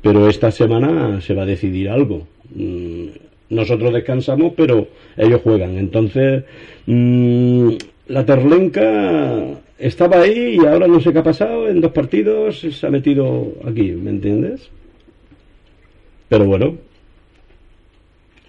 Pero 0.00 0.28
esta 0.28 0.50
semana 0.50 1.20
se 1.20 1.32
va 1.32 1.42
a 1.42 1.46
decidir 1.46 1.88
algo. 1.88 2.26
Mm, 2.54 3.06
Nosotros 3.50 3.92
descansamos, 3.92 4.54
pero 4.56 4.88
ellos 5.16 5.42
juegan. 5.44 5.76
Entonces, 5.76 6.42
mm, 6.86 7.68
la 8.08 8.24
Terlenca 8.26 9.44
estaba 9.78 10.22
ahí 10.22 10.58
y 10.60 10.66
ahora 10.66 10.88
no 10.88 11.00
sé 11.00 11.12
qué 11.12 11.18
ha 11.20 11.22
pasado. 11.22 11.68
En 11.68 11.80
dos 11.80 11.92
partidos 11.92 12.60
se 12.60 12.86
ha 12.86 12.90
metido 12.90 13.52
aquí, 13.64 13.92
¿me 13.92 14.10
entiendes? 14.10 14.70
Pero 16.28 16.46
bueno, 16.46 16.76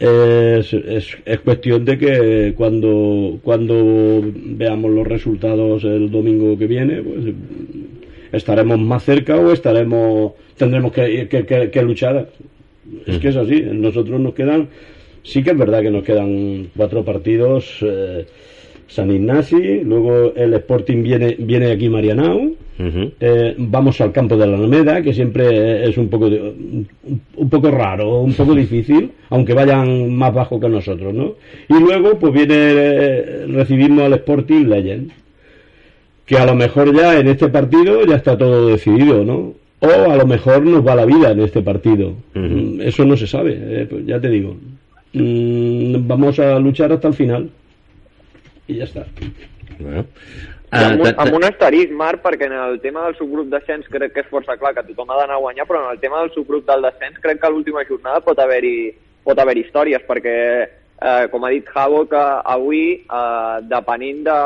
es, 0.03 0.73
es, 0.73 1.17
es 1.25 1.39
cuestión 1.39 1.85
de 1.85 1.97
que 1.97 2.53
cuando, 2.57 3.39
cuando 3.41 4.21
veamos 4.33 4.91
los 4.91 5.07
resultados 5.07 5.83
el 5.85 6.11
domingo 6.11 6.57
que 6.57 6.67
viene, 6.67 7.01
pues 7.01 7.33
estaremos 8.33 8.79
más 8.79 9.03
cerca 9.03 9.37
o 9.37 9.51
estaremos 9.53 10.33
tendremos 10.57 10.91
que, 10.91 11.27
que, 11.29 11.45
que- 11.69 11.81
luchar. 11.81 12.27
Es 13.07 13.17
que 13.19 13.29
es 13.29 13.35
así, 13.37 13.61
nosotros 13.61 14.19
nos 14.19 14.33
quedan, 14.33 14.67
sí 15.23 15.41
que 15.41 15.51
es 15.51 15.57
verdad 15.57 15.81
que 15.81 15.89
nos 15.91 16.03
quedan 16.03 16.67
cuatro 16.75 17.03
partidos, 17.05 17.77
eh, 17.81 18.25
San 18.87 19.11
Ignasi, 19.11 19.81
luego 19.83 20.33
el 20.35 20.53
Sporting 20.55 21.03
viene, 21.03 21.35
viene 21.39 21.71
aquí 21.71 21.89
Marianao, 21.89 22.51
eh, 23.19 23.55
vamos 23.57 24.01
al 24.01 24.11
campo 24.11 24.35
de 24.35 24.47
la 24.47 24.57
Alameda, 24.57 25.01
que 25.01 25.13
siempre 25.13 25.87
es 25.87 25.97
un 25.97 26.09
poco, 26.09 26.29
de- 26.29 26.41
un, 26.41 26.87
un 27.37 27.49
poco 27.49 27.69
raro, 27.71 28.21
un 28.21 28.33
poco 28.33 28.53
difícil, 28.65 29.11
aunque 29.29 29.53
vayan 29.53 30.13
más 30.15 30.33
bajo 30.33 30.59
que 30.59 30.67
nosotros, 30.69 31.13
¿no? 31.13 31.33
Y 31.69 31.79
luego, 31.79 32.17
pues 32.19 32.33
viene, 32.33 32.55
eh, 32.57 33.45
recibimos 33.47 34.03
al 34.05 34.13
Sporting 34.13 34.65
Legend, 34.65 35.11
que 36.25 36.37
a 36.37 36.45
lo 36.45 36.55
mejor 36.55 36.95
ya 36.95 37.19
en 37.19 37.27
este 37.27 37.49
partido 37.49 38.05
ya 38.05 38.15
está 38.15 38.37
todo 38.37 38.67
decidido, 38.67 39.23
¿no? 39.23 39.53
O 39.79 40.11
a 40.11 40.15
lo 40.15 40.25
mejor 40.25 40.65
nos 40.65 40.85
va 40.85 40.95
la 40.95 41.05
vida 41.05 41.31
en 41.31 41.41
este 41.41 41.61
partido. 41.61 42.13
Eso 42.81 43.03
no 43.05 43.17
se 43.17 43.27
sabe, 43.27 43.57
eh, 43.59 43.87
pues 43.89 44.05
ya 44.05 44.19
te 44.19 44.29
digo. 44.29 44.55
Mm, 45.13 46.07
vamos 46.07 46.39
a 46.39 46.57
luchar 46.59 46.91
hasta 46.91 47.09
el 47.09 47.13
final. 47.13 47.49
Y 48.67 48.75
ya 48.75 48.85
está. 48.85 49.05
Bueno. 49.79 50.01
I 50.01 50.63
Ah, 50.73 50.87
amb, 50.89 51.03
un, 51.05 51.09
amb 51.21 51.35
un 51.37 51.43
asterisc, 51.45 51.91
Marc, 51.93 52.23
perquè 52.23 52.47
en 52.47 52.53
el 52.57 52.79
tema 52.81 53.03
del 53.05 53.13
subgrup 53.19 53.51
d'ascens 53.51 53.85
crec 53.93 54.15
que 54.15 54.23
és 54.23 54.29
força 54.31 54.55
clar 54.57 54.71
que 54.73 54.81
tothom 54.87 55.11
ha 55.13 55.19
d'anar 55.19 55.35
a 55.35 55.43
guanyar, 55.43 55.67
però 55.69 55.83
en 55.83 55.91
el 55.93 55.99
tema 56.01 56.23
del 56.23 56.31
subgrup 56.33 56.65
del 56.65 56.87
descens 56.87 57.19
crec 57.21 57.37
que 57.41 57.45
a 57.45 57.51
l'última 57.53 57.83
jornada 57.85 58.23
pot 58.25 58.41
haver-hi 58.41 58.77
pot 59.23 59.37
haver 59.39 59.53
històries, 59.61 60.01
perquè, 60.07 60.33
eh, 60.65 61.27
com 61.29 61.45
ha 61.45 61.51
dit 61.53 61.69
Javo, 61.75 62.07
que 62.09 62.23
avui, 62.55 62.81
eh, 63.05 63.61
depenent 63.69 64.25
de... 64.25 64.39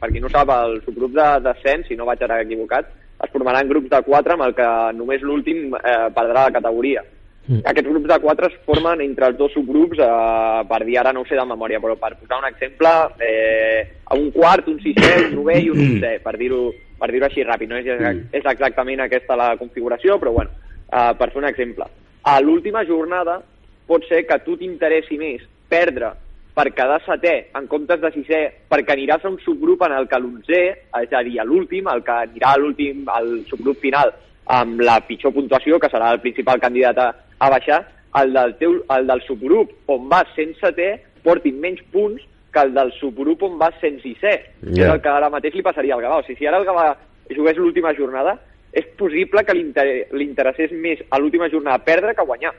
Per 0.00 0.10
qui 0.10 0.24
no 0.24 0.32
sap, 0.32 0.50
el 0.56 0.80
subgrup 0.82 1.14
de 1.14 1.28
descens, 1.46 1.86
si 1.86 1.94
no 1.94 2.08
vaig 2.08 2.26
ara 2.26 2.40
equivocat, 2.42 2.90
es 3.22 3.30
formaran 3.30 3.70
grups 3.70 3.94
de 3.94 4.02
4 4.10 4.34
amb 4.34 4.48
el 4.48 4.58
que 4.58 4.68
només 4.98 5.22
l'últim 5.22 5.76
eh, 5.78 5.96
perdrà 6.18 6.48
la 6.48 6.56
categoria. 6.58 7.06
Mm. 7.48 7.62
Aquests 7.66 7.88
grups 7.88 8.08
de 8.08 8.18
4 8.22 8.48
es 8.50 8.58
formen 8.66 9.00
entre 9.00 9.30
els 9.30 9.38
dos 9.38 9.52
subgrups, 9.56 9.98
eh, 9.98 10.60
per 10.68 10.84
dir 10.84 10.98
ara 11.00 11.12
no 11.12 11.24
ho 11.24 11.26
sé 11.26 11.38
de 11.38 11.46
memòria, 11.48 11.80
però 11.80 11.96
per 11.98 12.12
posar 12.18 12.38
un 12.38 12.48
exemple, 12.50 12.90
eh, 13.26 13.86
un 14.14 14.30
quart, 14.30 14.68
un 14.68 14.78
sisè, 14.80 15.14
un 15.26 15.38
novè 15.40 15.56
i 15.58 15.70
un 15.72 15.80
onzè, 15.86 16.18
per 16.22 16.36
dir-ho 16.36 16.68
per 17.00 17.10
dir 17.10 17.22
així 17.24 17.44
ràpid. 17.46 17.70
No 17.70 17.80
és, 17.80 17.88
és 18.32 18.44
exactament 18.44 19.00
aquesta 19.00 19.38
la 19.38 19.54
configuració, 19.56 20.18
però 20.20 20.34
bueno, 20.36 20.50
eh, 20.92 21.12
per 21.18 21.30
fer 21.30 21.42
un 21.42 21.48
exemple. 21.48 21.88
A 22.22 22.40
l'última 22.44 22.84
jornada 22.84 23.40
pot 23.88 24.04
ser 24.06 24.26
que 24.28 24.38
tu 24.44 24.58
t'interessi 24.60 25.16
més 25.18 25.42
perdre 25.70 26.12
per 26.54 26.68
quedar 26.74 27.00
setè 27.06 27.34
en 27.56 27.66
comptes 27.70 28.02
de 28.02 28.10
sisè, 28.14 28.40
perquè 28.68 28.94
aniràs 28.94 29.24
a 29.24 29.30
un 29.32 29.38
subgrup 29.42 29.82
en 29.86 29.94
el 29.96 30.06
que 30.10 30.18
l'onzè, 30.20 30.62
és 31.00 31.14
a 31.16 31.22
dir, 31.26 31.38
a 31.40 31.46
l'últim, 31.48 31.88
el 31.88 32.04
que 32.04 32.18
anirà 32.26 32.52
a 32.52 32.60
l'últim, 32.60 33.06
al 33.08 33.40
subgrup 33.48 33.80
final, 33.80 34.12
amb 34.50 34.82
la 34.82 34.98
pitjor 35.06 35.32
puntuació, 35.32 35.78
que 35.78 35.90
serà 35.90 36.10
el 36.12 36.20
principal 36.20 36.60
candidat 36.60 36.98
a, 36.98 37.08
a 37.40 37.48
baixar, 37.50 37.80
el 38.20 38.32
del, 38.34 38.54
teu, 38.58 38.78
el 38.96 39.06
del 39.06 39.20
subgrup 39.26 39.70
on 39.90 40.08
vas 40.10 40.28
sent 40.36 40.56
setè 40.60 40.92
portin 41.24 41.60
menys 41.62 41.80
punts 41.92 42.22
que 42.52 42.62
el 42.66 42.72
del 42.74 42.90
subgrup 42.98 43.42
on 43.46 43.58
vas 43.58 43.74
sent 43.80 44.00
sisè. 44.02 44.32
Yeah. 44.62 44.74
Ja. 44.74 44.86
És 44.86 44.94
el 44.96 45.02
que 45.04 45.08
ara 45.12 45.30
mateix 45.30 45.54
li 45.54 45.62
passaria 45.62 45.94
al 45.94 46.02
Gavà. 46.02 46.18
O 46.18 46.26
sigui, 46.26 46.38
si 46.40 46.46
ara 46.50 46.58
el 46.58 46.66
Gavà 46.66 46.88
jugués 47.30 47.56
l'última 47.60 47.92
jornada, 47.94 48.36
és 48.72 48.86
possible 48.98 49.44
que 49.46 49.54
li 49.54 49.60
inter- 49.68 50.08
li 50.12 50.24
interessés 50.26 50.72
més 50.72 50.98
a 51.10 51.18
l'última 51.18 51.48
jornada 51.50 51.78
perdre 51.86 52.14
que 52.14 52.26
guanyar. 52.26 52.52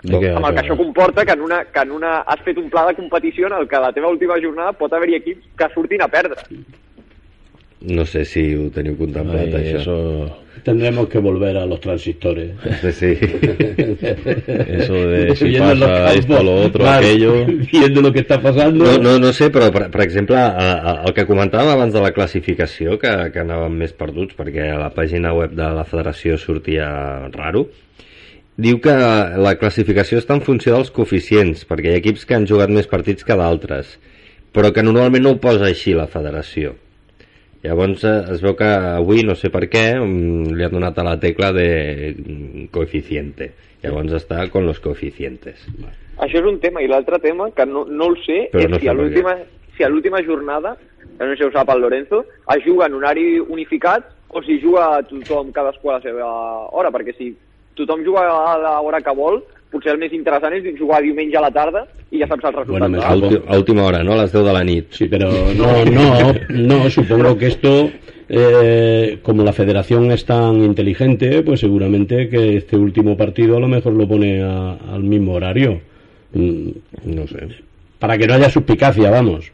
Que- 0.00 0.30
amb 0.32 0.46
el 0.48 0.54
que 0.54 0.60
això 0.62 0.76
comporta 0.78 1.24
que 1.26 1.32
en, 1.32 1.42
una, 1.44 1.64
que 1.64 1.80
en 1.80 1.90
una 1.92 2.12
has 2.20 2.40
fet 2.40 2.56
un 2.56 2.70
pla 2.72 2.86
de 2.86 2.94
competició 2.96 3.48
en 3.48 3.52
el 3.58 3.68
que 3.68 3.76
la 3.80 3.92
teva 3.92 4.08
última 4.08 4.38
jornada 4.40 4.72
pot 4.72 4.92
haver-hi 4.92 5.16
equips 5.18 5.48
que 5.58 5.68
surtin 5.74 6.00
a 6.02 6.08
perdre. 6.08 6.40
No 7.82 8.04
sé 8.04 8.24
si 8.28 8.54
ho 8.54 8.68
teniu 8.70 8.96
contemplat, 8.98 9.54
Ay, 9.54 9.72
això. 9.72 9.80
eso, 9.80 10.36
Tendremos 10.62 11.08
que 11.08 11.18
volver 11.18 11.56
a 11.56 11.64
los 11.64 11.80
transistores. 11.80 12.50
Sí, 12.82 12.92
sí. 12.92 13.18
eso 14.68 14.92
de 14.92 15.34
si 15.34 15.44
Viendo 15.48 15.74
los 15.74 15.88
pasa 15.88 16.12
esto, 16.14 16.42
lo 16.42 16.54
otro, 16.66 16.80
claro, 16.84 16.98
aquello. 17.06 17.46
Viendo 17.72 18.02
lo 18.02 18.12
que 18.12 18.18
está 18.20 18.40
pasando. 18.42 18.84
No, 18.84 18.98
no, 18.98 19.18
no 19.18 19.32
sé, 19.32 19.48
però 19.50 19.70
per, 19.72 19.90
per 19.90 20.02
exemple, 20.02 20.36
a- 20.36 20.50
a- 20.52 21.04
el 21.06 21.14
que 21.14 21.24
comentàvem 21.26 21.70
abans 21.72 21.94
de 21.94 22.00
la 22.04 22.12
classificació, 22.12 22.98
que, 22.98 23.08
que 23.32 23.40
anàvem 23.40 23.72
més 23.80 23.92
perduts, 23.96 24.36
perquè 24.36 24.68
a 24.74 24.78
la 24.78 24.90
pàgina 24.92 25.32
web 25.32 25.54
de 25.56 25.70
la 25.78 25.84
federació 25.88 26.36
sortia 26.38 26.90
raro, 27.32 27.68
diu 28.60 28.80
que 28.84 28.92
la 28.92 29.54
classificació 29.56 30.18
està 30.20 30.34
en 30.36 30.42
funció 30.44 30.74
dels 30.76 30.90
coeficients, 30.92 31.64
perquè 31.64 31.88
hi 31.94 31.96
ha 31.96 32.02
equips 32.04 32.26
que 32.28 32.36
han 32.36 32.44
jugat 32.46 32.68
més 32.68 32.86
partits 32.90 33.24
que 33.24 33.32
d'altres, 33.36 33.96
però 34.52 34.72
que 34.76 34.82
normalment 34.84 35.24
no 35.24 35.30
ho 35.38 35.40
posa 35.40 35.64
així 35.72 35.94
la 35.96 36.06
federació. 36.10 36.74
Llavors 37.62 38.04
eh, 38.08 38.16
es 38.32 38.40
veu 38.40 38.54
que 38.56 38.68
avui, 38.68 39.24
no 39.26 39.36
sé 39.36 39.50
per 39.52 39.66
què, 39.68 39.84
mm, 39.98 40.54
li 40.56 40.64
han 40.64 40.76
donat 40.76 40.98
a 40.98 41.04
la 41.04 41.16
tecla 41.20 41.50
de 41.52 41.68
mm, 42.14 42.68
coeficiente. 42.72 43.52
Llavors 43.82 44.12
està 44.16 44.46
con 44.52 44.66
los 44.68 44.80
coeficientes. 44.80 45.66
Això 46.20 46.40
és 46.40 46.48
un 46.48 46.58
tema, 46.60 46.82
i 46.84 46.88
l'altre 46.88 47.18
tema, 47.20 47.50
que 47.56 47.64
no, 47.68 47.86
no 47.88 48.10
el 48.12 48.16
sé, 48.24 48.46
Però 48.52 48.64
és 48.64 48.72
no 48.72 48.80
si, 48.80 48.88
a 48.88 48.96
l'última 48.96 49.36
si 49.76 49.84
a 49.84 49.88
l'última 49.88 50.20
jornada, 50.24 50.74
que 51.00 51.24
no 51.24 51.30
sé 51.32 51.38
si 51.40 51.44
ho 51.46 51.52
sap 51.52 51.70
el 51.72 51.80
Lorenzo, 51.80 52.24
es 52.54 52.64
juga 52.64 52.88
en 52.88 52.98
horari 52.98 53.38
unificat 53.40 54.10
o 54.28 54.42
si 54.44 54.58
juga 54.60 55.00
tothom 55.08 55.52
cadascú 55.52 55.90
a 55.90 55.98
la 55.98 56.04
seva 56.04 56.26
hora, 56.76 56.90
perquè 56.92 57.14
si 57.16 57.30
tothom 57.78 58.04
juga 58.04 58.26
a 58.28 58.58
l'hora 58.60 59.00
que 59.00 59.14
vol, 59.16 59.40
potser 59.70 59.92
el 59.92 59.98
més 60.02 60.12
interessant 60.12 60.52
és 60.54 60.64
jugar 60.78 61.00
diumenge 61.02 61.36
a 61.38 61.40
la 61.44 61.50
tarda 61.50 61.86
i 62.10 62.18
ja 62.18 62.26
saps 62.26 62.44
els 62.44 62.54
resultats. 62.56 62.90
Bueno, 62.90 63.02
A, 63.02 63.14
ulti, 63.14 63.38
a 63.46 63.56
última 63.58 63.84
hora, 63.84 64.02
no? 64.02 64.12
A 64.14 64.22
les 64.22 64.32
10 64.32 64.44
de 64.44 64.52
la 64.52 64.64
nit. 64.64 64.86
Sí, 64.90 65.06
pero 65.08 65.30
no, 65.56 65.84
no, 65.84 66.32
no, 66.48 66.90
supongo 66.90 67.36
que 67.38 67.46
esto, 67.46 67.90
eh, 68.28 69.18
como 69.22 69.42
la 69.44 69.52
federación 69.52 70.10
es 70.12 70.24
tan 70.24 70.62
inteligente, 70.64 71.42
pues 71.42 71.60
seguramente 71.60 72.28
que 72.28 72.56
este 72.58 72.76
último 72.76 73.16
partido 73.16 73.56
a 73.56 73.60
lo 73.60 73.68
mejor 73.68 73.92
lo 73.94 74.06
pone 74.08 74.42
a- 74.42 74.76
al 74.92 75.02
mismo 75.02 75.32
horario. 75.34 75.80
Mm, 76.32 76.68
No 77.04 77.26
sé. 77.26 77.48
Para 77.98 78.16
que 78.16 78.26
no 78.26 78.34
haya 78.34 78.48
suspicacia, 78.48 79.10
vamos. 79.10 79.52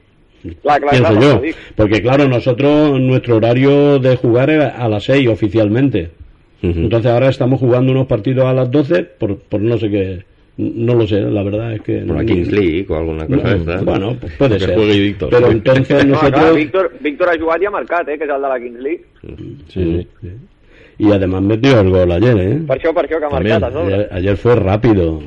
Clar, 0.62 0.80
clar, 0.80 0.90
pienso 0.90 1.20
yo. 1.20 1.42
Porque 1.74 2.00
claro, 2.00 2.28
nosotros, 2.28 3.00
nuestro 3.00 3.36
horario 3.36 3.98
de 3.98 4.14
jugar 4.16 4.50
era 4.50 4.68
a 4.68 4.88
las 4.88 5.04
6 5.04 5.26
oficialmente. 5.28 6.10
Entonces 6.62 7.10
ahora 7.10 7.28
estamos 7.28 7.60
jugando 7.60 7.92
unos 7.92 8.06
partidos 8.06 8.44
a 8.46 8.52
las 8.52 8.70
12 8.70 9.02
por, 9.04 9.38
por 9.38 9.60
no 9.60 9.76
sé 9.78 9.90
qué. 9.90 10.24
No 10.58 10.94
lo 10.94 11.06
sé, 11.06 11.20
la 11.20 11.42
verdad 11.42 11.74
es 11.74 11.82
que... 11.82 11.98
Por 11.98 12.16
la 12.16 12.24
Kings 12.24 12.50
League 12.50 12.86
o 12.88 12.96
alguna 12.96 13.26
No, 13.28 13.36
cosa 13.42 13.54
d'esta. 13.54 13.80
bueno, 13.82 14.16
pues 14.18 14.32
puede 14.38 14.54
Que 14.58 14.64
ser. 14.64 14.74
juegue 14.74 15.00
Víctor. 15.00 15.28
Pero 15.30 15.50
entonces 15.50 16.04
No, 16.06 16.14
nosotros... 16.14 16.56
Víctor, 16.56 16.92
Víctor 17.00 17.28
ha 17.28 17.38
jugat 17.38 17.62
i 17.62 17.66
ha 17.66 17.70
marcat, 17.70 18.08
eh, 18.08 18.18
que 18.18 18.26
de 18.26 18.38
la 18.38 18.58
Kings 18.58 18.80
League. 18.80 19.04
Sí, 19.68 20.06
sí. 20.22 20.30
Y 20.98 21.12
además 21.12 21.42
metió 21.42 21.78
el 21.78 21.90
gol 21.90 22.10
ayer, 22.10 22.38
¿eh? 22.38 22.60
Per 22.66 22.78
això, 22.78 22.94
per 22.94 23.04
això 23.04 23.18
que 23.20 23.26
ha 23.26 23.28
També. 23.28 23.50
marcat. 23.50 23.76
Ayer, 23.76 24.08
ayer 24.12 24.36
fue 24.38 24.54
rápido. 24.56 25.20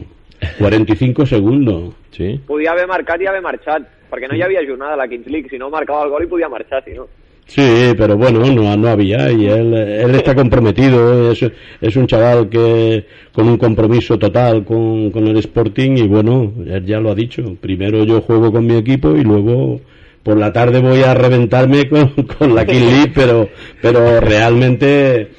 45 0.57 1.25
segundos. 1.27 1.93
Sí. 2.09 2.39
Podia 2.47 2.71
haver 2.71 2.87
marcat 2.87 3.21
i 3.21 3.27
haver 3.27 3.41
marxat, 3.43 3.83
perquè 4.09 4.27
no 4.31 4.35
hi 4.35 4.41
havia 4.41 4.65
jornada 4.67 4.93
a 4.93 4.97
la 4.97 5.07
Kings 5.07 5.27
League, 5.27 5.49
si 5.51 5.59
no 5.59 5.69
marcava 5.69 6.05
el 6.05 6.09
gol 6.09 6.23
i 6.23 6.27
podia 6.27 6.49
marxar, 6.49 6.83
si 6.85 6.95
no. 6.97 7.05
Sí, 7.49 7.95
pero 7.97 8.15
bueno, 8.15 8.45
no, 8.45 8.77
no 8.77 8.87
había 8.87 9.31
y 9.31 9.47
él, 9.47 9.73
él 9.73 10.13
está 10.13 10.35
comprometido, 10.35 11.31
es, 11.31 11.43
es 11.81 11.95
un 11.95 12.05
chaval 12.05 12.47
que 12.47 13.05
con 13.31 13.49
un 13.49 13.57
compromiso 13.57 14.19
total 14.19 14.63
con, 14.63 15.09
con 15.09 15.27
el 15.27 15.35
Sporting 15.37 15.97
y 15.97 16.07
bueno, 16.07 16.53
él 16.67 16.85
ya 16.85 16.99
lo 16.99 17.09
ha 17.09 17.15
dicho, 17.15 17.57
primero 17.59 18.03
yo 18.03 18.21
juego 18.21 18.51
con 18.51 18.67
mi 18.67 18.75
equipo 18.75 19.15
y 19.15 19.23
luego 19.23 19.81
por 20.21 20.37
la 20.37 20.53
tarde 20.53 20.79
voy 20.79 21.01
a 21.01 21.15
reventarme 21.15 21.89
con, 21.89 22.09
con 22.37 22.53
la 22.53 22.67
King 22.67 22.85
League, 22.85 23.11
pero, 23.15 23.49
pero 23.81 24.21
realmente 24.21 25.29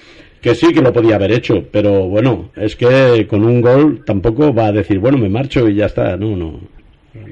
que 0.40 0.56
sí 0.56 0.72
que 0.72 0.82
lo 0.82 0.92
podía 0.92 1.14
haber 1.14 1.30
hecho, 1.30 1.62
pero 1.70 2.08
bueno, 2.08 2.50
es 2.56 2.74
que 2.74 3.24
con 3.28 3.44
un 3.44 3.60
gol 3.60 4.02
tampoco 4.04 4.52
va 4.52 4.66
a 4.66 4.72
decir, 4.72 4.98
bueno, 4.98 5.16
me 5.16 5.28
marcho 5.28 5.68
y 5.68 5.76
ya 5.76 5.86
está, 5.86 6.16
no, 6.16 6.36
no. 6.36 6.58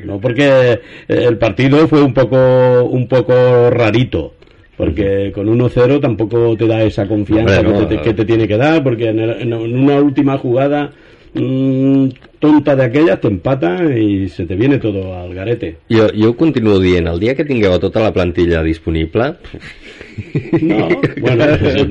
No, 0.04 0.20
porque 0.20 0.80
el 1.06 1.38
partido 1.38 1.86
fue 1.88 2.02
un 2.02 2.12
poco, 2.12 2.84
un 2.84 3.06
poco 3.08 3.70
rarito. 3.70 4.34
Porque 4.78 5.32
con 5.34 5.46
1-0 5.48 6.00
tampoco 6.00 6.56
te 6.56 6.66
da 6.66 6.82
esa 6.84 7.06
confianza 7.06 7.60
Hombre, 7.60 7.72
no. 7.72 7.80
que, 7.88 7.96
te, 7.96 8.02
que 8.02 8.14
te 8.14 8.24
tiene 8.24 8.46
que 8.48 8.56
dar, 8.56 8.82
porque 8.82 9.08
en, 9.08 9.18
el- 9.18 9.42
en 9.42 9.52
una 9.52 9.96
última 10.00 10.38
jugada 10.38 10.92
mm, 11.34 12.06
tonta 12.38 12.76
de 12.76 12.84
aquellas 12.84 13.20
te 13.20 13.26
empata 13.28 13.84
y 13.92 14.28
se 14.28 14.46
te 14.46 14.54
viene 14.54 14.78
todo 14.78 15.18
al 15.18 15.34
garete. 15.34 15.78
Jo, 15.90 16.06
jo 16.16 16.36
continuo 16.36 16.78
dient, 16.78 17.08
el 17.08 17.18
dia 17.18 17.34
que 17.34 17.44
tingueu 17.44 17.76
tota 17.80 18.00
la 18.00 18.12
plantilla 18.12 18.62
disponible... 18.62 19.34
No, 20.62 20.88
bueno, 21.20 21.44
pues, 21.60 21.86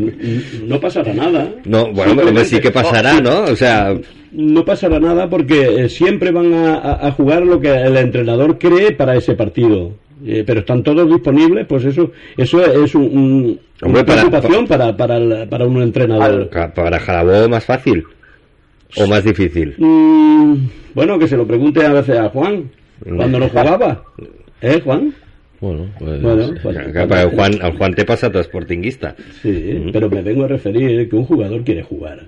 no 0.64 0.80
pasará 0.80 1.14
nada. 1.14 1.50
No, 1.66 1.92
bueno, 1.92 2.22
hombre, 2.24 2.46
sí 2.46 2.60
que 2.60 2.72
pasará, 2.72 3.20
¿no? 3.22 3.44
O 3.52 3.56
sea, 3.56 3.96
No 4.32 4.64
pasará 4.66 5.00
nada 5.00 5.30
porque 5.30 5.84
eh, 5.86 5.90
siempre 5.90 6.32
van 6.32 6.54
a, 6.54 6.76
a- 6.76 7.08
a 7.08 7.12
jugar 7.12 7.44
lo 7.46 7.60
que 7.60 7.70
el 7.74 7.96
entrenador 7.98 8.58
cree 8.58 8.92
para 8.92 9.16
ese 9.16 9.34
partido. 9.36 9.92
Eh, 10.26 10.44
pero 10.46 10.62
están 10.62 10.82
todos 10.82 11.08
disponibles, 11.08 11.68
pues 11.68 11.86
eso 11.86 12.12
eso 12.36 12.62
es 12.84 12.96
un, 12.96 13.04
un- 13.04 13.60
Hombre, 13.84 14.02
una 14.02 14.06
para- 14.06 14.22
preocupación 14.22 14.66
para, 14.68 14.98
para, 14.98 15.18
el- 15.18 15.48
para 15.48 15.66
un 15.66 15.82
entrenador. 15.82 16.50
para 16.50 17.00
Jarabó 17.00 17.48
más 17.50 17.64
fácil 17.66 18.04
o 18.98 19.06
más 19.08 19.24
difícil. 19.24 19.76
Mm, 19.78 20.56
bueno, 20.96 21.20
que 21.20 21.28
se 21.28 21.38
lo 21.38 21.46
pregunte 21.46 21.86
a 21.86 21.94
veces 21.94 22.18
a 22.18 22.30
Juan, 22.30 22.70
cuando 23.16 23.40
no 23.40 23.48
jugaba. 23.50 24.04
¿Eh, 24.62 24.82
Juan? 24.84 25.14
Bueno, 25.60 25.88
pues... 26.00 26.22
Bueno, 26.22 26.54
pues- 26.64 26.78
Que, 26.78 26.92
que, 26.94 27.00
perquè 27.08 27.22
el 27.24 27.30
Juan, 27.36 27.54
el 27.62 27.72
Juan 27.78 27.94
té 27.94 28.06
passat 28.06 28.36
esportinguista. 28.38 29.16
Sí, 29.42 29.90
pero 29.94 30.10
me 30.10 30.22
vengo 30.22 30.44
a 30.46 30.48
referir 30.48 31.10
que 31.10 31.16
un 31.16 31.26
jugador 31.26 31.64
quiere 31.64 31.84
jugar. 31.84 32.26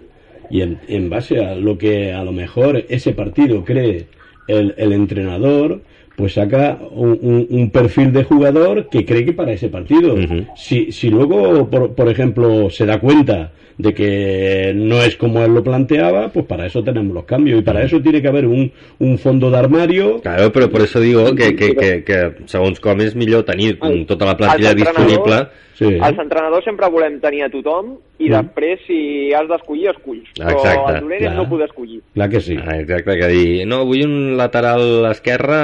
Y 0.51 0.61
en, 0.61 0.79
en 0.87 1.09
base 1.09 1.43
a 1.43 1.53
lo 1.55 1.77
que 1.77 2.11
a 2.13 2.23
lo 2.23 2.31
mejor 2.31 2.83
ese 2.89 3.13
partido 3.13 3.63
cree 3.63 4.07
el, 4.47 4.73
el 4.77 4.93
entrenador, 4.93 5.81
pues 6.19 6.33
saca 6.33 6.77
un, 6.91 7.17
un- 7.21 7.47
un 7.49 7.69
perfil 7.69 8.11
de 8.11 8.25
jugador 8.25 8.89
que 8.89 9.05
cree 9.05 9.23
que 9.23 9.31
para 9.31 9.53
ese 9.53 9.69
partido. 9.69 10.17
Si, 10.53 10.91
si 10.91 11.09
luego, 11.09 11.69
por, 11.69 11.95
por 11.95 12.09
ejemplo, 12.09 12.69
se 12.69 12.85
da 12.85 12.99
cuenta 12.99 13.53
de 13.79 13.93
que 13.93 14.73
no 14.75 15.01
es 15.01 15.15
como 15.15 15.41
él 15.41 15.53
lo 15.53 15.63
planteaba, 15.63 16.27
pues 16.33 16.45
para 16.45 16.65
eso 16.65 16.83
tenemos 16.83 17.13
los 17.15 17.23
cambios. 17.23 17.59
Y 17.59 17.63
para 17.63 17.81
eso 17.81 18.01
tiene 18.01 18.21
que 18.21 18.27
haber 18.27 18.45
un, 18.45 18.69
un 18.99 19.17
fondo 19.17 19.49
de 19.49 19.57
armario. 19.57 20.19
Claro, 20.21 20.51
però 20.51 20.67
per 20.69 20.81
això 20.83 20.99
digo 20.99 21.33
que, 21.33 21.55
que, 21.55 21.71
que, 21.79 22.03
que 22.03 22.19
segons 22.45 22.81
com 22.83 22.99
és 22.99 23.15
millor 23.15 23.45
tenir 23.47 23.77
El- 23.81 24.05
tota 24.05 24.25
la 24.27 24.35
plantilla 24.37 24.73
disponible 24.75 25.47
Sí. 25.79 25.85
Els 25.95 26.17
entrenadors 26.19 26.65
sempre 26.67 26.89
volem 26.91 27.21
tenir 27.23 27.45
a 27.45 27.47
tothom 27.49 27.93
i 28.19 28.27
Mm. 28.27 28.33
després, 28.33 28.81
si 28.85 29.31
has 29.33 29.47
d'escollir, 29.47 29.87
esculls. 29.93 30.27
Però 30.35 30.51
Exacte, 30.51 30.95
el 30.97 30.99
dolent 31.05 31.21
clar. 31.21 31.35
no 31.37 31.45
poder 31.47 31.69
escollir. 31.69 32.01
Clar 32.13 32.27
que 32.29 32.41
sí. 32.41 32.57
Ah, 32.59 32.75
exacte, 32.81 33.15
que 33.17 33.27
dir, 33.31 33.65
no, 33.65 33.85
vull 33.87 34.03
un 34.03 34.35
lateral 34.35 35.05
esquerre 35.09 35.55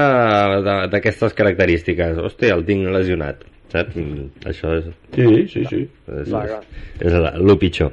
de- 0.64 0.88
d'aquestes 0.88 1.34
característiques. 1.34 2.16
Hòstia, 2.18 2.54
el 2.56 2.64
tinc 2.64 2.88
lesionat. 2.96 3.44
Saps? 3.74 3.96
Mm, 3.98 4.28
Això 4.46 4.74
és, 4.78 4.86
Sí, 5.16 5.26
sí, 5.52 5.64
sí. 5.70 5.82
és, 6.08 6.28
és, 6.28 6.52
és 7.02 7.14
la- 7.14 7.34
el 7.36 7.58
pitjor. 7.60 7.92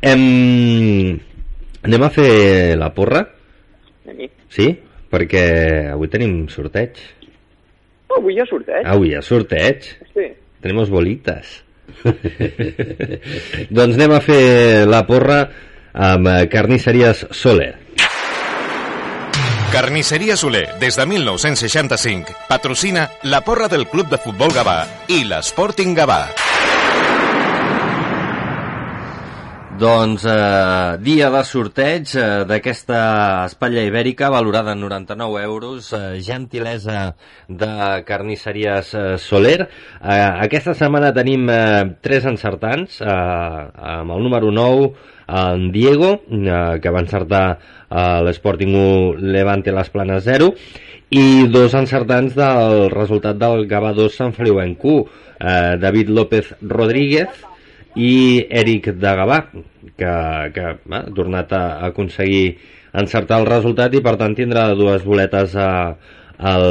Em, 0.00 1.18
anem 1.82 2.02
a 2.06 2.10
fer 2.10 2.76
la 2.78 2.92
porra? 2.94 3.24
Sí? 4.48 4.68
Perquè 5.10 5.44
avui 5.92 6.08
tenim 6.08 6.46
sorteig. 6.52 6.96
Oh, 8.08 8.18
avui 8.20 8.34
hi 8.36 8.40
ha 8.40 8.46
sorteig. 8.48 8.86
Avui 8.88 9.10
hi 9.10 9.14
ha 9.18 9.22
sorteig. 9.22 9.82
Sí. 10.14 10.28
Tenemos 10.62 10.88
bolitas. 10.90 11.62
doncs 13.70 13.96
anem 13.96 14.12
a 14.16 14.20
fer 14.24 14.86
la 14.88 15.02
porra 15.08 15.38
amb 15.92 16.28
carnisseries 16.52 17.26
Soler. 17.34 17.74
Carnisseria 19.72 20.34
Soler, 20.34 20.78
des 20.80 20.96
de 20.96 21.04
1965, 21.04 22.32
patrocina 22.48 23.10
la 23.22 23.42
porra 23.42 23.68
del 23.68 23.86
Club 23.86 24.08
de 24.08 24.16
Futbol 24.16 24.48
Gavà 24.56 24.78
i 25.12 25.26
l'Sporting 25.28 25.92
Gavà. 25.92 26.22
Doncs 29.78 30.24
eh, 30.24 30.96
dia 31.04 31.28
de 31.30 31.42
sorteig 31.44 32.14
eh, 32.16 32.24
d'aquesta 32.48 33.02
espatlla 33.44 33.84
ibèrica 33.86 34.32
valorada 34.32 34.72
en 34.72 34.80
99 34.82 35.44
euros, 35.44 35.92
eh, 35.92 36.16
gentilesa 36.24 37.12
de 37.46 38.00
carnisseries 38.08 38.94
eh, 38.94 39.04
Soler. 39.20 39.68
Eh, 40.00 40.16
aquesta 40.48 40.74
setmana 40.74 41.12
tenim 41.14 41.44
eh, 41.52 41.84
tres 42.00 42.24
encertants, 42.26 43.02
eh, 43.04 43.14
amb 43.92 44.16
el 44.16 44.26
número 44.26 44.50
9, 44.50 44.90
en 45.28 45.70
Diego, 45.72 46.22
eh, 46.30 46.78
que 46.80 46.90
va 46.90 47.02
encertar 47.04 47.44
eh, 47.90 48.20
l'Sporting 48.24 48.74
1 48.74 49.32
Levante 49.34 49.72
les 49.72 49.90
Planes 49.92 50.24
0, 50.24 50.52
i 51.08 51.48
dos 51.48 51.74
encertants 51.76 52.34
del 52.36 52.88
resultat 52.92 53.38
del 53.40 53.66
Gavà 53.68 53.94
2 53.96 54.16
Sant 54.16 54.34
Feliu 54.36 54.60
en 54.60 54.74
Q, 54.80 54.98
eh, 55.40 55.76
David 55.80 56.12
López 56.16 56.54
Rodríguez 56.60 57.44
i 57.96 58.44
Eric 58.48 58.92
de 59.00 59.14
Gavà, 59.20 59.40
que, 59.98 60.14
que 60.54 60.66
ha 60.68 61.02
tornat 61.16 61.52
a 61.52 61.62
aconseguir 61.88 62.58
encertar 62.98 63.40
el 63.42 63.48
resultat 63.48 63.94
i 63.94 64.02
per 64.04 64.16
tant 64.20 64.36
tindrà 64.36 64.70
dues 64.76 65.04
boletes 65.04 65.56
a, 65.56 65.70
al, 66.38 66.66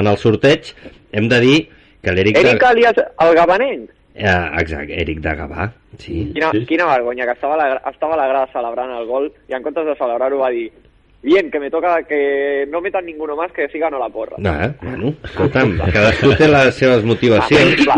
en 0.00 0.06
el 0.06 0.16
sorteig. 0.20 0.72
Hem 1.12 1.28
de 1.28 1.40
dir 1.44 1.58
que 2.04 2.14
l'Eric... 2.14 2.40
Eric 2.40 2.64
alias 2.68 3.00
el 3.04 3.34
Gabanenc. 3.36 3.97
Eh, 4.18 4.50
exacte, 4.60 4.96
Eric 5.00 5.20
de 5.22 5.32
Gavà, 5.38 5.68
sí. 5.96 6.32
Quina, 6.34 6.50
Sí. 6.50 6.64
quina 6.66 6.86
vergonya, 6.90 7.24
que 7.24 7.32
estava 7.38 7.54
a, 7.54 7.56
la, 7.56 7.82
estava 7.90 8.14
a 8.14 8.16
la 8.18 8.26
grada 8.26 8.48
celebrant 8.52 8.90
el 8.98 9.06
gol 9.06 9.30
i 9.48 9.54
en 9.54 9.62
comptes 9.62 9.86
de 9.86 9.94
celebrar-ho 9.94 10.38
va 10.42 10.50
dir 10.50 10.68
Bien, 11.20 11.50
que 11.50 11.58
me 11.58 11.68
toca 11.68 12.02
que 12.04 12.64
no 12.70 12.80
metan 12.80 13.04
ninguno 13.04 13.34
más 13.34 13.50
que 13.50 13.68
sigan 13.70 13.92
a 13.92 13.98
la 13.98 14.08
porra. 14.08 14.36
No, 14.38 14.52
eh? 14.62 14.70
bueno, 14.80 15.14
escolta'm, 15.24 15.72
cadascú 15.92 16.30
té 16.38 16.46
les 16.46 16.74
seves 16.78 17.02
motivacions. 17.04 17.88
Ah, 17.90 17.96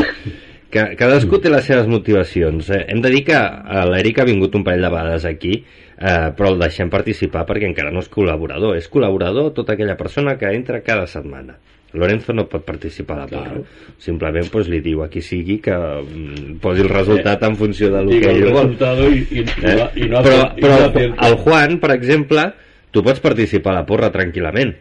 Que, 0.70 0.84
cadascú 0.96 1.40
té 1.42 1.50
les 1.50 1.64
seves 1.66 1.88
motivacions. 1.90 2.68
Eh, 2.70 2.84
hem 2.88 3.00
de 3.02 3.10
dir 3.10 3.24
que 3.26 3.34
eh, 3.36 3.84
l'Eric 3.90 4.20
ha 4.22 4.24
vingut 4.24 4.54
un 4.54 4.62
parell 4.64 4.84
de 4.86 4.90
vegades 4.94 5.24
aquí, 5.26 5.56
eh, 5.98 6.30
però 6.38 6.52
el 6.54 6.60
deixem 6.62 6.88
participar 6.88 7.42
perquè 7.44 7.66
encara 7.66 7.90
no 7.90 7.98
és 8.00 8.08
col·laborador. 8.08 8.76
És 8.78 8.86
col·laborador 8.88 9.50
tota 9.52 9.74
aquella 9.74 9.96
persona 9.98 10.36
que 10.38 10.46
entra 10.54 10.80
cada 10.86 11.08
setmana. 11.10 11.58
Lorenzo 11.92 12.32
no 12.32 12.44
pot 12.48 12.62
participar 12.64 13.18
a 13.18 13.20
la 13.22 13.26
porra. 13.26 13.60
Simplement 13.98 14.46
pues, 14.52 14.68
li 14.70 14.78
diu 14.80 15.02
a 15.02 15.08
qui 15.10 15.20
sigui 15.22 15.58
que 15.58 15.74
mm, 15.74 16.58
posi 16.62 16.82
el 16.84 16.88
resultat 16.88 17.42
en 17.48 17.56
funció 17.56 17.90
del 17.90 18.06
Digo 18.08 18.20
que 18.22 18.30
el 18.30 18.42
ell 18.44 18.52
vol. 18.52 18.62
resultado 18.62 19.10
y, 19.10 19.26
y, 19.30 19.40
Eh? 19.40 19.88
y 19.96 20.08
no 20.08 20.22
però, 20.22 20.54
però 20.54 20.78
no 20.78 20.86
acierta. 20.86 21.26
el 21.28 21.34
Juan, 21.36 21.78
per 21.80 21.90
exemple, 21.96 22.52
tu 22.90 23.02
pots 23.02 23.18
participar 23.20 23.72
a 23.74 23.80
la 23.80 23.86
porra 23.86 24.12
tranquil·lament. 24.12 24.76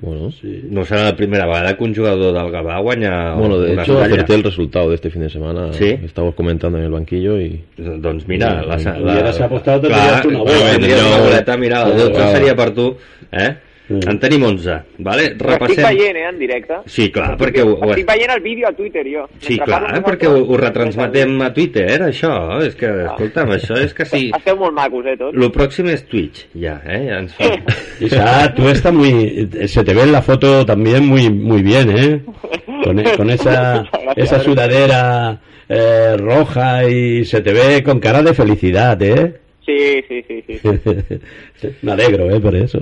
Bueno, 0.00 0.30
Sí. 0.30 0.60
No 0.70 0.84
serà 0.86 1.02
la 1.10 1.16
primera 1.16 1.44
vegada 1.44 1.76
que 1.76 1.82
un 1.82 1.92
jugador 1.92 2.32
del 2.32 2.52
Gavà 2.52 2.78
guanya 2.80 3.34
bueno 3.34 3.58
de 3.58 3.72
una 3.72 3.82
hecho 3.82 3.94
medalla. 3.94 4.14
acerté 4.14 4.34
el 4.36 4.44
resultado 4.44 4.88
de 4.90 4.94
este 4.94 5.10
fin 5.10 5.22
de 5.22 5.28
semana. 5.28 5.72
¿Sí? 5.72 5.98
Estamos 6.04 6.36
comentando 6.36 6.78
en 6.78 6.84
el 6.84 6.90
banquillo 6.92 7.40
y 7.40 7.64
Doncs 7.76 8.28
mira, 8.28 8.62
la, 8.62 8.76
la, 8.78 9.00
Hubieras 9.00 9.40
apostado, 9.40 9.80
te 9.80 9.88
clar, 9.88 10.22
tendrías 10.22 10.24
una 10.26 10.44
clar, 10.44 10.56
bola. 10.62 10.70
tindries 10.78 11.02
una 11.02 11.18
boleta, 11.18 11.56
mira, 11.56 11.78
la 11.78 11.84
Claro, 11.86 11.98
boleta 11.98 12.16
claro. 12.18 12.32
seria 12.38 12.54
per 12.54 12.70
tu, 12.70 12.96
eh? 13.32 13.56
Mm. 13.88 14.04
En 14.12 14.18
tenim 14.20 14.42
11, 14.44 14.74
vale? 15.00 15.30
Però 15.40 15.54
estic 15.54 15.78
Repassem... 15.78 15.84
veient, 15.86 16.18
eh, 16.20 16.24
en 16.28 16.38
directe. 16.38 16.80
Sí, 16.92 17.06
clar, 17.12 17.30
perquè 17.40 17.62
ho, 17.64 17.70
ho, 17.72 17.88
Estic 17.94 18.08
veient 18.10 18.32
el 18.34 18.42
vídeo 18.44 18.68
a 18.68 18.72
Twitter, 18.76 19.04
jo. 19.08 19.24
sí, 19.40 19.54
Mentre 19.54 19.64
clar, 19.64 19.80
parlo 19.86 20.02
perquè 20.10 20.28
ho, 20.28 20.42
ho 20.44 20.58
retransmetem 20.60 21.32
a 21.46 21.48
Twitter, 21.56 21.86
això, 22.08 22.32
és 22.66 22.76
que, 22.76 22.90
escolta'm, 23.06 23.54
això 23.56 23.78
és 23.80 23.96
que 23.96 24.04
sí... 24.08 24.22
Esteu 24.36 24.60
molt 24.60 24.76
macos, 24.76 25.08
eh, 25.08 25.16
tots. 25.16 25.38
Lo 25.40 25.48
pròxim 25.54 25.88
és 25.94 26.04
Twitch, 26.10 26.44
ja, 26.52 26.76
eh? 26.84 27.00
Ja 27.08 27.22
ens 27.22 27.32
fa... 27.38 27.48
Isa, 28.04 28.28
tú 28.54 28.68
estás 28.68 28.92
muy... 28.92 29.48
Se 29.66 29.82
te 29.84 29.94
ve 29.94 30.04
en 30.04 30.12
la 30.12 30.22
foto 30.22 30.66
también 30.66 31.06
muy 31.06 31.30
muy 31.30 31.62
bien, 31.62 31.90
¿eh? 31.90 32.20
Con, 32.84 32.98
e- 32.98 33.16
con 33.16 33.30
esa, 33.30 33.84
esa 34.16 34.40
sudadera 34.40 35.40
eh, 35.68 36.16
roja 36.18 36.84
y 36.88 37.24
se 37.24 37.40
te 37.40 37.52
ve 37.52 37.82
con 37.82 38.00
cara 38.00 38.22
de 38.22 38.34
felicidad, 38.34 39.00
¿eh? 39.02 39.47
Sí, 39.68 40.02
sí, 40.08 40.24
sí, 40.26 40.42
sí. 40.48 41.68
Me 41.82 41.92
alegro, 41.92 42.30
¿eh? 42.30 42.40
Por 42.40 42.56
eso. 42.56 42.80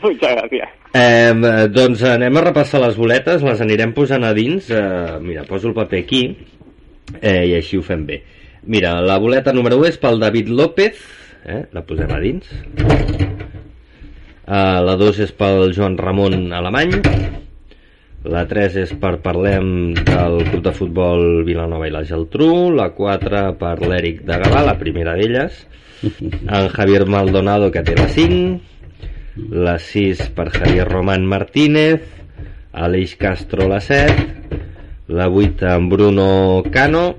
Muchas 0.00 0.36
gracias. 0.36 0.68
Eh, 0.94 1.34
doncs 1.74 2.04
anem 2.06 2.36
a 2.38 2.42
repassar 2.44 2.78
les 2.84 2.94
boletes, 2.94 3.42
les 3.42 3.58
anirem 3.64 3.90
posant 3.96 4.22
a 4.22 4.30
dins. 4.36 4.68
Eh, 4.70 5.18
mira, 5.18 5.42
poso 5.48 5.66
el 5.66 5.74
paper 5.74 5.98
aquí 6.04 6.20
eh, 7.18 7.42
i 7.42 7.56
així 7.58 7.80
ho 7.80 7.82
fem 7.82 8.04
bé. 8.06 8.20
Mira, 8.70 9.00
la 9.02 9.18
boleta 9.18 9.50
número 9.56 9.80
1 9.82 9.88
és 9.90 9.98
pel 9.98 10.22
David 10.22 10.52
López, 10.54 11.00
eh, 11.42 11.64
la 11.74 11.82
posem 11.88 12.14
a 12.14 12.20
dins. 12.22 12.54
Eh, 14.46 14.78
la 14.86 14.94
2 15.00 15.18
és 15.26 15.34
pel 15.34 15.74
Joan 15.74 15.98
Ramon 15.98 16.52
Alemany. 16.54 16.94
La 18.30 18.44
3 18.46 18.78
és 18.84 18.94
per 19.02 19.16
Parlem 19.26 19.90
del 19.98 20.38
Club 20.52 20.62
de 20.68 20.76
Futbol 20.78 21.42
Vilanova 21.48 21.90
i 21.90 21.92
la 21.94 22.04
Geltrú. 22.06 22.70
La 22.78 22.92
4 22.94 23.42
per 23.58 23.74
l'Eric 23.82 24.22
de 24.28 24.38
Gavà, 24.44 24.62
la 24.70 24.78
primera 24.78 25.18
d'elles. 25.18 25.66
En 26.02 26.68
Javier 26.68 27.06
Maldonado, 27.06 27.72
que 27.72 27.82
té 27.82 27.96
la 27.98 28.08
5 28.08 28.60
la 29.50 29.78
6 29.78 30.30
per 30.34 30.50
Javier 30.50 30.88
Román 30.88 31.24
Martínez, 31.26 32.02
Aleix 32.72 33.16
Castro 33.16 33.68
la 33.68 33.80
7, 33.80 34.14
la 35.08 35.28
8 35.28 35.66
en 35.66 35.88
Bruno 35.88 36.62
Cano, 36.70 37.16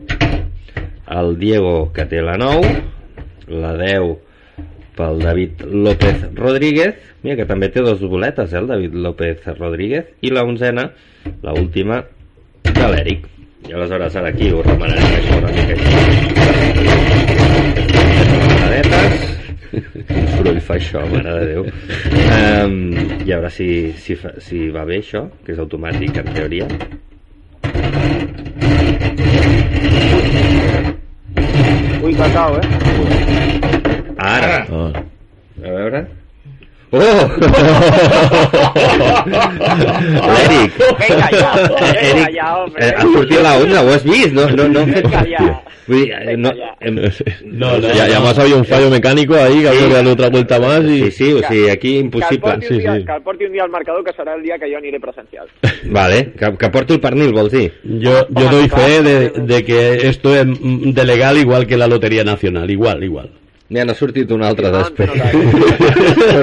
el 1.10 1.40
Diego 1.40 1.92
que 1.94 2.06
té 2.06 2.22
la 2.22 2.38
9, 2.38 2.84
la 3.48 3.76
10 3.78 4.18
pel 5.00 5.20
David 5.24 5.62
López 5.72 6.28
Rodríguez, 6.36 6.96
mira 7.24 7.38
que 7.40 7.48
també 7.48 7.70
té 7.72 7.80
dos 7.82 8.02
boletes, 8.04 8.52
eh, 8.52 8.60
el 8.60 8.68
David 8.68 8.94
López 9.00 9.48
Rodríguez, 9.56 10.12
i 10.22 10.32
la 10.36 10.44
onzena, 10.44 10.92
la 11.42 11.54
última, 11.56 12.04
de 12.68 12.88
l'Eric. 12.92 13.28
I 13.70 13.74
aleshores 13.76 14.16
ara 14.16 14.30
aquí 14.32 14.52
remenarem 14.52 15.16
això 15.20 15.40
una 15.40 15.52
mica 15.56 15.74
així. 15.80 17.00
Paradetes. 18.70 19.38
Quin 20.10 20.28
soroll 20.36 20.60
fa 20.62 20.76
això, 20.78 21.02
mare 21.10 21.32
de 21.40 21.46
Déu. 21.50 21.64
Um, 22.36 22.76
I 23.26 23.34
a 23.34 23.40
veure 23.40 23.50
si, 23.54 23.70
si, 23.98 24.18
fa, 24.20 24.36
si 24.46 24.68
va 24.74 24.84
bé 24.86 25.00
això, 25.02 25.24
que 25.46 25.56
és 25.56 25.62
automàtic 25.62 26.20
en 26.22 26.30
teoria. 26.36 26.68
Ui, 32.06 32.14
cacau, 32.22 32.60
eh? 32.62 32.66
Ara, 34.30 34.54
ah, 34.70 35.04
a 35.66 35.78
veure... 35.82 36.06
Oh! 36.92 37.00
L'Eric! 39.40 40.72
Vinga 41.00 41.28
ja, 41.32 41.52
vinga 41.56 42.02
Eric, 42.02 42.38
home. 42.50 42.74
eh, 42.80 42.94
ha 42.98 43.02
sortit 43.14 43.42
la 43.44 43.54
11, 43.60 43.78
ho 43.78 43.94
has 43.94 44.04
vist? 44.04 44.32
No, 44.34 44.48
no, 44.50 44.68
no. 44.68 44.86
Vull 45.90 46.04
dir, 46.04 46.12
eh, 46.14 46.36
no, 46.38 46.52
em, 46.82 46.96
No, 47.46 47.78
no, 47.78 47.88
ya, 47.88 48.08
ya 48.08 48.18
además 48.18 48.38
había 48.40 48.56
un 48.58 48.66
fallo 48.66 48.90
mecánico 48.90 49.36
ahí, 49.36 49.62
que 49.62 49.70
había 49.70 49.88
que 49.88 49.94
darle 49.94 50.12
otra 50.12 50.30
vuelta 50.30 50.60
más 50.60 50.82
y... 50.84 51.10
sí, 51.10 51.12
sí, 51.12 51.34
o 51.34 51.48
sigui, 51.48 51.70
aquí 51.70 51.90
Que 51.94 51.98
el, 52.00 52.06
impossible. 52.06 52.40
porti 52.40 52.66
un 52.66 52.70
Sí, 52.70 52.76
sí. 52.82 53.06
que 53.06 53.12
el 53.16 53.22
porti 53.24 53.46
un 53.46 53.52
dia 53.54 53.64
al 53.64 53.70
marcador, 53.72 54.04
que 54.04 54.12
serà 54.14 54.36
el 54.36 54.44
dia 54.44 54.58
que 54.60 54.70
jo 54.72 54.78
aniré 54.78 55.00
presencial. 55.00 55.48
Vale, 55.86 56.34
que, 56.38 56.58
que 56.58 56.70
porti 56.70 56.94
el 56.94 57.00
pernil, 57.00 57.34
vols 57.34 57.52
dir? 57.52 57.72
Yo, 57.84 58.12
yo 58.12 58.26
Hombre, 58.28 58.50
doy 58.52 58.70
fe 58.70 59.02
de, 59.04 59.30
de 59.30 59.64
que 59.64 60.08
esto 60.10 60.36
es 60.36 60.46
mm, 60.46 60.92
de 60.92 61.06
legal 61.06 61.38
igual 61.38 61.66
que 61.68 61.78
la 61.78 61.88
Lotería 61.88 62.24
Nacional, 62.24 62.70
igual, 62.70 63.04
igual. 63.04 63.30
N'hi 63.70 63.80
ha 63.84 63.94
sortit 63.94 64.32
un 64.34 64.42
altre 64.42 64.72
No, 64.74 64.80
després. 64.82 65.10
no, 65.14 66.42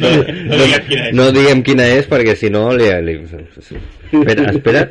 no, 0.00 0.12
no, 0.48 0.56
diguem 0.62 0.86
quina 0.88 1.02
és. 1.10 1.14
no 1.18 1.26
diguem 1.36 1.60
quina 1.66 1.88
és 1.98 2.06
perquè 2.08 2.34
si 2.40 2.48
no 2.52 2.62
li, 2.76 2.88
li... 3.04 3.18
Espera, 4.14 4.46
espera. 4.54 4.86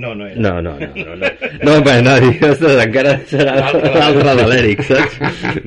No, 0.00 0.14
no 0.14 0.26
era. 0.26 0.40
No, 0.40 0.62
no, 0.62 0.78
no, 0.80 0.88
no, 0.96 1.14
no. 1.16 1.28
No, 1.60 1.74
no, 2.06 2.14
dic, 2.24 2.40
ostres, 2.48 2.78
encara 2.86 3.12
serà 3.28 3.56
l'altre 3.60 4.34
de 4.38 4.46
l'Eric, 4.48 4.80
saps? 4.88 5.18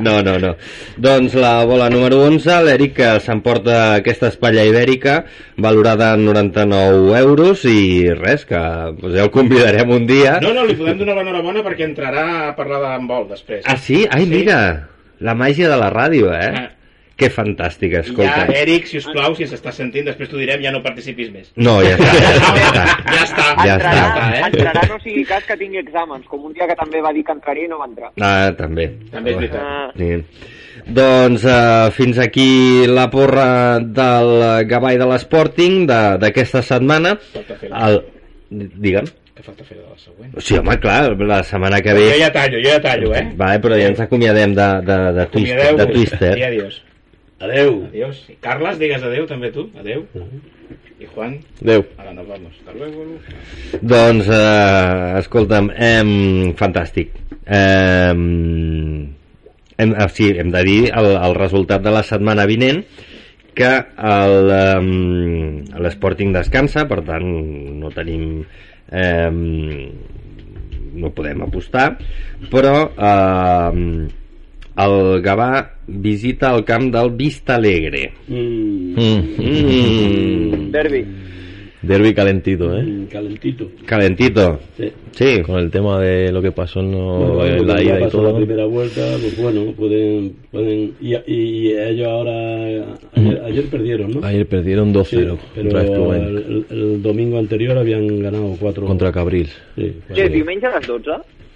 No, 0.01 0.15
no, 0.25 0.39
no. 0.41 0.55
Doncs 0.97 1.35
la 1.37 1.53
bola 1.69 1.91
número 1.93 2.23
11, 2.25 2.55
l'Eric 2.65 2.95
que 2.97 3.11
s'emporta 3.21 3.77
aquesta 3.99 4.31
espatlla 4.33 4.65
ibèrica 4.65 5.19
valorada 5.61 6.13
en 6.17 6.25
99 6.25 7.13
euros 7.19 7.65
i 7.69 8.09
res, 8.17 8.47
que 8.49 8.61
pues, 8.99 9.13
ja 9.13 9.27
el 9.27 9.33
convidarem 9.33 9.93
un 9.93 10.07
dia. 10.09 10.39
No, 10.41 10.55
no, 10.57 10.65
li 10.65 10.77
podem 10.79 10.97
donar 11.03 11.19
l'enhorabona 11.19 11.61
perquè 11.65 11.85
entrarà 11.85 12.25
a 12.49 12.53
parlar 12.57 12.81
d'handbol 12.87 13.29
després. 13.35 13.67
Ah, 13.69 13.77
sí? 13.77 14.07
Ai, 14.09 14.25
mira, 14.29 14.59
la 15.21 15.37
màgia 15.37 15.69
de 15.69 15.77
la 15.77 15.93
ràdio, 15.93 16.33
eh? 16.33 16.49
Ah. 16.57 16.69
Que 17.15 17.27
fantàstica, 17.29 17.99
I 17.99 18.01
ja, 18.01 18.05
escolta. 18.07 18.45
Eric, 18.57 18.87
si 18.89 18.97
us 18.97 19.05
plau, 19.13 19.35
si 19.37 19.43
ens 19.45 19.51
estàs 19.53 19.75
sentint, 19.77 20.07
després 20.09 20.29
t'ho 20.31 20.39
direm, 20.41 20.63
ja 20.65 20.71
no 20.73 20.79
participis 20.81 21.29
més. 21.31 21.51
No, 21.61 21.75
ja 21.85 21.93
està, 21.93 22.09
ja 22.17 22.63
està. 22.63 22.85
Ja 23.13 23.21
està. 23.27 23.45
Ja 23.67 23.75
entrarà, 23.75 24.01
està. 24.07 24.23
eh? 24.33 24.41
entrarà, 24.49 24.85
no 24.89 24.97
sigui 25.03 25.23
cas 25.29 25.45
que 25.45 25.57
tingui 25.61 25.77
exàmens, 25.83 26.25
com 26.31 26.47
un 26.49 26.53
dia 26.57 26.65
que 26.71 26.75
també 26.79 27.01
va 27.05 27.11
dir 27.13 27.21
que 27.27 27.35
entraria 27.37 27.67
i 27.67 27.69
no 27.69 27.77
va 27.83 27.85
entrar. 27.91 28.09
Ah, 28.19 28.49
també. 28.57 28.87
També 29.13 29.35
és 29.35 29.41
veritat. 29.43 29.61
Ah, 29.61 29.91
Sí. 29.95 30.11
Doncs 30.83 31.45
uh, 31.47 31.91
fins 31.95 32.17
aquí 32.19 32.83
la 32.89 33.05
porra 33.13 33.77
del 33.79 34.31
Gavà 34.67 34.89
i 34.91 34.97
de 34.99 35.05
l'Sporting 35.07 35.85
de- 35.87 36.17
d'aquesta 36.19 36.63
setmana. 36.65 37.13
Falta 37.31 37.55
fer 37.61 37.69
la- 37.69 37.85
El... 37.91 38.01
Digue'm. 38.51 39.05
Que 39.33 39.41
falta 39.45 39.63
fer 39.63 39.77
la 39.77 39.93
següent. 40.01 40.33
Sí, 40.43 40.57
home, 40.57 40.75
clar, 40.81 41.13
la 41.21 41.39
setmana 41.47 41.79
que 41.81 41.93
Jo 41.93 42.01
ve... 42.01 42.17
ja 42.19 42.31
tallo, 42.35 42.57
jo 42.59 42.69
ja 42.73 42.81
tallo, 42.83 43.13
eh? 43.15 43.23
Vale, 43.37 43.61
però 43.63 43.77
ja 43.79 43.87
ens 43.93 44.01
acomiadem 44.03 44.53
de, 44.57 44.67
de, 44.89 44.97
de, 45.21 45.25
Twister, 45.31 45.57
de 45.61 45.63
Acomiadeu-vos. 45.63 45.93
Twister. 45.93 46.33
I 46.41 46.43
adiós. 46.49 46.81
Adeu. 47.43 47.83
Adiós. 47.89 48.23
I 48.31 48.37
Carles, 48.39 48.77
digues 48.79 49.03
adeu 49.03 49.25
també 49.27 49.51
tu. 49.51 49.67
Adeu. 49.79 50.05
I 51.03 51.05
Juan, 51.11 51.33
Deu. 51.59 51.83
ahora 51.97 52.13
nos 52.13 52.27
vamos. 52.27 52.53
Hasta 52.59 52.71
luego. 52.77 53.03
Doncs, 53.81 54.29
eh, 54.31 55.19
escolta'm, 55.19 55.69
em, 55.75 56.53
fantàstic. 56.55 57.11
Em, 57.45 59.09
hem, 59.77 59.91
eh, 59.91 60.09
sí, 60.09 60.29
hem 60.37 60.51
de 60.53 60.63
dir 60.63 60.91
el, 60.95 61.09
el 61.17 61.35
resultat 61.35 61.83
de 61.83 61.91
la 61.91 62.03
setmana 62.07 62.45
vinent, 62.47 62.85
que 63.53 63.73
l'Sporting 65.83 66.31
descansa, 66.33 66.87
per 66.87 67.03
tant 67.03 67.27
no 67.83 67.91
tenim... 67.91 68.43
Em, 68.93 69.37
no 70.93 71.09
podem 71.09 71.41
apostar, 71.41 71.97
però 72.51 72.91
eh, 72.93 73.73
el 74.77 75.21
Gavà 75.21 75.69
visita 75.87 76.55
el 76.55 76.63
camp 76.63 76.93
del 76.93 77.11
Vista 77.11 77.55
Alegre. 77.55 78.11
Mm. 78.27 78.95
Mm. 78.97 80.71
derbi. 80.71 81.05
Derby 81.83 82.13
calentito, 82.13 82.73
¿eh? 82.77 82.81
Mm, 82.81 83.05
Calentito. 83.07 83.69
Calentito. 83.85 84.57
Sí. 84.77 84.89
Sí. 85.11 85.41
Con 85.41 85.59
el 85.59 85.69
tema 85.69 85.99
de 85.99 86.31
lo 86.31 86.41
que 86.41 86.53
pasó 86.53 86.79
en 86.79 86.91
Bueno, 86.93 87.33
lo- 87.33 87.45
en 87.45 87.67
la 87.67 87.83
ida 87.83 87.99
y 87.99 88.35
primera 88.37 88.65
vuelta, 88.65 89.01
pues 89.19 89.37
bueno, 89.37 89.73
pueden... 89.73 90.33
pueden 90.49 90.93
y, 91.01 91.13
y 91.27 91.73
ellos 91.73 92.07
ahora... 92.07 92.95
Ayer, 93.15 93.41
ayer 93.45 93.65
perdieron, 93.65 94.11
¿no? 94.11 94.25
Ayer 94.25 94.47
perdieron 94.47 94.93
2-0 94.93 95.03
Sí, 95.05 95.17
contra 95.55 95.81
pero 95.81 96.13
el, 96.15 96.37
el- 96.37 96.65
el 96.69 97.01
domingo 97.01 97.37
anterior 97.37 97.77
habían 97.77 98.21
ganado 98.21 98.55
cuatro... 98.57 98.85
contra 98.87 99.11
Cabril. 99.11 99.49
Sí, 99.75 99.93
cuatro. 100.07 100.29
diumenge 100.29 100.65
a 100.67 100.79
les 100.79 100.87
12? 100.87 101.11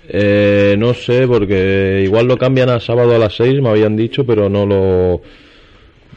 Eh, 0.10 0.76
no 0.78 0.94
sé, 0.94 1.28
porque 1.28 2.02
igual 2.04 2.28
lo 2.28 2.38
cambian 2.38 2.70
a 2.70 2.80
sábado 2.80 3.16
a 3.16 3.20
las 3.20 3.36
6, 3.36 3.62
me 3.62 3.70
habían 3.70 3.96
dicho, 3.96 4.26
pero 4.26 4.48
no 4.50 4.66
lo 4.66 5.22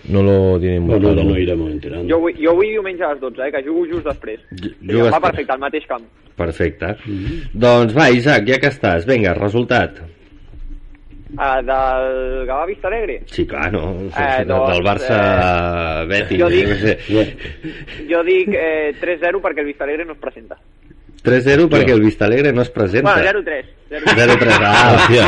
no 0.09 0.23
lo 0.23 0.59
tienen 0.59 0.83
muy 0.83 0.95
Bueno, 0.99 1.13
claro. 1.13 1.29
no 1.29 1.37
iremos 1.39 1.71
enterando. 1.71 2.09
Jo 2.15 2.21
vull, 2.21 2.35
jo 2.43 2.55
vull 2.55 2.69
diumenge 2.71 3.05
a 3.05 3.13
les 3.13 3.21
12, 3.21 3.43
eh, 3.49 3.53
que 3.53 3.63
jugo 3.69 3.85
just 3.91 4.07
després. 4.07 4.41
Em 4.81 5.11
va 5.13 5.21
perfecte, 5.21 5.53
al 5.53 5.59
mateix 5.61 5.87
camp. 5.87 6.07
Perfecte. 6.37 6.95
Doncs 7.53 7.95
va, 7.97 8.09
Isaac, 8.11 8.47
ja 8.49 8.59
que 8.63 8.71
estàs, 8.73 9.05
vinga, 9.07 9.35
resultat. 9.35 9.99
Uh, 11.31 11.61
del 11.63 12.47
Gavà 12.49 12.65
Vista 12.67 12.89
Alegre? 12.89 13.21
Sí, 13.31 13.45
clar, 13.47 13.69
no? 13.73 13.93
Eh, 14.09 14.39
del 14.41 14.49
doncs, 14.49 14.81
Barça 14.83 16.05
Betis. 16.11 16.41
jo 16.41 16.49
dic- 16.51 16.69
no 16.69 16.75
sé. 16.81 16.97
Jo 18.11 18.23
dic 18.27 18.49
eh, 18.51 18.95
3-0 18.99 19.39
perquè 19.45 19.61
el 19.63 19.67
Vista 19.67 19.85
Alegre 19.85 20.05
no 20.09 20.15
es 20.17 20.19
presenta. 20.19 20.57
3-0 21.25 21.69
perquè 21.69 21.93
el 21.93 22.01
Vistalegre 22.03 22.53
no 22.53 22.63
es 22.63 22.71
presenta. 22.71 23.15
Bueno, 23.15 23.41
0-3. 23.41 23.65
0-3. 23.91 24.59
Ah, 24.63 24.91
hòstia. 24.97 25.25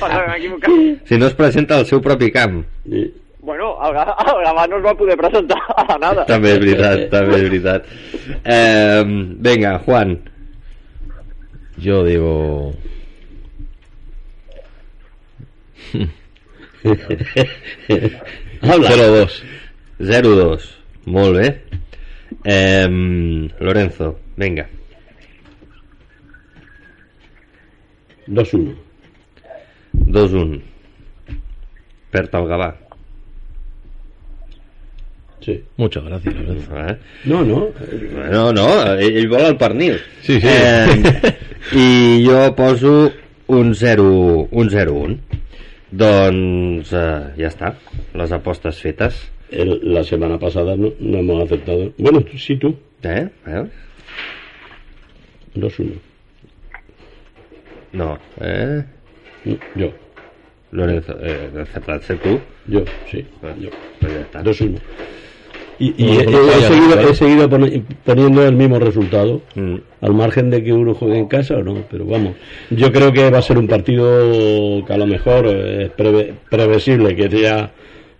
Perdó. 0.00 1.00
Si 1.04 1.18
no 1.18 1.26
es 1.26 1.34
presenta 1.34 1.76
al 1.78 1.86
seu 1.86 2.00
propi 2.02 2.30
camp. 2.30 2.64
Sí. 2.84 3.06
Bueno, 3.46 3.76
el 3.86 3.94
el 3.94 4.40
Gavà 4.42 4.64
no 4.68 4.78
es 4.80 4.84
va 4.84 4.94
poder 4.98 5.16
presentar 5.16 5.58
a 5.76 5.98
nada. 6.02 6.24
També 6.26 6.50
és 6.56 6.58
veritat, 6.58 7.04
també 7.12 7.36
és 7.38 7.44
veritat. 7.46 7.86
Eh, 8.42 9.02
vinga, 9.46 9.78
Juan. 9.86 10.16
Yo 11.78 12.02
digo 12.04 12.72
Habla. 18.62 18.90
0-2. 18.90 19.42
0-2. 20.00 20.70
Molt 21.06 21.36
bé. 21.36 21.62
Eh, 22.44 22.88
Lorenzo, 23.60 24.18
vinga. 24.36 24.66
2-1. 28.28 28.74
2-1. 30.06 30.60
Perd 32.10 32.34
el 32.34 32.48
Gavà. 32.48 32.70
Sí. 35.40 35.62
Muchas 35.76 36.04
gracias, 36.04 36.34
Lorenzo. 36.34 36.76
Eh? 36.88 36.98
No, 37.24 37.44
no. 37.44 37.68
No, 38.32 38.52
no, 38.52 38.66
ell, 38.98 39.16
ell 39.16 39.28
vol 39.30 39.44
el 39.46 39.56
pernil. 39.56 39.98
Sí, 40.22 40.40
sí. 40.40 40.48
Eh, 40.48 41.36
I 41.76 42.24
jo 42.26 42.40
poso 42.56 43.12
un 43.54 43.74
0 43.74 44.48
un 44.50 44.68
0-1. 44.70 45.18
Doncs 45.96 46.90
eh, 46.98 47.20
ja 47.38 47.46
està, 47.52 47.70
les 48.18 48.32
apostes 48.34 48.80
fetes. 48.82 49.20
El- 49.50 49.78
la 49.94 50.02
semana 50.02 50.36
pasada 50.38 50.74
no, 50.74 50.90
no 50.98 51.18
hemos 51.18 51.44
aceptado. 51.44 51.92
Bueno, 51.98 52.24
sí, 52.36 52.56
tú. 52.56 52.74
Eh? 53.04 53.28
Veus? 53.46 53.68
2-1. 55.56 55.92
No, 57.92 58.18
eh? 58.40 58.84
No, 59.44 59.56
Yo. 59.74 59.90
Lorenzo, 60.72 61.14
eh, 61.22 61.48
tu. 62.22 62.40
Yo, 62.70 62.84
sí. 63.10 63.24
Pues, 63.40 63.58
Yo. 63.60 63.70
pues 64.00 64.12
ya 64.12 64.20
está. 64.20 64.42
2-1. 64.42 64.78
Y, 65.78 65.94
he, 65.98 67.14
seguido, 67.14 67.50
poniendo 68.04 68.46
el 68.46 68.56
mismo 68.56 68.78
resultado, 68.78 69.42
Mm. 69.54 69.76
al 70.00 70.14
margen 70.14 70.48
de 70.50 70.64
que 70.64 70.72
uno 70.72 70.94
juegue 70.94 71.18
en 71.18 71.26
casa 71.26 71.54
o 71.56 71.62
no, 71.62 71.82
pero 71.90 72.06
vamos, 72.06 72.34
yo 72.70 72.90
creo 72.92 73.12
que 73.12 73.28
va 73.30 73.38
a 73.38 73.42
ser 73.42 73.58
un 73.58 73.68
partido 73.68 74.82
que 74.86 74.92
a 74.92 74.96
lo 74.96 75.06
mejor 75.06 75.46
eh, 75.46 75.84
es 75.84 75.90
preve- 75.90 76.32
previsible, 76.50 77.14
que 77.14 77.28
sea 77.30 77.72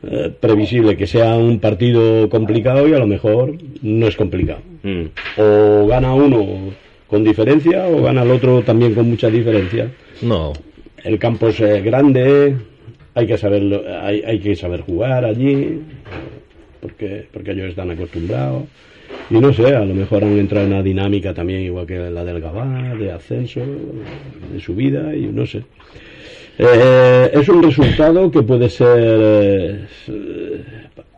eh, 0.02 0.30
previsible, 0.38 0.98
que 0.98 1.06
sea 1.06 1.34
un 1.36 1.58
partido 1.58 2.28
complicado 2.28 2.86
y 2.86 2.92
a 2.92 2.98
lo 2.98 3.06
mejor 3.06 3.54
no 3.82 4.06
es 4.06 4.16
complicado. 4.16 4.60
Mm. 4.82 5.04
O 5.38 5.86
gana 5.88 6.12
uno 6.12 6.74
con 7.06 7.22
diferencia 7.24 7.86
o 7.88 8.02
gana 8.02 8.22
el 8.22 8.30
otro 8.30 8.62
también 8.62 8.94
con 8.94 9.08
mucha 9.08 9.28
diferencia. 9.28 9.90
No, 10.22 10.52
El 11.04 11.18
campo 11.18 11.48
es 11.48 11.60
eh, 11.60 11.80
grande, 11.82 12.56
hay 13.14 13.26
que 13.26 13.38
saberlo, 13.38 13.82
hay, 14.02 14.22
hay 14.22 14.38
que 14.40 14.56
saber 14.56 14.80
jugar 14.80 15.24
allí, 15.24 15.80
porque, 16.80 17.26
porque 17.32 17.52
ellos 17.52 17.68
están 17.70 17.90
acostumbrados. 17.90 18.64
Y 19.30 19.34
no 19.34 19.52
sé, 19.52 19.74
a 19.74 19.84
lo 19.84 19.94
mejor 19.94 20.24
han 20.24 20.36
entrado 20.38 20.66
en 20.66 20.72
una 20.72 20.82
dinámica 20.82 21.32
también 21.32 21.60
igual 21.60 21.86
que 21.86 21.96
la 22.10 22.24
del 22.24 22.40
Gabá, 22.40 22.94
de 22.98 23.12
ascenso, 23.12 23.60
de 24.52 24.60
subida, 24.60 25.14
y 25.14 25.26
no 25.26 25.46
sé. 25.46 25.62
Eh, 26.58 27.30
es 27.34 27.48
un 27.48 27.62
resultado 27.62 28.30
que 28.30 28.42
puede 28.42 28.68
ser 28.68 28.98
eh, 28.98 29.84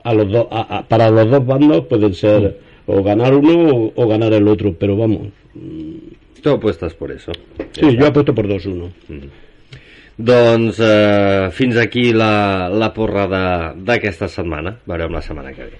a 0.05 0.12
los 0.14 0.30
dos, 0.30 0.47
a- 0.51 0.78
a- 0.78 0.82
para 0.89 1.11
los 1.11 1.30
dos 1.30 1.47
bandos 1.47 1.86
pueden 1.86 2.12
ser 2.12 2.59
o 2.89 3.03
ganar 3.05 3.34
uno 3.34 3.55
o, 3.76 3.93
o 3.95 4.09
ganar 4.09 4.32
el 4.32 4.49
otro, 4.49 4.72
pero 4.74 4.97
vamos. 4.97 5.28
Tu 6.43 6.51
apuestes 6.51 6.95
por 6.95 7.12
eso. 7.12 7.30
Sí, 7.72 7.97
yo 7.97 8.07
apuesto 8.09 8.34
por 8.34 8.47
2-1. 8.49 8.91
Doncs 10.18 10.78
eh, 10.80 11.49
fins 11.53 11.76
aquí 11.76 12.12
la, 12.12 12.68
la 12.68 12.93
porra 12.93 13.26
de- 13.30 13.82
d'aquesta 13.86 14.26
setmana. 14.26 14.72
Veurem 14.86 15.12
la 15.14 15.22
setmana 15.22 15.53
que 15.53 15.62
ve. 15.68 15.76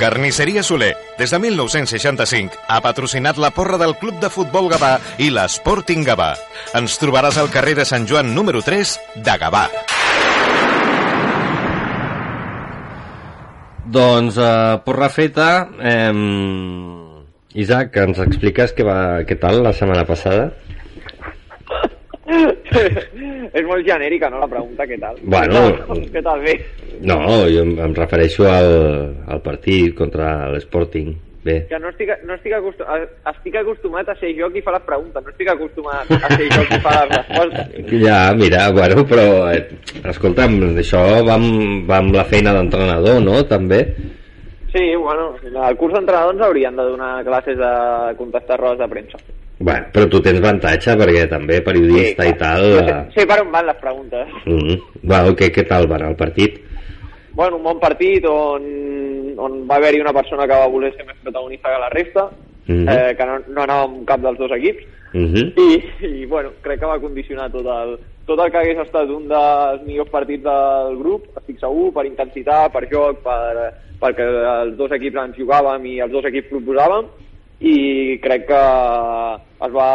Carnisseria 0.00 0.62
Soler, 0.62 0.94
des 1.18 1.30
de 1.30 1.38
1965, 1.38 2.56
ha 2.68 2.80
patrocinat 2.82 3.38
la 3.38 3.50
porra 3.54 3.78
del 3.78 3.94
Club 3.96 4.18
de 4.20 4.28
Futbol 4.28 4.68
Gavà 4.72 4.96
i 5.22 5.30
l'Sporting 5.30 6.04
Gavà. 6.04 6.32
Ens 6.74 6.98
trobaràs 7.00 7.38
al 7.40 7.48
carrer 7.52 7.76
de 7.78 7.84
Sant 7.88 8.08
Joan 8.10 8.34
número 8.34 8.60
3 8.62 8.98
de 9.24 9.36
Gavà. 9.40 9.68
Doncs 13.94 14.38
eh, 14.42 14.78
porra 14.84 15.08
feta. 15.12 15.48
Eh, 15.78 16.12
Isaac, 17.62 17.96
ens 18.02 18.18
expliques 18.24 18.74
què, 18.74 18.86
va, 18.86 18.98
què 19.28 19.38
tal 19.38 19.62
la 19.62 19.72
setmana 19.76 20.06
passada? 20.08 20.48
és 23.54 23.66
molt 23.68 23.84
genèrica, 23.86 24.30
no, 24.32 24.40
la 24.42 24.48
pregunta, 24.50 24.86
què 24.88 24.98
tal? 25.00 25.20
Bueno. 25.22 25.60
Què 25.70 25.84
tal, 25.86 26.02
què 26.16 26.24
tal 26.26 26.42
bé? 26.42 26.56
No, 27.04 27.20
jo 27.50 27.62
em, 27.62 27.76
em 27.84 27.94
refereixo 27.94 28.48
al, 28.50 28.72
al 29.30 29.42
partit 29.44 29.94
contra 29.98 30.50
l'Sporting. 30.54 31.12
Bé, 31.44 31.66
Que 31.68 31.78
no 31.78 31.90
estic, 31.92 32.08
no 32.24 32.32
estic, 32.38 32.54
acostumat, 32.56 33.02
estic 33.34 33.56
acostumat 33.60 34.08
a 34.08 34.14
ser 34.16 34.30
jo 34.38 34.48
qui 34.48 34.62
fa 34.64 34.72
les 34.72 34.86
preguntes, 34.86 35.20
no 35.20 35.32
estic 35.34 35.50
acostumat 35.52 36.08
a 36.16 36.30
ser 36.32 36.46
jo 36.48 36.62
qui 36.70 36.78
fa 36.80 36.94
les 36.96 37.10
respostes. 37.18 37.90
ja, 38.00 38.18
mira, 38.32 38.62
bueno, 38.72 39.04
però 39.04 39.26
eh, 39.52 39.60
escolta'm, 40.08 40.56
això 40.80 41.04
va 41.28 41.36
amb, 41.36 41.84
va 41.90 42.00
amb 42.00 42.16
la 42.16 42.24
feina 42.32 42.56
d'entrenador, 42.56 43.20
no?, 43.20 43.42
també. 43.50 43.84
Sí, 44.72 44.88
bueno, 44.96 45.34
al 45.62 45.76
curs 45.76 45.92
d'entrenadors 45.94 46.40
haurien 46.48 46.80
de 46.80 46.88
donar 46.94 47.12
classes 47.28 47.60
de 47.60 47.72
contestar 48.18 48.58
rodes 48.58 48.80
de 48.80 48.88
premsa. 48.88 49.20
Bueno, 49.58 49.86
però 49.92 50.08
tu 50.10 50.18
tens 50.24 50.40
avantatge 50.40 50.96
perquè 50.98 51.28
també 51.30 51.60
periodista 51.62 52.24
i 52.26 52.32
tal... 52.40 52.64
No 52.72 52.80
sé, 52.88 52.94
eh, 52.96 53.20
sé 53.20 53.26
per 53.28 53.38
on 53.44 53.52
van 53.52 53.68
les 53.68 53.78
preguntes. 53.84 54.32
Mm, 54.48 54.80
bueno, 55.04 55.36
què, 55.38 55.52
què 55.54 55.68
tal 55.68 55.86
va 55.92 56.00
anar 56.00 56.10
el 56.10 56.18
partit? 56.18 56.58
Bueno, 57.34 57.56
un 57.56 57.64
bon 57.64 57.80
partit 57.80 58.24
on, 58.30 58.64
on 59.42 59.62
va 59.66 59.76
haver-hi 59.80 60.00
una 60.00 60.12
persona 60.14 60.46
que 60.46 60.54
va 60.54 60.68
voler 60.70 60.92
ser 60.94 61.06
més 61.06 61.18
protagonista 61.22 61.72
que 61.72 61.80
la 61.82 61.88
resta, 61.90 62.30
Mhm. 62.66 62.88
eh, 62.88 63.14
que 63.16 63.24
no, 63.26 63.38
no 63.48 63.62
anava 63.62 63.82
amb 63.84 64.06
cap 64.08 64.20
dels 64.20 64.38
dos 64.38 64.50
equips, 64.52 64.84
Mm 65.14 65.26
-hmm. 65.32 65.52
i, 65.56 66.22
i 66.22 66.26
bueno, 66.26 66.50
crec 66.62 66.80
que 66.80 66.86
va 66.86 66.98
condicionar 66.98 67.50
tot 67.52 67.64
el, 67.66 67.98
tot 68.26 68.38
el 68.40 68.50
que 68.50 68.58
hagués 68.58 68.78
estat 68.78 69.08
un 69.10 69.28
dels 69.28 69.82
millors 69.86 70.10
partits 70.10 70.42
del 70.42 70.96
grup, 70.98 71.26
estic 71.36 71.60
segur, 71.60 71.92
per 71.92 72.04
intensitat, 72.06 72.72
per 72.72 72.88
joc, 72.90 73.22
per, 73.22 73.74
perquè 74.00 74.24
els 74.64 74.76
dos 74.76 74.90
equips 74.90 75.16
ens 75.16 75.36
jugàvem 75.36 75.86
i 75.86 76.00
els 76.00 76.10
dos 76.10 76.24
equips 76.24 76.48
proposàvem, 76.50 77.04
i 77.64 78.18
crec 78.20 78.44
que 78.48 78.60
es 79.64 79.72
va, 79.72 79.88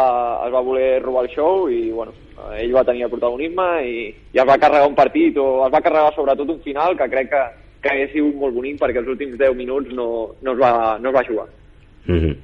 es 0.46 0.52
va 0.52 0.66
voler 0.66 1.00
robar 1.04 1.24
el 1.24 1.30
show 1.30 1.68
i 1.70 1.90
bueno, 1.94 2.12
ell 2.58 2.74
va 2.74 2.84
tenir 2.84 3.04
el 3.06 3.12
protagonisme 3.12 3.66
i, 3.86 4.06
i 4.10 4.40
es 4.42 4.48
va 4.48 4.58
carregar 4.58 4.88
un 4.88 4.96
partit 4.98 5.36
o 5.38 5.66
es 5.66 5.74
va 5.74 5.82
carregar 5.84 6.14
sobretot 6.16 6.50
un 6.50 6.62
final 6.64 6.96
que 6.98 7.08
crec 7.12 7.30
que, 7.30 7.42
que 7.82 7.92
hagués 7.92 8.14
sigut 8.14 8.38
molt 8.40 8.56
bonic 8.56 8.80
perquè 8.80 9.02
els 9.02 9.12
últims 9.14 9.36
10 9.38 9.54
minuts 9.58 9.92
no, 9.94 10.08
no, 10.42 10.54
es, 10.56 10.58
va, 10.58 10.72
no 10.98 11.12
es 11.12 11.16
va 11.16 11.28
jugar. 11.28 11.46
Mm 12.06 12.18
-hmm. 12.18 12.36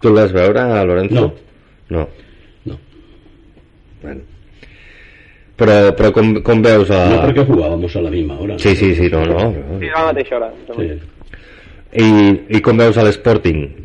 Tu 0.00 0.08
el 0.08 0.14
vas 0.14 0.32
veure, 0.32 0.62
Lorenzo? 0.84 1.14
No. 1.14 1.32
No. 1.88 2.08
No. 2.64 2.78
Bueno. 4.02 4.20
Però, 5.56 5.94
però 5.94 6.10
com, 6.12 6.42
com 6.42 6.62
veus 6.62 6.90
a... 6.90 7.08
No 7.08 7.20
porque 7.22 7.44
jugábamos 7.44 7.96
a 7.96 8.00
la 8.02 8.10
misma 8.10 8.38
hora. 8.38 8.58
Sí, 8.58 8.74
sí, 8.74 8.94
sí, 8.94 9.08
no, 9.08 9.24
no. 9.24 9.52
no. 9.52 9.78
Sí, 9.78 9.88
a 9.88 9.98
la 10.00 10.04
mateixa 10.06 10.36
hora. 10.36 10.52
Sí. 10.76 11.00
I, 11.94 12.06
I 12.56 12.60
com 12.60 12.76
veus 12.76 12.98
a 12.98 13.04
l'Sporting? 13.04 13.84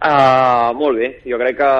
Uh, 0.00 0.72
molt 0.80 0.96
bé, 0.96 1.10
jo 1.28 1.36
crec 1.36 1.58
que, 1.58 1.72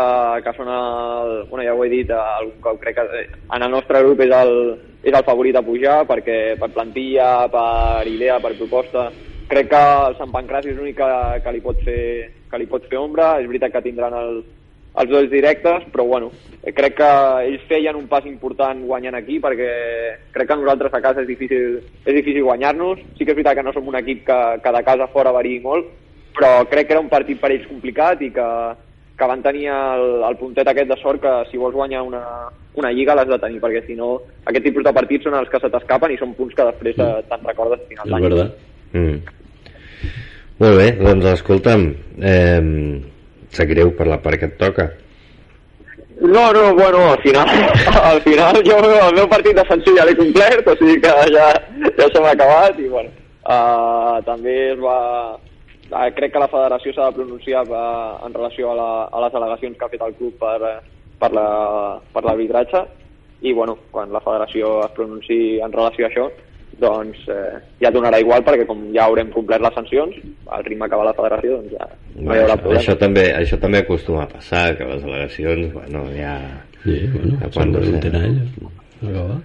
que 0.45 0.53
són 0.53 0.69
el, 0.69 1.31
bueno, 1.49 1.65
ja 1.65 1.73
ho 1.73 1.85
he 1.87 1.89
dit 1.89 2.11
algun 2.13 2.59
cop, 2.61 2.77
crec 2.83 2.99
que 2.99 3.23
en 3.25 3.65
el 3.65 3.73
nostre 3.73 4.03
grup 4.05 4.21
és 4.21 4.35
el, 4.37 4.53
és 5.01 5.15
el 5.15 5.25
favorit 5.25 5.57
a 5.57 5.65
pujar 5.65 6.03
perquè 6.05 6.37
per 6.61 6.69
plantilla, 6.75 7.49
per 7.49 8.05
idea, 8.13 8.37
per 8.45 8.53
proposta 8.59 9.09
crec 9.51 9.71
que 9.73 9.83
el 9.83 10.17
Sant 10.19 10.31
Pancràs 10.35 10.69
és 10.71 10.77
l'únic 10.79 10.97
que, 11.01 11.11
que, 11.43 11.53
li 11.55 11.61
pot 11.65 11.81
fer, 11.83 12.03
que 12.51 12.61
li 12.61 12.69
pot 12.71 12.85
fer 12.91 13.01
ombra, 13.01 13.33
és 13.41 13.49
veritat 13.51 13.75
que 13.75 13.83
tindran 13.89 14.15
el, 14.15 14.43
els 15.03 15.11
dos 15.11 15.27
directes, 15.33 15.89
però 15.91 16.07
bueno, 16.07 16.31
crec 16.63 16.97
que 17.01 17.11
ells 17.49 17.65
feien 17.71 17.99
un 17.99 18.07
pas 18.11 18.27
important 18.31 18.85
guanyant 18.87 19.19
aquí 19.19 19.41
perquè 19.43 19.73
crec 20.35 20.53
que 20.53 20.59
nosaltres 20.61 20.95
a 20.95 21.03
casa 21.03 21.25
és 21.25 21.31
difícil, 21.31 21.81
és 22.05 22.15
difícil 22.15 22.47
guanyar-nos. 22.47 23.03
Sí 23.17 23.25
que 23.25 23.35
és 23.35 23.41
veritat 23.41 23.59
que 23.59 23.67
no 23.67 23.75
som 23.75 23.91
un 23.91 23.99
equip 23.99 24.23
que, 24.29 24.39
que 24.63 24.77
de 24.77 24.85
casa 24.87 25.11
fora 25.11 25.35
variï 25.35 25.59
molt, 25.65 25.91
però 26.37 26.65
crec 26.71 26.89
que 26.89 26.97
era 26.97 27.03
un 27.03 27.11
partit 27.13 27.41
per 27.41 27.51
ells 27.53 27.67
complicat 27.69 28.23
i 28.23 28.31
que, 28.35 28.49
que 29.19 29.29
van 29.29 29.43
tenir 29.45 29.69
el, 29.75 30.07
el 30.29 30.39
puntet 30.41 30.69
aquest 30.71 30.89
de 30.91 30.99
sort 31.03 31.23
que 31.23 31.35
si 31.51 31.61
vols 31.61 31.77
guanyar 31.77 32.03
una, 32.07 32.23
una 32.81 32.93
lliga 32.95 33.17
l'has 33.19 33.29
de 33.29 33.39
tenir, 33.43 33.61
perquè 33.63 33.83
si 33.87 33.99
no 33.99 34.15
aquest 34.45 34.65
tipus 34.69 34.87
de 34.87 34.95
partits 34.97 35.29
són 35.29 35.37
els 35.41 35.51
que 35.53 35.61
se 35.61 35.71
t'escapen 35.73 36.15
i 36.15 36.19
són 36.21 36.33
punts 36.39 36.57
que 36.57 36.67
després 36.71 36.97
mm. 36.97 37.29
te'n 37.29 37.47
recordes 37.51 37.83
a 37.83 37.91
final 37.91 38.09
És 38.09 38.15
d'any. 38.15 38.27
verdad. 38.29 38.57
Mm. 38.93 39.21
Molt 40.61 40.77
bé, 40.77 40.89
doncs 41.01 41.31
escolta'm, 41.35 41.87
eh, 42.21 42.65
sap 43.57 43.71
greu 43.71 43.95
per 43.97 44.09
la 44.11 44.21
part 44.21 44.41
que 44.41 44.51
et 44.51 44.59
toca. 44.61 44.91
No, 46.21 46.53
no, 46.53 46.75
bueno, 46.77 46.99
al 47.13 47.23
final, 47.23 47.49
al 48.13 48.21
final 48.21 48.61
jo 48.67 48.77
el 48.85 49.15
meu 49.17 49.29
partit 49.29 49.57
defensiu 49.57 49.97
ja 49.97 50.05
l'he 50.05 50.17
complert, 50.19 50.69
o 50.69 50.77
sigui 50.77 50.99
que 51.01 51.13
ja, 51.33 51.47
ja 51.97 52.09
se 52.13 52.21
m'ha 52.21 52.35
acabat 52.37 52.81
i 52.81 52.89
bueno, 52.93 53.09
uh, 53.49 54.19
també 54.27 54.57
es 54.75 54.83
va, 54.85 54.99
uh, 55.93 56.09
crec 56.17 56.33
que 56.33 56.39
la 56.43 56.49
federació 56.49 56.93
s'ha 56.95 57.09
de 57.11 57.17
pronunciar 57.19 57.65
uh, 57.69 58.27
en 58.27 58.35
relació 58.35 58.71
a, 58.73 58.75
la, 58.79 58.91
a 59.13 59.21
les 59.27 59.35
al·legacions 59.35 59.77
que 59.79 59.85
ha 59.85 59.89
fet 59.93 60.03
el 60.07 60.15
club 60.15 60.35
per, 60.41 60.57
eh, 60.63 60.79
per 61.21 61.33
la- 61.37 61.99
per 62.13 62.25
l'arbitratge. 62.25 62.85
I 63.43 63.53
bueno, 63.57 63.79
quan 63.91 64.13
la 64.13 64.21
federació 64.21 64.85
es 64.85 64.93
pronunciï 64.93 65.61
en 65.65 65.73
relació 65.73 66.07
a 66.07 66.09
això 66.11 66.27
doncs 66.81 67.19
eh, 67.29 67.59
ja 67.83 67.91
donarà 67.93 68.19
igual 68.21 68.43
perquè 68.45 68.65
com 68.69 68.83
ja 68.95 69.05
haurem 69.05 69.29
complert 69.35 69.61
les 69.65 69.75
sancions 69.75 70.15
al 70.49 70.65
ritme 70.65 70.89
que 70.89 70.97
va 70.97 71.05
la 71.05 71.13
federació 71.17 71.57
doncs 71.59 71.73
ja 71.75 71.89
no 72.17 72.35
hi 72.35 72.39
haurà 72.39 72.55
això, 72.55 72.61
problema. 72.63 72.81
això, 72.81 72.95
també, 72.99 73.25
això 73.37 73.59
també 73.61 73.79
acostuma 73.83 74.23
a 74.25 74.29
passar, 74.29 74.77
que 74.79 74.85
les 74.85 75.03
al·legacions, 75.05 75.73
bueno, 75.75 76.05
ja... 76.17 76.37
Sí, 76.85 76.97
bueno, 77.13 77.37
se 77.43 77.51
quan 77.53 77.73
no 77.73 77.83
sé. 77.83 77.91
pregunten 77.91 78.71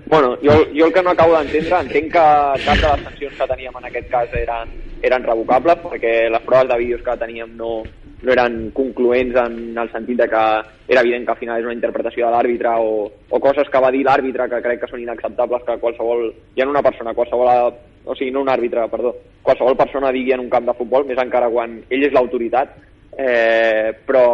Bueno, 0.08 0.38
jo, 0.43 0.51
jo 0.76 0.86
el 0.88 0.93
que 0.93 1.01
no 1.01 1.12
acabo 1.12 1.38
d'entendre, 1.38 1.80
entenc 1.80 2.12
que 2.12 2.24
cap 2.66 2.80
de 2.82 2.89
les 2.91 3.03
sancions 3.06 3.38
que 3.39 3.47
teníem 3.47 3.78
en 3.80 3.86
aquest 3.88 4.10
cas 4.12 4.34
eren, 4.36 4.74
eren 5.01 5.24
revocables, 5.24 5.80
perquè 5.86 6.16
les 6.30 6.43
proves 6.43 6.68
de 6.68 6.78
vídeos 6.82 7.03
que 7.06 7.16
teníem 7.22 7.53
no, 7.56 7.78
no 8.22 8.34
eren 8.34 8.58
concloents 8.76 9.39
en 9.45 9.78
el 9.78 9.91
sentit 9.93 10.20
de 10.20 10.28
que 10.28 10.43
era 10.91 11.01
evident 11.01 11.26
que 11.26 11.32
al 11.32 11.39
final 11.39 11.62
és 11.62 11.70
una 11.70 11.78
interpretació 11.78 12.28
de 12.28 12.34
l'àrbitre 12.36 12.76
o, 12.84 13.08
o 13.08 13.39
coses 13.39 13.72
que 13.72 13.84
va 13.86 13.93
dir 13.95 14.03
l'àrbitre 14.03 14.49
que 14.51 14.62
crec 14.66 14.84
que 14.84 14.91
són 14.91 15.03
inacceptables 15.06 15.64
que 15.64 15.80
qualsevol, 15.80 16.28
ja 16.58 16.68
no 16.68 16.76
una 16.76 16.84
persona, 16.84 17.16
qualsevol, 17.16 17.80
o 18.06 18.16
sigui, 18.20 18.34
no 18.36 18.43
un 18.43 18.51
àrbitre, 18.51 18.89
perdó, 18.91 19.16
qualsevol 19.45 19.80
persona 19.80 20.12
digui 20.12 20.36
en 20.36 20.43
un 20.43 20.51
camp 20.51 20.68
de 20.68 20.76
futbol, 20.76 21.08
més 21.08 21.22
encara 21.22 21.49
quan 21.53 21.80
ell 21.89 22.08
és 22.10 22.14
l'autoritat, 22.14 22.76
eh, 23.16 23.95
però, 24.06 24.28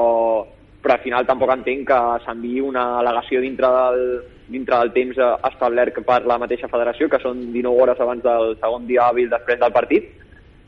però 0.81 0.97
al 0.97 1.05
final 1.05 1.29
tampoc 1.29 1.53
entenc 1.53 1.87
que 1.93 2.03
s'enviï 2.25 2.65
una 2.65 2.87
al·legació 3.03 3.45
dintre 3.45 3.69
del, 3.77 4.05
dintre 4.51 4.77
del 4.81 4.91
temps 4.95 5.17
eh, 5.17 5.31
establert 5.49 6.01
per 6.07 6.21
la 6.29 6.37
mateixa 6.41 6.69
federació, 6.71 7.09
que 7.09 7.21
són 7.23 7.47
19 7.53 7.81
hores 7.83 8.03
abans 8.03 8.23
del 8.25 8.55
segon 8.59 8.85
dia 8.89 9.07
hàbil 9.07 9.31
després 9.31 9.59
del 9.61 9.73
partit, 9.75 10.11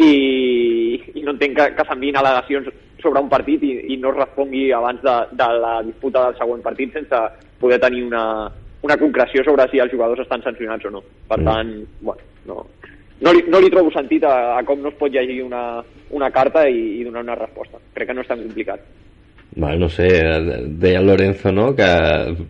i, 0.01 0.13
i 1.13 1.21
no 1.23 1.35
entenc 1.35 1.59
que, 1.59 1.69
que 1.77 1.85
s'enviïn 1.87 2.17
al·legacions 2.17 2.71
sobre 3.03 3.21
un 3.21 3.29
partit 3.29 3.63
i, 3.67 3.73
i 3.93 3.99
no 4.01 4.13
es 4.13 4.19
respongui 4.21 4.71
abans 4.73 5.01
de, 5.03 5.15
de 5.37 5.47
la 5.59 5.73
disputa 5.85 6.25
del 6.25 6.37
següent 6.39 6.63
partit 6.65 6.95
sense 6.95 7.19
poder 7.59 7.79
tenir 7.83 8.03
una, 8.07 8.23
una 8.83 8.97
concreció 8.97 9.43
sobre 9.43 9.67
si 9.71 9.79
els 9.83 9.91
jugadors 9.91 10.23
estan 10.23 10.43
sancionats 10.43 10.87
o 10.87 10.91
no. 10.91 11.03
Per 11.29 11.39
tant, 11.43 11.73
bueno, 12.01 12.31
no, 12.49 12.65
no, 13.21 13.33
li, 13.35 13.45
no 13.47 13.61
li 13.63 13.71
trobo 13.73 13.91
sentit 13.95 14.25
a, 14.27 14.35
a 14.57 14.63
com 14.67 14.81
no 14.83 14.91
es 14.91 14.99
pot 14.99 15.11
llegir 15.11 15.41
una, 15.43 15.83
una 16.11 16.31
carta 16.31 16.65
i, 16.67 16.83
i 16.99 17.07
donar 17.07 17.23
una 17.27 17.39
resposta. 17.39 17.79
Crec 17.95 18.11
que 18.11 18.17
no 18.17 18.25
és 18.25 18.31
tan 18.31 18.43
complicat. 18.43 18.83
Bueno, 19.55 19.77
no 19.77 19.89
sé, 19.89 20.03
deia 20.67 20.99
el 20.99 21.05
Lorenzo, 21.07 21.51
no?, 21.51 21.75
que 21.75 21.83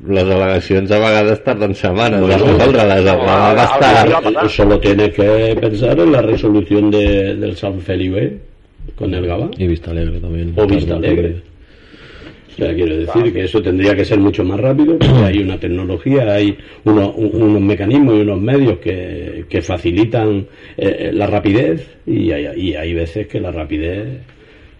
les 0.08 0.24
al·legacions 0.24 0.89
a 0.91 0.99
vegades 0.99 1.43
tarden 1.43 1.76
setmanes 1.76 2.20
a 2.20 2.22
Bueno, 2.22 2.38
resoldre-les. 2.45 3.04
no, 3.04 3.18
va 3.20 3.51
a- 3.51 3.54
bastar... 3.54 4.08
a- 4.08 4.45
Eh, 4.45 4.49
Solo 4.49 4.80
tienes 4.80 5.10
que 5.14 5.58
pensar 5.60 5.99
en 5.99 6.12
la 6.14 6.22
resolución 6.22 6.89
de, 6.91 7.36
del 7.36 7.58
San 7.58 7.80
Felipe 7.82 8.38
con 8.95 9.14
el 9.14 9.26
Gaba. 9.28 9.49
Y 9.58 9.68
Vista 9.68 9.91
Alegre 9.91 10.20
también. 10.20 10.54
O 10.56 10.66
Vista 10.66 10.95
Alegre. 10.95 11.36
O 12.54 12.56
sea, 12.56 12.74
quiero 12.76 12.95
decir 12.95 13.34
que 13.34 13.43
eso 13.45 13.62
tendría 13.64 13.95
que 13.95 14.06
ser 14.06 14.20
mucho 14.20 14.43
más 14.43 14.60
rápido 14.60 14.97
porque 14.99 15.24
hay 15.26 15.39
una 15.39 15.58
tecnología, 15.60 16.34
hay 16.36 16.56
unos, 16.86 17.12
un- 17.18 17.41
unos 17.41 17.62
mecanismos 17.62 18.16
y 18.16 18.22
unos 18.22 18.39
medios 18.39 18.78
que, 18.78 19.43
que 19.49 19.62
facilitan 19.62 20.45
eh, 20.78 21.10
la 21.14 21.26
rapidez 21.28 21.86
y 22.06 22.32
hay, 22.32 22.47
y 22.56 22.76
hay 22.76 22.93
veces 22.93 23.28
que 23.28 23.39
la 23.41 23.51
rapidez 23.51 24.20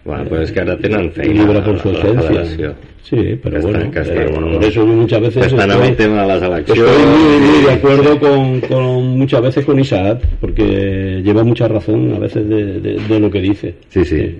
Bueno, 0.04 0.24
pues 0.28 0.42
és 0.42 0.52
que 0.52 0.60
ara 0.60 0.76
tenen 0.76 1.10
feina 1.12 1.44
libra 1.46 1.64
por 1.64 1.78
su 1.78 1.90
la 1.92 1.98
esencia. 1.98 2.28
federació. 2.28 2.74
Sí, 3.04 3.38
pero 3.42 3.56
Que 3.56 3.62
bueno, 3.62 3.78
están- 3.78 3.90
que 3.90 3.98
eh, 4.00 4.24
están- 4.26 4.52
por 4.52 4.64
eso 4.64 4.86
muchas 4.86 5.20
veces 5.20 5.46
están 5.46 5.70
estoy- 5.70 5.88
el 5.88 5.96
tema 5.96 6.22
de 6.22 6.34
les 6.34 6.42
eleccions. 6.42 6.78
Estoy 6.78 7.06
muy, 7.06 7.40
muy 7.40 7.64
de 7.64 7.72
acuerdo 7.72 8.20
con, 8.20 8.60
con 8.62 9.18
muchas 9.18 9.42
veces 9.42 9.64
con 9.64 9.78
Isaac, 9.80 10.20
porque 10.40 11.22
lleva 11.24 11.42
mucha 11.44 11.68
razón 11.68 12.14
a 12.14 12.18
veces 12.18 12.46
de, 12.48 12.80
de- 12.80 12.98
de 13.00 13.20
lo 13.20 13.30
que 13.30 13.40
dice. 13.40 13.76
Sí, 13.88 14.04
sí. 14.04 14.38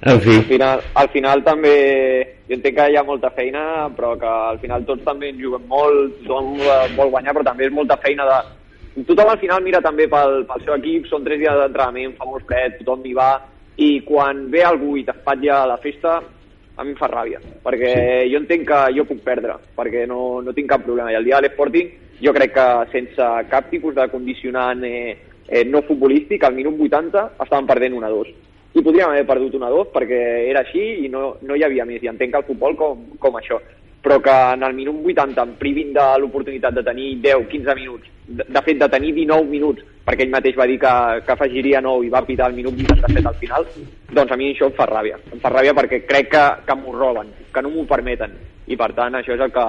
En 0.00 0.20
fi, 0.20 0.36
al 0.36 0.44
final, 0.44 0.80
al 0.94 1.08
final 1.08 1.42
també 1.44 2.36
jo 2.48 2.54
entenc 2.54 2.76
que 2.76 2.84
hi 2.92 2.96
ha 2.96 3.02
molta 3.02 3.30
feina 3.34 3.88
però 3.96 4.16
que 4.16 4.24
al 4.26 4.58
final 4.60 4.84
tots 4.86 5.02
també 5.04 5.28
en 5.30 5.40
juguem 5.42 5.66
molt 5.68 6.20
tothom 6.22 6.54
eh, 6.60 6.86
vol 6.96 7.10
guanyar 7.10 7.34
però 7.34 7.44
també 7.44 7.66
és 7.66 7.72
molta 7.72 7.96
feina 7.98 8.24
de 8.24 9.02
tothom 9.04 9.28
al 9.28 9.38
final 9.40 9.60
mira 9.62 9.80
també 9.82 10.06
pel, 10.08 10.46
pel 10.46 10.62
seu 10.64 10.74
equip 10.78 11.06
són 11.10 11.24
tres 11.24 11.40
dies 11.40 11.52
d'entrenament, 11.52 12.14
fa 12.16 12.24
molt 12.30 12.46
fred 12.46 12.78
tothom 12.78 13.02
hi 13.04 13.12
va 13.12 13.32
i 13.78 14.02
quan 14.06 14.48
ve 14.50 14.64
algú 14.66 14.96
i 14.98 15.04
t'espatlla 15.06 15.62
la 15.70 15.78
festa 15.78 16.18
a 16.78 16.84
mi 16.84 16.92
em 16.94 16.98
fa 16.98 17.08
ràbia, 17.10 17.40
perquè 17.64 17.92
sí. 17.94 18.32
jo 18.32 18.38
entenc 18.38 18.66
que 18.68 18.80
jo 18.94 19.04
puc 19.06 19.22
perdre, 19.26 19.56
perquè 19.74 20.04
no, 20.06 20.40
no 20.46 20.54
tinc 20.54 20.68
cap 20.70 20.84
problema. 20.84 21.10
I 21.10 21.18
el 21.18 21.26
dia 21.26 21.40
de 21.40 21.48
l'Sporting 21.48 21.88
jo 22.22 22.34
crec 22.34 22.54
que 22.54 22.66
sense 22.92 23.30
cap 23.50 23.66
tipus 23.70 23.96
de 23.96 24.06
condicionant 24.12 24.84
eh, 24.86 25.16
eh, 25.48 25.64
no 25.66 25.82
futbolístic, 25.86 26.44
al 26.44 26.54
minut 26.54 26.78
80 26.86 27.24
estaven 27.42 27.66
perdent 27.66 27.98
1-2. 27.98 28.30
I 28.78 28.84
podríem 28.84 29.10
haver 29.10 29.26
perdut 29.26 29.56
1-2 29.58 29.90
perquè 29.94 30.20
era 30.52 30.62
així 30.62 30.84
i 31.06 31.10
no, 31.10 31.32
no 31.42 31.56
hi 31.56 31.64
havia 31.66 31.86
més. 31.88 32.02
I 32.04 32.12
entenc 32.12 32.38
el 32.38 32.46
futbol 32.46 32.76
com, 32.78 33.06
com 33.18 33.38
això. 33.40 33.58
Però 34.02 34.20
que 34.22 34.34
en 34.54 34.62
el 34.62 34.74
minut 34.76 35.02
80 35.04 35.42
em 35.42 35.54
privin 35.58 35.92
de 35.96 36.06
l'oportunitat 36.22 36.76
de 36.76 36.84
tenir 36.86 37.16
10-15 37.24 37.74
minuts, 37.74 38.10
de, 38.28 38.44
de 38.46 38.62
fet 38.62 38.78
de 38.78 38.88
tenir 38.92 39.14
19 39.16 39.50
minuts, 39.50 39.82
perquè 40.06 40.24
ell 40.24 40.32
mateix 40.32 40.56
va 40.56 40.68
dir 40.70 40.78
que, 40.80 40.92
que 41.26 41.34
afegiria 41.34 41.82
9 41.84 42.06
i 42.06 42.12
va 42.12 42.24
pitar 42.24 42.48
el 42.48 42.56
minut 42.56 42.78
87 42.78 43.28
al 43.28 43.38
final, 43.42 43.66
doncs 44.14 44.32
a 44.32 44.38
mi 44.40 44.52
això 44.52 44.70
em 44.70 44.76
fa 44.78 44.86
ràbia. 44.88 45.18
Em 45.34 45.42
fa 45.42 45.52
ràbia 45.52 45.74
perquè 45.76 46.04
crec 46.06 46.30
que, 46.32 46.44
que 46.64 46.78
m'ho 46.78 46.94
roben, 46.96 47.34
que 47.52 47.64
no 47.64 47.74
m'ho 47.74 47.84
permeten. 47.90 48.38
I 48.68 48.78
per 48.78 48.92
tant 48.96 49.18
això 49.18 49.34
és 49.34 49.44
el 49.44 49.52
que, 49.52 49.66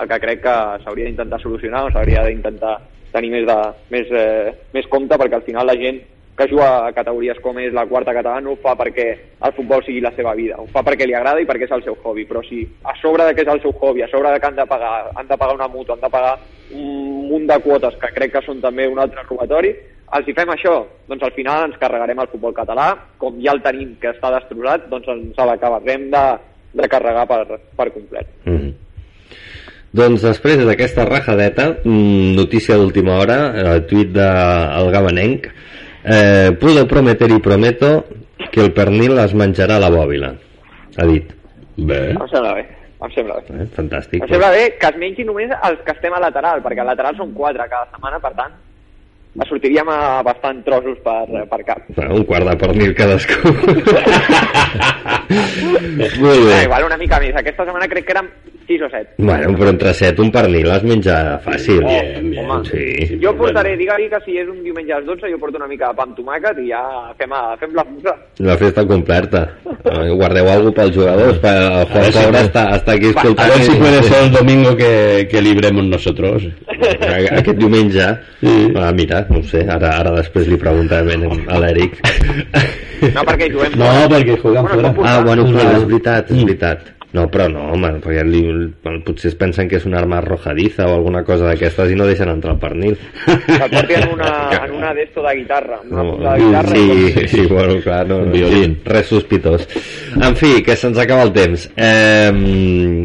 el 0.00 0.10
que 0.10 0.20
crec 0.22 0.42
que 0.46 0.56
s'hauria 0.84 1.10
d'intentar 1.10 1.42
solucionar 1.42 1.84
o 1.86 1.92
s'hauria 1.92 2.24
d'intentar 2.28 2.78
tenir 3.14 3.30
més, 3.34 3.46
de, 3.46 3.58
més, 3.94 4.10
eh, 4.10 4.52
més 4.74 4.88
compte 4.90 5.18
perquè 5.20 5.38
al 5.38 5.46
final 5.46 5.68
la 5.70 5.78
gent 5.78 6.00
que 6.36 6.48
juga 6.50 6.86
a 6.86 6.92
categories 6.92 7.38
com 7.42 7.58
és 7.62 7.72
la 7.72 7.86
quarta 7.86 8.14
catalana 8.14 8.42
no 8.42 8.54
ho 8.54 8.58
fa 8.62 8.74
perquè 8.74 9.06
el 9.46 9.54
futbol 9.54 9.84
sigui 9.86 10.00
la 10.02 10.10
seva 10.16 10.34
vida, 10.34 10.58
ho 10.58 10.66
fa 10.72 10.82
perquè 10.82 11.06
li 11.06 11.14
agrada 11.14 11.40
i 11.40 11.46
perquè 11.46 11.68
és 11.68 11.74
el 11.76 11.84
seu 11.86 11.96
hobby, 12.02 12.24
però 12.26 12.42
si 12.42 12.64
a 12.82 12.94
sobre 12.98 13.28
de 13.28 13.34
que 13.34 13.44
és 13.46 13.52
el 13.52 13.62
seu 13.62 13.74
hobby, 13.78 14.02
a 14.02 14.10
sobre 14.10 14.32
de 14.32 14.40
que 14.40 14.50
han 14.50 14.58
de 14.58 14.66
pagar, 14.66 15.12
han 15.14 15.28
de 15.30 15.38
pagar 15.38 15.54
una 15.54 15.68
mutua, 15.68 15.94
han 15.94 16.02
de 16.02 16.10
pagar 16.10 16.38
un 16.74 17.28
munt 17.30 17.46
de 17.46 17.58
quotes 17.62 17.98
que 18.02 18.10
crec 18.16 18.34
que 18.34 18.42
són 18.46 18.62
també 18.64 18.88
un 18.90 18.98
altre 18.98 19.22
robatori, 19.28 19.74
els 20.14 20.28
hi 20.28 20.34
fem 20.36 20.50
això, 20.50 20.74
doncs 21.08 21.22
al 21.26 21.34
final 21.36 21.68
ens 21.68 21.78
carregarem 21.80 22.20
el 22.22 22.30
futbol 22.32 22.54
català, 22.56 22.90
com 23.18 23.38
ja 23.42 23.54
el 23.54 23.62
tenim 23.62 23.94
que 24.02 24.10
està 24.10 24.30
destrossat, 24.34 24.88
doncs 24.90 25.10
ens 25.14 25.38
l'acabarem 25.38 26.08
de, 26.10 26.24
de 26.82 26.88
carregar 26.90 27.28
per, 27.30 27.60
per 27.78 27.88
complet. 27.94 28.34
Mm. 28.44 28.72
Doncs 29.94 30.24
després 30.26 30.58
d'aquesta 30.66 31.06
rajadeta, 31.06 31.68
mm, 31.84 32.34
notícia 32.34 32.74
d'última 32.78 33.20
hora, 33.22 33.38
el 33.74 33.84
tuit 33.86 34.10
del 34.14 34.90
Gabanenc, 34.90 35.46
eh, 36.04 36.52
puedo 36.60 36.86
prometer 36.86 37.30
y 37.30 37.38
prometo 37.40 38.04
que 38.52 38.60
el 38.60 38.72
pernil 38.72 39.18
es 39.18 39.34
menjarà 39.34 39.78
la 39.80 39.90
bòbila, 39.90 40.34
ha 40.98 41.06
dit. 41.06 41.32
Bé. 41.76 42.10
Em 42.12 42.28
sembla 42.30 42.52
bé, 42.54 42.66
em 43.02 43.10
sembla 43.14 43.34
bé. 43.40 43.42
Eh? 43.64 43.66
Fantàstic. 43.76 44.22
Em 44.22 44.28
sembla 44.30 44.50
bé 44.54 44.76
que 44.78 44.86
es 44.92 44.96
mengi 45.00 45.24
només 45.26 45.50
els 45.62 45.80
que 45.86 45.92
estem 45.96 46.12
a 46.14 46.20
lateral, 46.22 46.62
perquè 46.62 46.80
a 46.84 46.90
lateral 46.92 47.16
són 47.18 47.32
quatre 47.34 47.66
cada 47.68 47.88
setmana, 47.90 48.20
per 48.22 48.30
tant, 48.38 48.52
sortiríem 49.48 49.88
a 49.90 50.22
bastant 50.22 50.60
trossos 50.62 50.98
per, 51.02 51.24
per 51.50 51.60
cap. 51.66 51.80
Bueno, 51.96 52.14
un 52.20 52.24
quart 52.28 52.46
de 52.46 52.56
pernil 52.60 52.94
cadascú. 52.94 53.50
Molt 56.20 56.38
Ah, 56.38 56.46
bé. 56.46 56.62
igual 56.64 56.84
una 56.86 56.96
mica 56.96 57.18
més. 57.20 57.34
Aquesta 57.36 57.64
setmana 57.66 57.88
crec 57.90 58.04
que 58.06 58.12
érem 58.14 58.28
6 58.66 58.82
o 58.82 58.88
7. 58.88 59.14
Bueno, 59.18 59.52
però 59.58 59.68
entre 59.70 59.92
set 59.94 60.18
un 60.18 60.30
pernil 60.32 60.70
es 60.70 60.82
menja 60.84 61.38
fàcil. 61.44 61.80
Bien, 61.84 62.30
bien. 62.30 62.48
Home, 62.50 62.64
Sí. 62.64 63.18
Jo 63.22 63.34
portaré, 63.36 63.76
digue-li 63.76 64.08
que 64.08 64.20
si 64.24 64.38
és 64.38 64.48
un 64.48 64.62
diumenge 64.64 64.92
a 64.92 64.98
les 65.00 65.06
12, 65.06 65.30
jo 65.30 65.38
porto 65.38 65.56
una 65.58 65.66
mica 65.68 65.88
de 65.88 65.94
pa 65.94 66.02
amb 66.04 66.16
tomàquet 66.16 66.58
i 66.64 66.68
ja 66.70 66.80
fem, 67.18 67.32
a, 67.32 67.56
fem 67.60 67.74
la 67.74 67.84
fusa. 67.84 68.14
La 68.38 68.56
festa 68.56 68.86
completa. 68.86 69.42
Eh, 69.84 70.10
Guardeu 70.14 70.48
alguna 70.48 70.72
pel 70.72 70.92
jugadors, 70.94 71.38
per, 71.38 71.54
el 71.54 71.72
A 71.74 71.84
Juan 71.86 72.04
si 72.12 72.18
Pobre 72.24 72.40
està, 72.40 72.64
està 72.78 72.92
aquí 72.96 73.06
A 73.06 73.10
escoltant. 73.10 73.52
ver 73.52 73.62
si 73.62 73.72
i- 73.72 73.80
puede 73.80 74.02
ser 74.02 74.22
el 74.24 74.32
domingo 74.32 74.76
que, 74.76 75.28
que 75.30 75.42
libremos 75.42 75.84
nosotros. 75.84 76.42
Aquest 76.68 77.58
diumenge, 77.58 78.06
Sí. 78.40 78.72
ah, 78.76 78.92
mira, 78.94 79.26
no 79.30 79.38
ho 79.38 79.42
sé, 79.42 79.66
ara, 79.68 79.98
ara 80.00 80.10
després 80.22 80.48
li 80.48 80.56
preguntarem 80.56 81.22
a 81.48 81.58
l'Eric. 81.60 82.00
No, 83.14 83.20
perquè 83.22 83.46
hi 83.48 83.52
juguem 83.52 83.72
No, 83.76 83.88
perquè 84.08 84.36
juegan 84.40 84.64
Bueno, 84.64 84.94
com 84.94 85.04
Ah, 85.06 85.20
bueno, 85.24 85.44
És 85.44 85.52
clar, 85.52 85.64
veritat. 85.64 85.76
és 85.76 85.86
veritat, 85.86 86.30
és 86.30 86.36
Mm. 86.36 86.44
veritat. 86.46 86.78
No, 87.14 87.28
però 87.30 87.44
no, 87.46 87.68
home, 87.70 87.92
perquè 88.02 88.24
li, 88.26 88.40
potser 89.06 89.28
es 89.30 89.36
pensen 89.38 89.68
que 89.70 89.76
és 89.78 89.84
una 89.86 90.00
arma 90.00 90.16
arrojadiza 90.18 90.88
o 90.90 90.96
alguna 90.96 91.20
cosa 91.22 91.46
d'aquestes 91.46 91.92
i 91.92 91.94
no 91.94 92.08
deixen 92.08 92.26
entrar 92.32 92.56
el 92.56 92.58
pernil. 92.58 92.96
Que 93.24 93.94
en 94.00 94.08
una, 94.16 94.30
en 94.64 94.72
una 94.80 94.90
d'esto 94.96 95.22
de 95.22 95.34
guitarra, 95.38 95.78
una 95.88 96.02
No, 96.02 96.16
de 96.18 96.32
guitarra. 96.42 96.74
sí, 96.74 97.12
i 97.22 97.28
sí, 97.36 97.46
bueno, 97.46 97.76
clar, 97.84 98.08
no, 98.08 98.16
Un 98.24 98.32
no, 98.32 98.34
violín. 98.34 98.74
res 98.84 99.06
sospitós. 99.06 99.68
En 100.20 100.34
fi, 100.34 100.56
que 100.66 100.74
se'ns 100.74 100.98
acaba 100.98 101.22
el 101.28 101.32
temps. 101.36 101.68
Eh, 101.76 102.32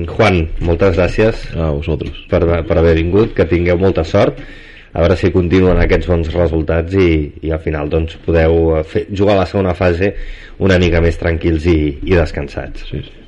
Juan, 0.10 0.42
moltes 0.66 0.98
gràcies 0.98 1.46
A 1.56 1.70
vosotros. 1.70 2.26
per, 2.30 2.42
per 2.66 2.78
haver 2.82 2.96
vingut, 2.98 3.36
que 3.38 3.46
tingueu 3.46 3.78
molta 3.78 4.04
sort 4.04 4.42
a 4.90 5.04
veure 5.04 5.16
si 5.22 5.30
continuen 5.30 5.78
aquests 5.84 6.08
bons 6.10 6.32
resultats 6.34 6.96
i, 6.98 7.30
i 7.46 7.52
al 7.54 7.60
final 7.62 7.92
doncs 7.94 8.16
podeu 8.26 8.80
fer, 8.90 9.04
jugar 9.14 9.36
a 9.36 9.42
la 9.44 9.46
segona 9.46 9.76
fase 9.78 10.16
una 10.66 10.80
mica 10.82 10.98
més 11.00 11.20
tranquils 11.22 11.68
i, 11.70 11.78
i 12.10 12.16
descansats 12.18 12.88
Sí, 12.90 13.04
sí. 13.06 13.19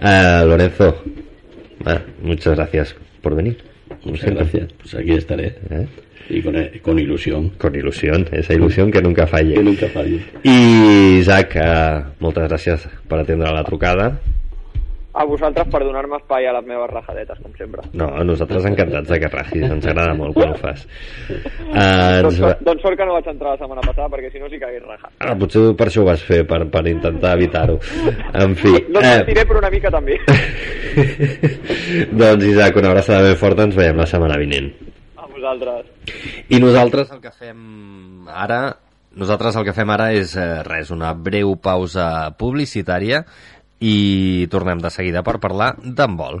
Eh, 0.00 0.42
Lorenzo 0.46 1.02
eh, 1.86 1.98
muchas 2.22 2.54
gracias 2.56 2.94
por 3.22 3.34
venir 3.34 3.58
Muchas 4.04 4.34
gracias. 4.34 4.72
Pues 4.80 4.94
aquí 4.94 5.12
estaré. 5.12 5.56
Eh, 5.70 5.86
Y 6.28 6.42
con, 6.42 6.54
con 6.82 6.98
ilusión. 6.98 7.50
con 7.50 7.74
ilusión, 7.74 8.26
esa 8.32 8.54
ilusión 8.54 8.90
que 8.90 9.00
nunca 9.02 9.26
falle 9.26 9.54
Que 9.54 9.62
nunca 9.62 9.86
falle. 9.88 10.20
i 10.42 11.18
Isaac, 11.20 11.56
eh, 11.56 12.02
moltes 12.20 12.48
gràcies 12.48 12.88
per 13.08 13.18
atendre 13.20 13.50
la 13.52 13.62
trucada 13.64 14.18
A 15.14 15.24
vosaltres 15.30 15.68
per 15.70 15.80
donar-me 15.84 16.18
espai 16.18 16.48
a 16.50 16.52
les 16.56 16.66
meves 16.66 16.90
rajadetes, 16.90 17.38
com 17.42 17.52
sempre. 17.58 17.84
no, 17.94 18.08
nosaltres 18.26 18.64
encantats 18.66 19.08
de 19.12 19.18
que 19.22 19.30
ragis 19.30 19.66
ens 19.68 19.86
agrada 19.86 20.14
molt 20.18 20.34
quan 20.34 20.50
ho 20.50 20.58
fas 20.58 20.82
eh, 21.30 22.18
Doncs, 22.24 22.40
va... 22.42 22.50
doncs 22.66 22.82
sort 22.82 22.98
que 22.98 23.06
no 23.06 23.14
vaig 23.14 23.28
entrar 23.30 23.54
la 23.54 23.60
setmana 23.60 23.84
passada, 23.86 24.08
perquè 24.10 24.32
si 24.32 24.42
no 24.42 24.48
sí 24.50 24.58
que 24.58 24.66
hagués 24.66 24.82
rajat. 24.82 25.12
Ah, 25.22 25.34
potser 25.38 25.62
per 25.78 25.88
això 25.88 26.02
ho 26.02 26.08
vas 26.08 26.22
fer, 26.26 26.40
per, 26.48 26.60
per 26.72 26.84
intentar 26.90 27.34
evitar-ho. 27.38 27.78
En 28.42 28.56
fi. 28.58 28.72
No 28.90 29.02
et 29.02 29.10
mentiré, 29.20 29.44
però 29.48 29.62
una 29.62 29.70
mica 29.72 29.92
també. 29.94 30.18
doncs, 32.22 32.46
Isaac, 32.50 32.80
una 32.80 32.90
abraçada 32.90 33.26
ben 33.28 33.38
forta, 33.40 33.68
ens 33.68 33.78
veiem 33.78 34.00
la 34.00 34.08
setmana 34.10 34.38
vinent. 34.40 34.72
A 35.18 35.28
vosaltres. 35.30 35.86
I 36.50 36.62
nosaltres 36.62 37.12
el 37.14 37.22
que 37.22 37.34
fem 37.34 38.26
ara 38.34 38.64
nosaltres 39.14 39.54
el 39.54 39.62
que 39.66 39.74
fem 39.76 39.90
ara 39.94 40.08
és 40.16 40.34
eh, 40.34 40.62
res, 40.66 40.90
una 40.90 41.12
breu 41.14 41.54
pausa 41.62 42.32
publicitària 42.38 43.22
i 43.84 44.48
tornem 44.52 44.80
de 44.80 44.90
seguida 44.92 45.22
per 45.26 45.40
parlar 45.42 45.74
d'handbol. 45.84 46.40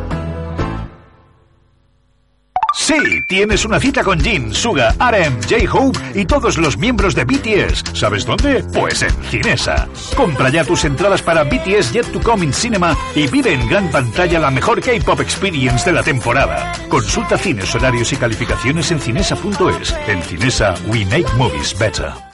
Sí, 2.73 3.21
tienes 3.27 3.65
una 3.65 3.79
cita 3.79 4.03
con 4.03 4.19
Jin, 4.19 4.53
Suga, 4.53 4.95
RM, 4.99 5.41
J-Hope 5.49 5.99
y 6.15 6.25
todos 6.25 6.57
los 6.57 6.77
miembros 6.77 7.15
de 7.15 7.25
BTS. 7.25 7.83
¿Sabes 7.93 8.25
dónde? 8.25 8.63
Pues 8.73 9.01
en 9.01 9.11
Cinesa. 9.25 9.87
Compra 10.15 10.49
ya 10.49 10.63
tus 10.63 10.85
entradas 10.85 11.21
para 11.21 11.43
BTS 11.43 11.91
Yet 11.91 12.11
to 12.11 12.21
Come 12.21 12.45
in 12.45 12.53
Cinema 12.53 12.97
y 13.13 13.27
vive 13.27 13.53
en 13.53 13.67
gran 13.67 13.89
pantalla 13.91 14.39
la 14.39 14.51
mejor 14.51 14.81
K-pop 14.81 15.19
experience 15.19 15.85
de 15.85 15.93
la 15.93 16.03
temporada. 16.03 16.71
Consulta 16.89 17.37
cines, 17.37 17.73
horarios 17.75 18.13
y 18.13 18.15
calificaciones 18.15 18.89
en 18.91 18.99
cinesa.es. 18.99 19.95
En 20.07 20.21
Cinesa, 20.21 20.73
we 20.87 21.05
make 21.05 21.27
movies 21.37 21.77
better. 21.77 22.30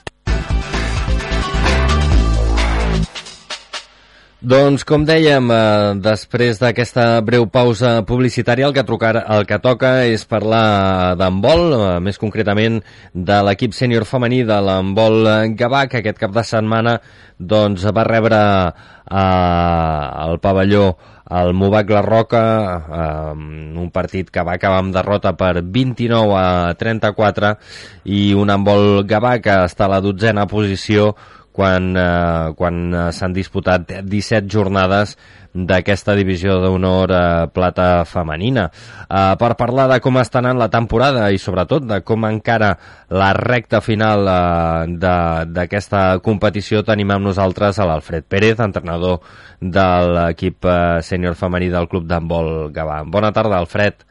Doncs, 4.38 4.84
com 4.86 5.02
dèiem, 5.02 5.48
eh, 5.50 5.94
després 5.98 6.60
d'aquesta 6.62 7.20
breu 7.26 7.48
pausa 7.50 8.04
publicitària, 8.06 8.68
el 8.68 8.72
que, 8.72 8.84
trucar, 8.86 9.24
el 9.34 9.44
que 9.50 9.58
toca 9.58 10.04
és 10.06 10.22
parlar 10.30 11.16
d'handbol, 11.18 11.62
eh, 11.74 11.98
més 11.98 12.18
concretament 12.22 12.78
de 13.12 13.42
l'equip 13.42 13.74
sènior 13.74 14.04
femení 14.06 14.44
de 14.46 14.60
l'handbol 14.62 15.26
Gavà, 15.58 15.88
que 15.88 15.98
aquest 15.98 16.18
cap 16.22 16.30
de 16.30 16.44
setmana 16.46 17.00
doncs, 17.36 17.82
va 17.90 18.04
rebre 18.06 18.38
eh, 18.38 19.10
al 19.10 20.38
pavelló 20.38 20.94
el 21.30 21.52
Movac 21.52 21.90
La 21.90 22.02
Roca, 22.02 22.44
eh, 22.78 23.32
un 23.34 23.90
partit 23.90 24.30
que 24.30 24.44
va 24.46 24.54
acabar 24.54 24.78
amb 24.78 24.94
derrota 24.94 25.34
per 25.34 25.64
29 25.64 26.38
a 26.38 26.74
34 26.78 27.56
i 28.04 28.34
un 28.34 28.54
handbol 28.54 29.02
Gavà 29.02 29.40
que 29.42 29.64
està 29.66 29.86
a 29.86 29.92
la 29.96 30.00
dotzena 30.00 30.46
posició 30.46 31.16
quan, 31.58 31.90
eh, 31.98 32.54
quan 32.54 32.94
eh, 32.94 33.10
s'han 33.10 33.34
disputat 33.34 33.90
17 34.06 34.46
jornades 34.46 35.16
d'aquesta 35.50 36.14
divisió 36.14 36.58
d'honor 36.62 37.10
eh, 37.10 37.22
plata 37.50 38.04
femenina. 38.06 38.68
Eh, 38.70 39.34
per 39.40 39.56
parlar 39.58 39.88
de 39.90 39.98
com 40.04 40.20
està 40.22 40.38
anant 40.38 40.60
la 40.60 40.70
temporada 40.70 41.26
i 41.34 41.40
sobretot 41.42 41.88
de 41.88 42.00
com 42.06 42.28
encara 42.28 42.70
la 43.10 43.32
recta 43.34 43.80
final 43.82 44.28
eh, 44.30 45.42
d'aquesta 45.50 46.20
competició 46.22 46.84
tenim 46.86 47.10
amb 47.16 47.26
nosaltres 47.32 47.80
a 47.80 47.88
l'Alfred 47.88 48.28
Pérez, 48.30 48.62
entrenador 48.62 49.18
de 49.58 49.88
l'equip 50.14 50.62
eh, 50.62 51.00
sènior 51.02 51.34
femení 51.34 51.72
del 51.74 51.90
Club 51.90 52.06
d'Handbol 52.06 52.70
Gavà. 52.70 53.02
Bona 53.02 53.34
tarda, 53.34 53.58
Alfred. 53.58 54.06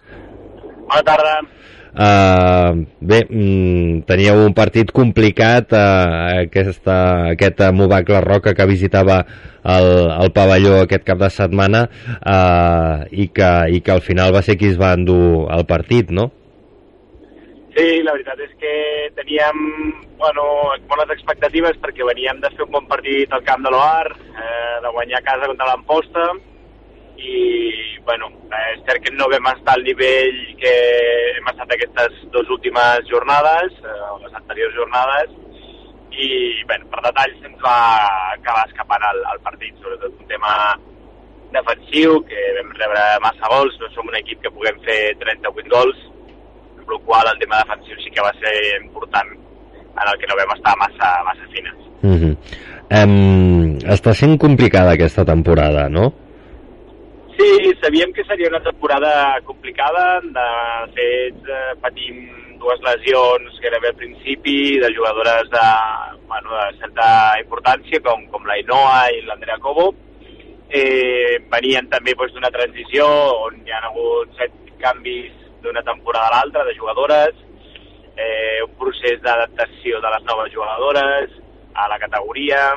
Bona 0.87 1.03
tarda. 1.03 1.39
Uh, 1.97 2.85
bé, 3.01 3.23
mm, 3.25 4.03
teníeu 4.05 4.43
un 4.45 4.53
partit 4.53 4.91
complicat 4.93 5.71
uh, 5.73 6.43
aquesta, 6.43 6.97
aquest 7.31 7.63
uh, 7.65 7.71
Movac 7.73 8.11
La 8.13 8.21
Roca 8.21 8.53
que 8.53 8.67
visitava 8.69 9.23
el, 9.65 9.87
el 10.13 10.29
pavelló 10.35 10.75
aquest 10.83 11.07
cap 11.07 11.17
de 11.17 11.31
setmana 11.33 11.87
uh, 12.21 13.01
i, 13.09 13.31
que, 13.33 13.49
i 13.73 13.81
que 13.81 13.95
al 13.95 14.05
final 14.05 14.35
va 14.35 14.43
ser 14.45 14.59
qui 14.61 14.69
es 14.69 14.77
va 14.77 14.91
endur 14.93 15.47
el 15.49 15.65
partit, 15.65 16.13
no? 16.13 16.27
Sí, 17.73 17.87
la 18.05 18.13
veritat 18.13 18.45
és 18.45 18.53
que 18.61 18.75
teníem 19.17 19.57
bueno, 20.21 20.45
bones 20.89 21.11
expectatives 21.17 21.81
perquè 21.81 22.05
veníem 22.05 22.45
de 22.45 22.53
fer 22.53 22.65
un 22.65 22.75
bon 22.77 22.85
partit 22.89 23.33
al 23.33 23.41
camp 23.45 23.65
de 23.65 23.73
l'Oar, 23.73 24.13
eh, 24.13 24.77
de 24.85 24.93
guanyar 24.93 25.17
a 25.17 25.25
casa 25.25 25.49
contra 25.49 25.71
l'Amposta, 25.71 26.29
i 27.17 27.97
bueno, 28.05 28.29
és 28.71 28.83
cert 28.87 29.03
que 29.03 29.11
no 29.13 29.27
vam 29.31 29.49
estar 29.51 29.75
al 29.75 29.83
nivell 29.83 30.37
que 30.61 30.73
hem 31.35 31.49
estat 31.51 31.73
aquestes 31.75 32.19
dues 32.33 32.49
últimes 32.55 33.07
jornades, 33.11 33.73
eh, 33.83 34.11
les 34.23 34.37
anteriors 34.39 34.75
jornades, 34.77 35.33
i 36.17 36.29
bueno, 36.69 36.87
per 36.91 37.01
detalls 37.05 37.41
se'ns 37.41 37.63
va 37.63 37.79
acabar 38.35 38.63
escapant 38.69 39.03
el, 39.09 39.19
el 39.33 39.41
partit, 39.45 39.73
sobretot 39.81 40.13
un 40.13 40.29
tema 40.29 40.53
defensiu, 41.53 42.21
que 42.29 42.45
vam 42.57 42.71
rebre 42.79 43.03
massa 43.25 43.51
gols, 43.51 43.75
no 43.81 43.89
som 43.93 44.07
un 44.09 44.19
equip 44.19 44.41
que 44.43 44.53
puguem 44.53 44.79
fer 44.85 45.01
38 45.23 45.73
gols, 45.73 45.99
amb 46.79 46.93
la 46.93 47.01
qual 47.09 47.33
el 47.33 47.41
tema 47.43 47.61
defensiu 47.63 47.99
sí 48.03 48.13
que 48.13 48.25
va 48.25 48.33
ser 48.39 48.55
important 48.81 49.35
en 49.97 50.05
el 50.05 50.19
que 50.21 50.29
no 50.29 50.37
vam 50.39 50.55
estar 50.55 50.75
massa, 50.79 51.11
massa 51.27 51.51
fines. 51.53 51.77
Uh 52.07 52.15
-huh. 52.21 52.33
um, 53.03 53.77
està 53.97 54.13
sent 54.13 54.37
complicada 54.37 54.93
aquesta 54.93 55.25
temporada, 55.25 55.89
no? 55.89 56.13
Sí, 57.37 57.71
sabíem 57.83 58.11
que 58.13 58.23
seria 58.23 58.49
una 58.49 58.63
temporada 58.63 59.39
complicada, 59.45 60.19
de 60.21 60.45
fet 60.95 61.49
eh, 61.53 61.75
patim 61.83 62.23
dues 62.57 62.81
lesions 62.81 63.59
gairebé 63.61 63.91
al 63.91 63.99
principi, 63.99 64.79
de 64.81 64.89
jugadores 64.95 65.45
de, 65.53 65.67
bueno, 66.25 66.55
de 66.57 66.79
certa 66.79 67.37
importància, 67.39 68.01
com, 68.01 68.25
com 68.33 68.49
la 68.49 68.57
Inoa 68.57 69.11
i 69.13 69.21
l'Andrea 69.27 69.59
Cobo. 69.61 69.91
Eh, 70.67 71.37
venien 71.53 71.85
també 71.93 72.17
doncs, 72.17 72.33
d'una 72.33 72.49
transició 72.51 73.05
on 73.45 73.61
hi 73.61 73.71
ha 73.71 73.85
hagut 73.85 74.33
set 74.41 74.57
canvis 74.81 75.31
d'una 75.61 75.85
temporada 75.85 76.27
a 76.31 76.39
l'altra, 76.39 76.65
de 76.65 76.73
jugadores, 76.73 77.37
eh, 78.17 78.65
un 78.65 78.73
procés 78.81 79.21
d'adaptació 79.21 80.01
de 80.01 80.17
les 80.17 80.25
noves 80.25 80.53
jugadores 80.57 81.37
a 81.77 81.85
la 81.87 82.01
categoria, 82.01 82.73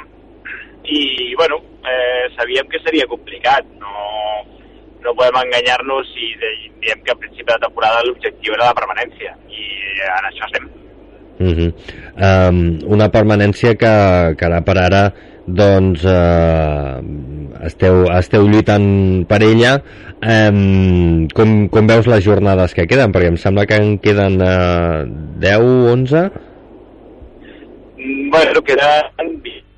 i 0.84 1.34
bueno, 1.36 1.60
eh, 1.84 2.26
sabíem 2.36 2.68
que 2.68 2.80
seria 2.84 3.06
complicat, 3.06 3.64
no, 3.80 3.94
no 5.04 5.14
podem 5.16 5.40
enganyar-nos 5.44 6.08
si 6.12 6.32
diem 6.80 7.00
que 7.04 7.12
a 7.12 7.18
principi 7.18 7.48
de 7.52 7.60
temporada 7.66 8.04
l'objectiu 8.04 8.54
era 8.56 8.70
la 8.70 8.76
permanència 8.76 9.34
i 9.48 9.64
en 10.06 10.28
això 10.30 10.46
estem. 10.48 10.68
Uh 11.40 11.52
-huh. 11.56 11.70
um, 12.20 12.78
una 12.92 13.08
permanència 13.08 13.74
que, 13.74 13.94
que 14.36 14.44
ara 14.44 14.60
per 14.60 14.76
ara 14.76 15.04
doncs 15.46 16.04
eh, 16.04 17.00
esteu, 17.66 18.04
esteu 18.18 18.46
lluitant 18.46 19.26
per 19.28 19.42
ella 19.42 19.80
eh, 20.20 20.52
com, 21.34 21.68
com 21.72 21.86
veus 21.86 22.06
les 22.06 22.24
jornades 22.24 22.74
que 22.74 22.86
queden? 22.86 23.12
perquè 23.12 23.28
em 23.32 23.36
sembla 23.36 23.66
que 23.66 23.76
en 23.80 23.98
queden 23.98 24.40
eh, 24.40 25.04
10, 25.40 25.60
11 25.96 26.30
mm, 27.96 28.30
bueno, 28.30 28.62
queden 28.62 29.40
20 29.42 29.69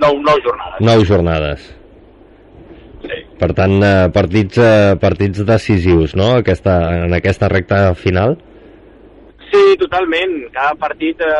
nou, 0.00 0.18
nou 0.24 0.40
jornades. 0.44 0.80
Nou 0.80 1.04
jornades. 1.04 1.66
Sí. 3.00 3.18
Per 3.40 3.50
tant, 3.56 3.78
eh, 3.82 4.08
partits, 4.12 4.58
eh, 4.60 4.94
partits 5.00 5.44
decisius, 5.46 6.14
no?, 6.14 6.36
aquesta, 6.42 6.76
en 7.06 7.16
aquesta 7.16 7.48
recta 7.48 7.94
final? 7.94 8.36
Sí, 9.50 9.62
totalment. 9.80 10.36
Cada 10.54 10.76
partit 10.78 11.20
eh, 11.24 11.32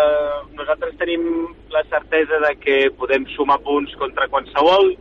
nosaltres 0.57 0.97
tenim 0.99 1.23
la 1.71 1.85
certesa 1.93 2.41
de 2.47 2.55
que 2.65 2.79
podem 2.99 3.27
sumar 3.37 3.61
punts 3.67 3.95
contra 4.01 4.29
qualsevol, 4.33 4.95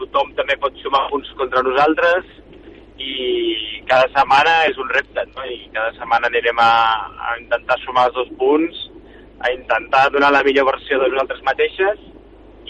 tothom 0.00 0.32
també 0.38 0.56
pot 0.58 0.74
sumar 0.82 1.04
punts 1.12 1.30
contra 1.38 1.62
nosaltres, 1.62 2.26
i 2.98 3.82
cada 3.86 4.08
setmana 4.10 4.64
és 4.66 4.78
un 4.80 4.88
repte, 4.90 5.22
no? 5.36 5.44
i 5.46 5.68
cada 5.74 5.92
setmana 6.00 6.26
anirem 6.26 6.58
a, 6.58 6.72
a 7.30 7.36
intentar 7.38 7.78
sumar 7.84 8.08
els 8.08 8.16
dos 8.16 8.32
punts, 8.40 8.86
a 9.38 9.52
intentar 9.54 10.08
donar 10.10 10.32
la 10.34 10.42
millor 10.42 10.66
versió 10.72 10.98
de 10.98 11.12
nosaltres 11.12 11.44
mateixes 11.46 12.00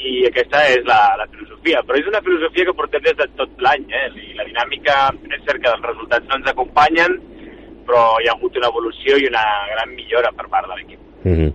i 0.05 0.15
aquesta 0.29 0.63
és 0.73 0.85
la, 0.89 1.01
la 1.21 1.27
filosofia. 1.33 1.83
Però 1.87 1.99
és 1.99 2.09
una 2.11 2.23
filosofia 2.25 2.69
que 2.69 2.77
portem 2.77 3.05
des 3.05 3.17
de 3.19 3.27
tot 3.41 3.65
l'any, 3.65 3.85
eh? 3.91 4.07
I 4.15 4.39
la 4.39 4.47
dinàmica 4.49 4.97
és 5.35 5.45
cert 5.47 5.63
que 5.65 5.73
els 5.75 5.87
resultats 5.91 6.29
no 6.31 6.39
ens 6.39 6.51
acompanyen, 6.53 7.19
però 7.89 8.03
hi 8.21 8.29
ha 8.29 8.35
hagut 8.37 8.57
una 8.61 8.71
evolució 8.73 9.19
i 9.19 9.29
una 9.31 9.45
gran 9.75 9.95
millora 9.97 10.33
per 10.37 10.49
part 10.53 10.69
de 10.69 10.77
l'equip. 10.77 11.01
Mm 11.25 11.35
-hmm. 11.35 11.53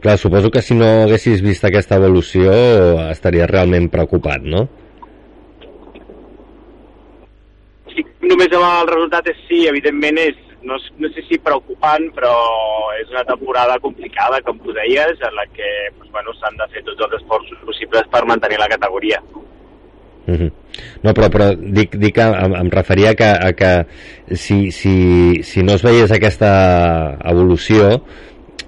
Clar, 0.00 0.18
suposo 0.18 0.50
que 0.50 0.62
si 0.62 0.74
no 0.74 0.86
haguessis 1.04 1.42
vist 1.42 1.64
aquesta 1.64 1.96
evolució 1.96 2.52
estaries 3.10 3.50
realment 3.50 3.88
preocupat, 3.90 4.42
no? 4.42 4.68
Sí, 7.94 8.04
només 8.20 8.52
amb 8.52 8.66
el 8.66 8.88
resultat 8.92 9.26
és 9.28 9.38
sí, 9.48 9.66
evidentment 9.66 10.18
és, 10.18 10.36
no, 10.66 10.76
no 10.98 11.08
sé 11.14 11.22
si 11.28 11.38
preocupant, 11.42 12.08
però 12.16 12.34
és 12.98 13.10
una 13.14 13.24
temporada 13.28 13.78
complicada, 13.82 14.42
com 14.46 14.58
tu 14.64 14.74
deies, 14.76 15.22
en 15.22 15.34
la 15.38 15.46
que 15.54 15.70
doncs, 15.96 16.10
bueno, 16.12 16.34
s'han 16.40 16.58
de 16.60 16.68
fer 16.74 16.84
tots 16.86 17.06
els 17.06 17.18
esforços 17.20 17.64
possibles 17.64 18.10
per 18.12 18.24
mantenir 18.28 18.58
la 18.60 18.70
categoria. 18.74 19.22
Mm 20.26 20.34
-hmm. 20.34 20.52
No, 21.02 21.12
però, 21.14 21.28
però 21.30 21.46
dic, 21.54 21.96
dic 21.96 22.14
que 22.14 22.22
em, 22.22 22.54
em 22.54 22.70
referia 22.70 23.14
que, 23.14 23.30
a 23.48 23.52
que 23.52 23.86
si, 24.34 24.72
si, 24.72 25.42
si 25.42 25.62
no 25.62 25.74
es 25.74 25.82
veiés 25.82 26.10
aquesta 26.10 27.16
evolució, 27.24 28.02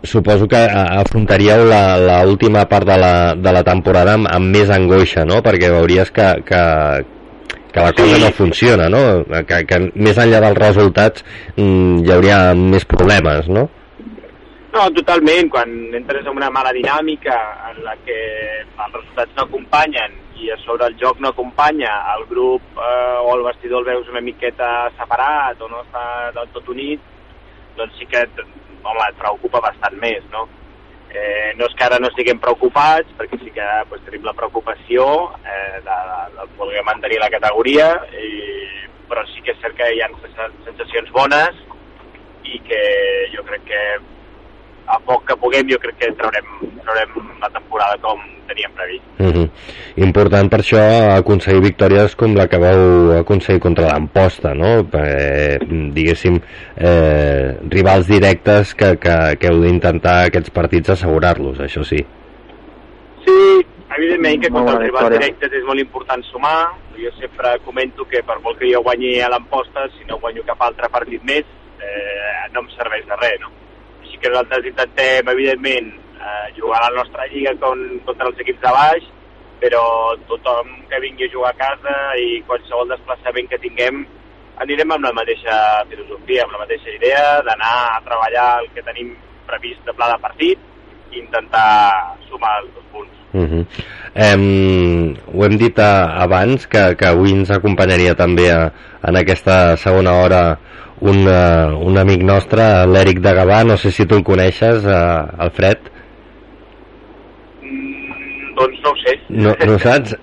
suposo 0.02 0.46
que 0.46 0.56
afrontaríeu 1.02 1.64
la 1.64 2.24
última 2.26 2.68
part 2.68 2.86
de 2.86 2.96
la, 2.96 3.34
de 3.34 3.52
la 3.52 3.64
temporada 3.64 4.14
amb, 4.14 4.28
amb 4.30 4.46
més 4.54 4.70
angoixa, 4.70 5.24
no? 5.24 5.42
Perquè 5.42 5.70
veuries 5.70 6.10
que, 6.10 6.42
que, 6.46 6.62
que 7.72 7.80
la 7.80 7.92
cosa 7.92 8.14
sí. 8.16 8.22
no 8.24 8.30
funciona, 8.32 8.88
no? 8.88 9.02
Que, 9.48 9.64
que 9.68 9.80
més 9.94 10.18
enllà 10.18 10.40
dels 10.44 10.60
resultats 10.60 11.24
mm, 11.56 12.04
hi 12.06 12.14
hauria 12.14 12.38
més 12.56 12.86
problemes, 12.88 13.48
no? 13.52 13.68
No, 14.72 14.84
totalment. 14.94 15.48
Quan 15.52 15.74
entres 15.96 16.26
en 16.26 16.36
una 16.36 16.50
mala 16.54 16.72
dinàmica 16.76 17.36
en 17.70 17.82
la 17.86 17.96
que 18.04 18.18
els 18.62 18.94
resultats 18.94 19.36
no 19.36 19.46
acompanyen 19.48 20.16
i 20.38 20.52
a 20.54 20.58
sobre 20.62 20.86
el 20.86 20.94
joc 21.00 21.18
no 21.20 21.32
acompanya, 21.32 21.90
el 22.14 22.26
grup 22.30 22.62
eh, 22.78 23.16
o 23.24 23.34
el 23.34 23.42
vestidor 23.48 23.82
el 23.82 23.88
veus 23.88 24.12
una 24.12 24.22
miqueta 24.22 24.90
separat 24.98 25.60
o 25.64 25.70
no 25.72 25.82
està 25.82 26.04
del 26.36 26.52
tot 26.54 26.68
unit, 26.70 27.02
doncs 27.78 27.96
sí 27.98 28.06
que 28.06 28.22
home, 28.28 29.02
et 29.08 29.18
preocupa 29.18 29.64
bastant 29.64 29.98
més, 29.98 30.22
no? 30.32 30.46
Eh, 31.08 31.54
no 31.56 31.64
és 31.64 31.74
que 31.74 31.86
ara 31.86 31.98
no 32.02 32.10
estiguem 32.10 32.40
preocupats, 32.42 33.14
perquè 33.16 33.38
sí 33.40 33.52
que 33.54 33.66
pues, 33.88 34.02
tenim 34.04 34.26
la 34.28 34.34
preocupació 34.36 35.06
eh, 35.40 35.80
de, 35.86 35.96
de, 36.36 36.46
poder 36.58 36.84
mantenir 36.84 37.20
la 37.22 37.30
categoria, 37.32 37.88
i, 38.12 38.28
però 39.08 39.24
sí 39.30 39.40
que 39.44 39.54
és 39.54 39.62
cert 39.62 39.76
que 39.78 39.88
hi 39.94 40.02
ha 40.04 40.10
sensacions 40.66 41.10
bones 41.16 41.64
i 42.44 42.60
que 42.68 42.82
jo 43.32 43.44
crec 43.48 43.64
que 43.70 43.82
a 44.88 44.98
poc 45.04 45.24
que 45.28 45.36
puguem 45.36 45.68
jo 45.70 45.78
crec 45.82 45.96
que 46.00 46.10
traurem, 46.18 46.50
traurem 46.82 47.30
la 47.42 47.50
temporada 47.54 47.98
com 48.02 48.20
teníem 48.48 48.70
previst. 48.72 49.04
Mm 49.18 49.32
-hmm. 49.32 49.48
Important 49.96 50.50
per 50.50 50.60
això 50.60 50.82
aconseguir 51.16 51.60
victòries 51.60 52.16
com 52.16 52.34
la 52.34 52.46
que 52.48 52.58
vau 52.58 53.18
aconseguir 53.18 53.60
contra 53.60 53.86
l'Amposta, 53.86 54.54
no? 54.54 54.88
Eh, 54.92 55.58
diguéssim, 55.92 56.40
eh, 56.76 57.56
rivals 57.68 58.06
directes 58.06 58.74
que, 58.74 58.96
que, 58.96 59.36
que 59.38 59.48
heu 59.48 59.60
d'intentar 59.60 60.26
aquests 60.26 60.50
partits 60.50 60.90
assegurar-los, 60.90 61.60
això 61.60 61.84
sí. 61.84 62.00
Sí, 63.24 63.66
evidentment 63.96 64.40
que 64.42 64.50
contra 64.50 64.74
els 64.74 64.84
rivals 64.84 65.10
directes 65.10 65.52
és 65.52 65.64
molt 65.64 65.80
important 65.80 66.22
sumar. 66.24 66.68
Jo 66.98 67.10
sempre 67.20 67.58
comento 67.64 68.04
que 68.10 68.22
per 68.22 68.40
molt 68.40 68.58
que 68.58 68.72
jo 68.72 68.82
guanyi 68.82 69.20
a 69.20 69.28
l'Amposta, 69.28 69.88
si 69.94 70.04
no 70.08 70.18
guanyo 70.18 70.42
cap 70.42 70.60
altre 70.62 70.88
partit 70.88 71.22
més, 71.22 71.44
eh, 71.78 72.50
no 72.52 72.60
em 72.60 72.68
serveix 72.70 73.06
de 73.06 73.16
res, 73.16 73.40
no? 73.40 73.50
Que 74.20 74.30
nosaltres 74.32 74.66
intentem, 74.70 75.28
evidentment, 75.34 75.92
eh, 76.18 76.46
jugar 76.58 76.82
a 76.82 76.90
la 76.90 77.02
nostra 77.02 77.26
lliga 77.32 77.54
con, 77.60 77.80
contra 78.06 78.28
els 78.28 78.40
equips 78.44 78.60
de 78.60 78.74
baix, 78.74 79.08
però 79.62 79.82
tothom 80.30 80.70
que 80.90 81.00
vingui 81.02 81.26
a 81.26 81.32
jugar 81.32 81.50
a 81.54 81.58
casa 81.58 81.94
i 82.22 82.38
qualsevol 82.46 82.90
desplaçament 82.92 83.48
que 83.50 83.58
tinguem 83.62 84.04
anirem 84.62 84.90
amb 84.94 85.06
la 85.06 85.14
mateixa 85.14 85.54
filosofia, 85.90 86.44
amb 86.44 86.56
la 86.56 86.64
mateixa 86.64 86.90
idea 86.94 87.24
d'anar 87.46 87.74
a 87.94 88.00
treballar 88.06 88.48
el 88.62 88.68
que 88.74 88.84
tenim 88.86 89.14
previst 89.46 89.84
de 89.86 89.94
pla 89.94 90.10
de 90.12 90.18
partit 90.22 91.14
i 91.14 91.22
intentar 91.22 92.16
sumar 92.28 92.58
els 92.62 92.74
dos 92.74 92.86
punts. 92.92 93.14
Uh 93.32 93.44
-huh. 93.44 93.64
um, 94.26 95.16
ho 95.34 95.44
hem 95.44 95.56
dit 95.58 95.78
a, 95.78 96.22
abans 96.24 96.66
que, 96.66 96.96
que 96.96 97.06
avui 97.06 97.32
ens 97.32 97.50
acompanyaria 97.50 98.14
també 98.14 98.50
a, 98.50 98.72
en 99.06 99.16
aquesta 99.20 99.76
segona 99.76 100.16
hora 100.22 100.42
un, 101.00 101.22
uh, 101.26 101.78
un 101.86 101.98
amic 101.98 102.24
nostre, 102.26 102.64
l'Eric 102.90 103.22
de 103.22 103.32
Gavà, 103.38 103.62
no 103.66 103.76
sé 103.78 103.92
si 103.94 104.06
tu 104.06 104.18
el 104.18 104.24
coneixes, 104.26 104.84
uh, 104.86 105.28
Alfred. 105.46 105.90
Mm, 107.62 108.54
doncs 108.58 108.84
no 108.84 108.92
ho 108.94 109.02
sé. 109.04 109.16
No, 109.28 109.54
no 109.70 109.78
saps? 109.84 110.16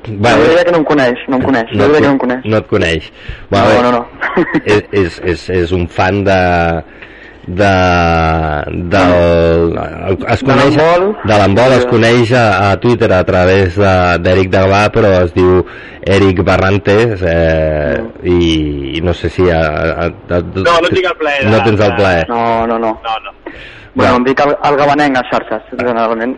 Va, 0.00 0.32
no, 0.32 0.46
jo 0.46 0.62
que 0.64 0.72
no 0.72 0.78
em 0.80 0.86
coneix, 0.88 1.26
no 1.28 1.36
em 1.36 1.42
coneix, 1.44 1.72
no, 1.76 1.90
que 1.92 2.00
no 2.00 2.14
em 2.14 2.20
coneix. 2.22 2.46
No 2.48 2.60
et 2.62 2.70
coneix. 2.70 3.10
Va, 3.52 3.66
no, 3.68 3.90
no, 3.90 3.98
no. 3.98 4.04
És, 4.64 4.86
és, 4.96 5.18
és, 5.34 5.42
és 5.58 5.74
un 5.76 5.84
fan 5.92 6.22
de, 6.24 6.38
de, 7.46 7.74
del, 8.92 9.78
es 10.28 10.42
coneix, 10.44 10.76
de 10.76 11.38
l'embol 11.40 11.74
es 11.78 11.86
coneix 11.88 12.32
a, 12.36 12.44
a 12.70 12.76
Twitter 12.82 13.10
a 13.16 13.22
través 13.24 13.78
d'Eric 13.80 14.50
de, 14.50 14.58
Gavà 14.58 14.82
però 14.92 15.12
es 15.24 15.34
diu 15.36 15.62
Eric 16.04 16.44
Barrantes 16.46 17.24
eh, 17.24 17.98
no. 18.00 18.12
i, 18.28 18.96
i 18.98 19.02
no 19.04 19.16
sé 19.16 19.32
si 19.32 19.48
a, 19.48 19.60
a, 19.60 20.06
a, 20.10 20.40
no, 20.40 20.78
no 20.84 20.92
tinc 20.92 21.10
el 21.10 21.18
plaer 21.20 21.48
no 21.48 21.64
tens 21.64 21.84
el 21.88 21.96
plaer 21.96 22.24
no, 22.28 22.66
no, 22.66 22.78
no, 22.78 22.94
no, 23.04 23.18
no. 23.26 23.36
Bueno, 23.94 24.20
em 24.20 24.24
dic 24.28 24.40
el, 24.44 24.52
el 24.54 24.76
gabanenc 24.78 25.16
a 25.18 25.22
xarxes, 25.32 25.64
generalment. 25.74 26.36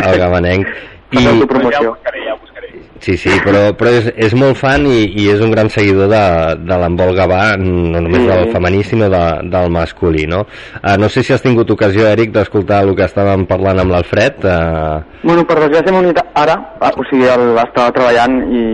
El 0.00 0.18
gabanenc. 0.22 0.70
I... 1.14 1.24
promoció. 1.46 1.76
Ja 1.76 1.90
buscaré, 1.90 2.22
ja 2.24 2.34
buscaré. 2.40 2.53
Sí, 3.00 3.16
sí, 3.18 3.30
però, 3.44 3.72
però 3.76 3.90
és, 3.90 4.06
és 4.16 4.34
molt 4.38 4.56
fan 4.56 4.86
i, 4.86 5.02
i 5.18 5.26
és 5.32 5.40
un 5.42 5.50
gran 5.52 5.68
seguidor 5.72 6.08
de, 6.12 6.22
de 6.62 6.76
l'embol 6.80 7.10
Gavà, 7.16 7.56
no 7.60 8.00
només 8.00 8.22
sí. 8.22 8.28
del 8.30 8.52
femení, 8.54 8.82
sinó 8.86 9.08
de, 9.12 9.22
del 9.50 9.72
masculí, 9.74 10.24
no? 10.30 10.44
Uh, 10.78 10.94
no 11.00 11.10
sé 11.10 11.24
si 11.26 11.34
has 11.34 11.42
tingut 11.42 11.70
ocasió, 11.74 12.06
Eric, 12.08 12.32
d'escoltar 12.36 12.84
el 12.86 12.94
que 12.96 13.04
estàvem 13.08 13.44
parlant 13.50 13.82
amb 13.82 13.92
l'Alfred. 13.92 14.46
Uh... 14.46 15.02
Bueno, 15.24 15.44
per 15.48 15.58
desgràcia 15.64 15.92
m'he 15.92 16.04
unit 16.06 16.22
ara, 16.22 16.56
o 16.94 17.06
sigui, 17.10 17.26
el, 17.34 17.46
estava 17.64 17.92
treballant 17.98 18.38
i, 18.46 18.64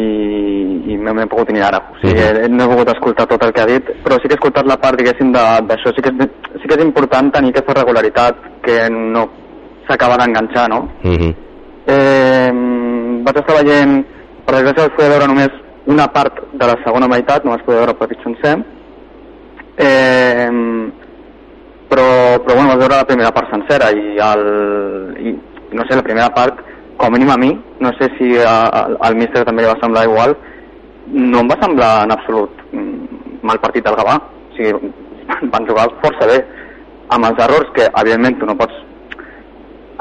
i 0.92 1.00
m'he 1.00 1.28
pogut 1.32 1.50
unir 1.54 1.64
ara. 1.70 1.80
O 1.94 1.98
sigui, 2.04 2.20
uh 2.20 2.30
-huh. 2.36 2.54
no 2.54 2.64
he 2.64 2.72
pogut 2.74 2.92
escoltar 2.94 3.26
tot 3.26 3.44
el 3.44 3.52
que 3.56 3.62
ha 3.64 3.70
dit, 3.72 3.92
però 4.04 4.20
sí 4.20 4.28
que 4.28 4.36
he 4.36 4.40
escoltat 4.40 4.66
la 4.66 4.76
part, 4.76 4.98
diguéssim, 4.98 5.32
d'això. 5.32 5.94
Sí, 5.96 6.02
que 6.02 6.12
és, 6.12 6.28
sí 6.60 6.68
que 6.68 6.76
és 6.76 6.84
important 6.84 7.32
tenir 7.32 7.50
aquesta 7.50 7.80
regularitat, 7.80 8.36
que 8.62 8.90
no 8.90 9.28
s'acaba 9.88 10.16
d'enganxar, 10.16 10.68
no? 10.68 10.88
Uh 11.02 11.16
-huh. 11.18 11.34
eh, 11.86 12.89
vaig 13.26 13.40
estar 13.40 13.56
veient 13.60 14.00
per 14.44 14.54
desgràcia 14.56 14.86
vaig 14.86 14.96
poder 14.96 15.10
veure 15.12 15.28
només 15.30 15.58
una 15.90 16.06
part 16.12 16.40
de 16.52 16.66
la 16.66 16.76
segona 16.84 17.08
meitat, 17.10 17.44
no 17.44 17.54
vaig 17.54 17.64
poder 17.66 17.80
veure 17.80 17.94
el 17.94 18.00
partit 18.00 18.24
sencer. 18.26 18.56
Eh, 19.80 20.48
però, 21.90 22.08
però 22.44 22.56
bueno, 22.56 22.70
vaig 22.72 22.82
veure 22.84 23.00
la 23.00 23.08
primera 23.08 23.32
part 23.34 23.50
sencera 23.50 23.90
i, 23.96 24.18
el, 24.22 24.44
i 25.18 25.34
no 25.74 25.86
sé, 25.86 25.96
la 25.96 26.06
primera 26.06 26.30
part, 26.36 26.60
com 27.00 27.08
a 27.08 27.14
mínim 27.14 27.32
a 27.32 27.38
mi, 27.40 27.50
no 27.80 27.92
sé 27.98 28.10
si 28.18 28.32
al 28.44 29.16
míster 29.18 29.44
també 29.48 29.64
li 29.64 29.70
va 29.70 29.78
semblar 29.80 30.04
igual, 30.08 30.36
no 31.10 31.40
em 31.42 31.50
va 31.50 31.58
semblar 31.62 31.92
en 32.04 32.14
absolut 32.14 32.60
mal 33.42 33.58
partit 33.62 33.86
del 33.86 33.96
Gavà. 33.98 34.18
O 34.20 34.58
sigui, 34.58 34.92
van 35.54 35.66
jugar 35.68 35.88
força 36.04 36.28
bé, 36.30 36.38
amb 37.14 37.26
els 37.30 37.42
errors 37.46 37.72
que, 37.76 37.88
evidentment, 38.02 38.38
tu 38.38 38.48
no 38.50 38.58
pots 38.58 38.76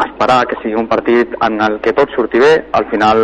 esperar 0.06 0.45
que 0.47 0.60
sigui 0.62 0.78
un 0.80 0.88
partit 0.88 1.34
en 1.45 1.60
el 1.62 1.80
que 1.84 1.93
tot 1.97 2.12
surti 2.16 2.39
bé, 2.39 2.54
al 2.72 2.86
final 2.91 3.20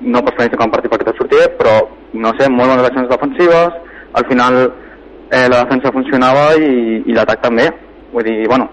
no 0.00 0.22
pots 0.22 0.38
planificar 0.38 0.66
un 0.66 0.74
partit 0.74 0.92
perquè 0.92 1.06
tot 1.06 1.20
surti 1.20 1.38
bé, 1.38 1.48
però, 1.58 1.76
no 2.14 2.32
sé, 2.38 2.48
molt 2.50 2.72
bones 2.72 2.88
accions 2.88 3.10
defensives, 3.10 3.76
al 4.18 4.26
final 4.30 4.58
eh, 4.64 5.46
la 5.52 5.62
defensa 5.62 5.94
funcionava 5.94 6.50
i, 6.56 7.04
i 7.06 7.14
l'atac 7.16 7.44
també, 7.44 7.68
vull 8.12 8.26
dir, 8.26 8.40
bueno, 8.50 8.70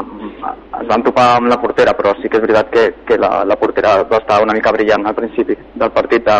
es 0.00 0.86
van 0.88 1.02
topar 1.04 1.26
amb 1.36 1.50
la 1.50 1.58
portera, 1.60 1.94
però 1.98 2.12
sí 2.20 2.28
que 2.28 2.38
és 2.38 2.44
veritat 2.44 2.70
que, 2.72 2.84
que 3.08 3.18
la, 3.20 3.42
la 3.44 3.56
portera 3.60 3.96
va 4.10 4.20
estar 4.22 4.40
una 4.42 4.54
mica 4.56 4.72
brillant 4.72 5.06
al 5.06 5.16
principi 5.16 5.56
del 5.74 5.92
partit 5.96 6.24
de, 6.28 6.38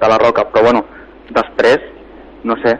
de 0.00 0.10
la 0.10 0.18
Roca, 0.22 0.46
però 0.50 0.68
bueno, 0.68 0.84
després, 1.34 1.82
no 2.44 2.58
sé, 2.62 2.76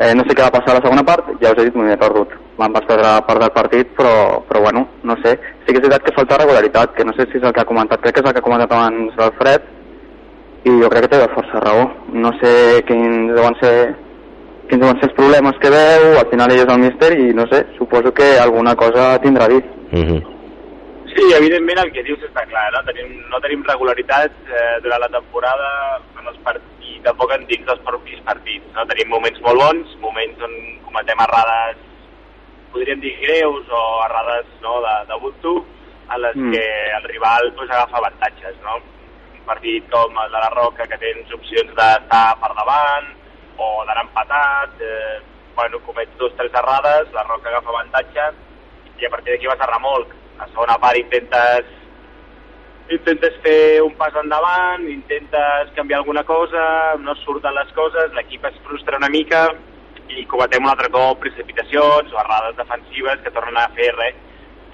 eh, 0.00 0.14
no 0.16 0.24
sé 0.24 0.34
què 0.34 0.46
va 0.46 0.54
passar 0.54 0.72
a 0.72 0.78
la 0.78 0.84
segona 0.84 1.04
part, 1.04 1.28
ja 1.42 1.52
us 1.52 1.60
he 1.60 1.66
dit, 1.68 1.76
m'he 1.76 1.96
perdut. 2.00 2.32
Van 2.60 2.72
vas 2.72 2.86
perdre 2.88 3.12
part 3.26 3.42
del 3.44 3.52
partit, 3.56 3.90
però, 3.96 4.12
però 4.48 4.62
bueno, 4.64 4.86
no 5.04 5.16
sé. 5.24 5.36
Sí 5.64 5.72
que 5.72 5.78
és 5.78 5.84
veritat 5.84 6.06
que 6.06 6.16
falta 6.16 6.38
regularitat, 6.40 6.94
que 6.96 7.04
no 7.04 7.12
sé 7.16 7.28
si 7.28 7.38
és 7.38 7.44
el 7.44 7.52
que 7.56 7.62
ha 7.62 7.68
comentat, 7.68 8.00
crec 8.00 8.16
que 8.16 8.24
és 8.24 8.30
el 8.30 8.36
que 8.36 8.42
ha 8.42 8.48
comentat 8.48 8.72
abans 8.72 9.20
l'Alfred, 9.20 9.68
i 10.64 10.76
jo 10.82 10.90
crec 10.92 11.06
que 11.06 11.12
té 11.14 11.20
força 11.34 11.62
raó. 11.64 11.84
No 12.12 12.32
sé 12.40 12.54
quins 12.88 13.34
deuen 13.36 13.56
ser 13.60 13.74
quins 14.70 14.82
deuen 14.84 14.98
ser 15.00 15.08
els 15.08 15.16
problemes 15.16 15.56
que 15.60 15.72
veu, 15.74 16.04
al 16.16 16.28
final 16.30 16.52
ell 16.52 16.62
és 16.62 16.72
el 16.72 16.82
míster 16.84 17.12
i 17.18 17.32
no 17.34 17.46
sé, 17.50 17.64
suposo 17.76 18.12
que 18.14 18.36
alguna 18.38 18.76
cosa 18.78 19.16
tindrà 19.22 19.48
a 19.48 19.52
dir. 19.54 19.64
Uh 19.92 20.04
-huh. 20.06 20.20
Sí, 21.10 21.24
evidentment 21.34 21.80
el 21.84 21.90
que 21.92 22.04
dius 22.06 22.20
està 22.22 22.46
clar, 22.46 22.70
no 22.72 22.84
tenim, 22.86 23.08
no 23.30 23.40
tenim 23.40 23.64
regularitat 23.66 24.30
eh, 24.46 24.76
durant 24.82 25.00
la 25.00 25.08
temporada 25.08 25.98
en 26.20 26.26
els 26.28 26.38
partits 26.44 26.79
i 27.00 27.04
tampoc 27.06 27.32
en 27.32 27.46
dins 27.48 27.64
dels 27.66 27.80
propis 27.86 28.20
partits. 28.26 28.66
No? 28.76 28.84
Tenim 28.90 29.08
moments 29.12 29.40
molt 29.46 29.62
bons, 29.62 29.94
moments 30.04 30.44
on 30.44 30.56
cometem 30.84 31.22
errades, 31.24 31.80
podríem 32.74 33.00
dir 33.02 33.14
greus 33.22 33.70
o 33.72 33.82
errades 34.04 34.50
no, 34.64 34.76
de, 34.84 34.94
de 35.08 35.18
buntu, 35.22 35.54
en 36.10 36.20
les 36.26 36.36
mm. 36.36 36.52
que 36.52 36.66
el 36.98 37.08
rival 37.08 37.52
pues, 37.56 37.70
agafa 37.70 38.02
avantatges. 38.02 38.60
No? 38.66 38.76
Un 39.32 39.48
partit 39.48 39.88
com 39.90 40.20
el 40.24 40.36
de 40.36 40.44
la 40.44 40.52
Roca, 40.52 40.86
que 40.90 41.00
tens 41.00 41.32
opcions 41.34 41.72
d'estar 41.72 42.26
per 42.42 42.52
davant, 42.58 43.10
o 43.60 43.72
d'anar 43.88 44.04
empatat, 44.04 44.76
eh, 44.84 45.18
bueno, 45.56 45.80
comets 45.88 46.12
dos 46.20 46.36
tres 46.36 46.52
errades, 46.56 47.10
la 47.16 47.24
Roca 47.28 47.50
agafa 47.50 47.72
avantatge 47.74 48.30
i 49.00 49.08
a 49.08 49.10
partir 49.12 49.32
d'aquí 49.32 49.48
vas 49.48 49.60
a 49.60 49.72
remolc. 49.72 50.12
A 50.40 50.46
segona 50.52 50.78
part 50.80 50.96
intentes 50.96 51.79
intentes 52.90 53.36
fer 53.44 53.80
un 53.84 53.94
pas 53.98 54.14
endavant, 54.18 54.86
intentes 54.90 55.70
canviar 55.76 56.00
alguna 56.00 56.24
cosa, 56.24 56.96
no 56.98 57.14
surten 57.22 57.54
les 57.54 57.70
coses, 57.76 58.12
l'equip 58.16 58.44
es 58.48 58.58
frustra 58.66 58.98
una 58.98 59.10
mica 59.12 59.44
i 60.10 60.26
cometem 60.26 60.66
un 60.66 60.72
altre 60.72 60.90
cop 60.90 61.20
precipitacions 61.22 62.10
o 62.10 62.20
errades 62.22 62.56
defensives 62.58 63.22
que 63.22 63.32
tornen 63.34 63.60
a 63.62 63.68
fer 63.76 63.92
res. 63.94 64.18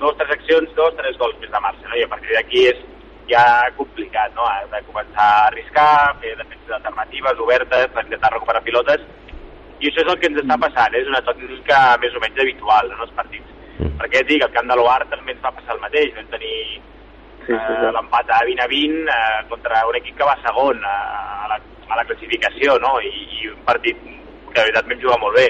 Dos, 0.01 0.17
tres 0.17 0.33
accions, 0.33 0.73
dos, 0.77 0.97
tres 0.97 1.17
gols 1.21 1.37
més 1.41 1.53
de 1.53 1.61
marxa, 1.61 1.89
no? 1.89 1.97
i 1.97 2.05
a 2.05 2.11
partir 2.13 2.33
d'aquí 2.37 2.65
és 2.71 2.81
ja 3.29 3.45
complicat, 3.77 4.33
no? 4.37 4.45
Has 4.49 4.69
de 4.73 4.83
començar 4.89 5.27
a 5.27 5.47
arriscar, 5.51 6.17
fer 6.23 6.35
defenses 6.37 6.75
alternatives, 6.79 7.41
obertes, 7.43 7.89
per 7.93 8.05
intentar 8.05 8.33
recuperar 8.35 8.65
pilotes, 8.65 9.07
i 9.81 9.91
això 9.91 10.05
és 10.05 10.11
el 10.13 10.21
que 10.21 10.31
ens 10.31 10.41
està 10.41 10.57
passant, 10.61 10.95
eh? 10.95 11.03
és 11.03 11.09
una 11.11 11.23
tècnica 11.25 11.81
més 12.01 12.15
o 12.17 12.23
menys 12.23 12.45
habitual 12.45 12.93
en 12.93 13.01
els 13.05 13.17
partits. 13.17 13.57
Mm. 13.77 13.97
Perquè 14.01 14.23
dic, 14.29 14.45
al 14.45 14.55
camp 14.55 14.71
de 14.71 14.77
l'Oar 14.79 15.03
també 15.11 15.35
ens 15.35 15.43
va 15.45 15.53
passar 15.57 15.77
el 15.77 15.83
mateix, 15.83 16.15
vam 16.17 16.31
tenir 16.33 16.55
sí, 17.47 17.55
sí, 17.55 17.75
sí. 17.81 17.87
Eh, 17.87 17.93
l'empat 17.95 18.33
a 18.35 18.43
20 18.45 18.65
a 18.65 18.69
20 18.71 19.15
eh, 19.15 19.45
contra 19.51 19.87
un 19.89 20.01
equip 20.01 20.19
que 20.19 20.29
va 20.29 20.37
segon 20.45 20.83
a, 20.85 20.97
a, 21.45 21.49
la, 21.55 21.61
a 21.89 22.01
la 22.01 22.05
classificació, 22.09 22.79
no? 22.83 22.97
I, 23.01 23.15
i 23.41 23.55
un 23.55 23.63
partit 23.69 24.03
que 24.03 24.59
de 24.59 24.67
veritat 24.67 24.91
vam 24.91 25.01
jugar 25.03 25.23
molt 25.23 25.39
bé 25.39 25.49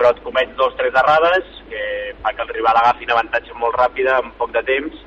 però 0.00 0.14
et 0.14 0.20
comets 0.24 0.54
dos 0.56 0.72
tres 0.78 0.94
errades 0.96 1.48
que 1.68 1.80
fa 2.22 2.32
que 2.32 2.44
el 2.46 2.54
rival 2.56 2.78
agafi 2.80 3.04
un 3.04 3.12
avantatge 3.16 3.56
molt 3.60 3.76
ràpid 3.76 4.08
en 4.08 4.30
poc 4.38 4.54
de 4.54 4.62
temps 4.64 5.02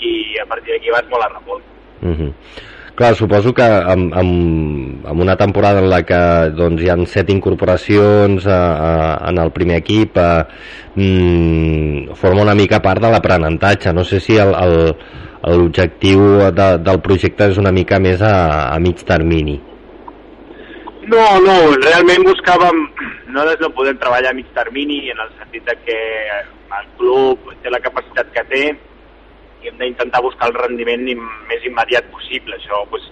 i 0.00 0.12
a 0.40 0.46
partir 0.48 0.72
d'aquí 0.72 0.92
vas 0.94 1.10
molt 1.10 1.26
a 1.26 1.28
remolc. 1.34 1.66
Uh 2.00 2.14
-huh. 2.16 2.32
Clar, 2.94 3.14
suposo 3.14 3.52
que 3.52 3.62
amb, 3.62 4.14
amb, 4.14 5.06
amb 5.06 5.20
una 5.20 5.36
temporada 5.36 5.80
en 5.80 5.90
la 5.90 6.04
que 6.04 6.50
doncs, 6.54 6.82
hi 6.82 6.88
han 6.88 7.06
set 7.06 7.28
incorporacions 7.30 8.46
a, 8.46 8.60
a, 8.88 9.30
en 9.30 9.38
el 9.38 9.50
primer 9.50 9.78
equip 9.78 10.16
a, 10.16 10.46
mm, 10.94 12.14
forma 12.14 12.42
una 12.42 12.54
mica 12.54 12.80
part 12.80 13.02
de 13.02 13.10
l'aprenentatge. 13.10 13.92
No 13.92 14.04
sé 14.04 14.20
si 14.20 14.38
l'objectiu 15.52 16.24
de, 16.56 16.68
del 16.86 17.00
projecte 17.04 17.50
és 17.52 17.60
una 17.60 17.72
mica 17.74 18.00
més 18.00 18.22
a, 18.24 18.34
a 18.72 18.78
mig 18.80 19.02
termini. 19.08 19.58
No, 21.04 21.24
no, 21.44 21.54
realment 21.82 22.24
buscàvem, 22.24 22.78
nosaltres 23.28 23.60
no 23.60 23.74
podem 23.76 23.98
treballar 24.00 24.32
a 24.32 24.36
mig 24.36 24.48
termini 24.56 25.02
en 25.12 25.20
el 25.20 25.32
sentit 25.36 25.66
de 25.68 25.76
que 25.84 25.98
el 26.78 26.86
club 26.98 27.50
té 27.62 27.72
la 27.72 27.82
capacitat 27.84 28.30
que 28.32 28.44
té, 28.48 28.64
i 29.64 29.68
hem 29.68 29.80
d'intentar 29.80 30.22
buscar 30.24 30.50
el 30.50 30.56
rendiment 30.56 31.04
més 31.48 31.66
immediat 31.68 32.08
possible. 32.12 32.56
Això 32.56 32.82
pues, 32.92 33.04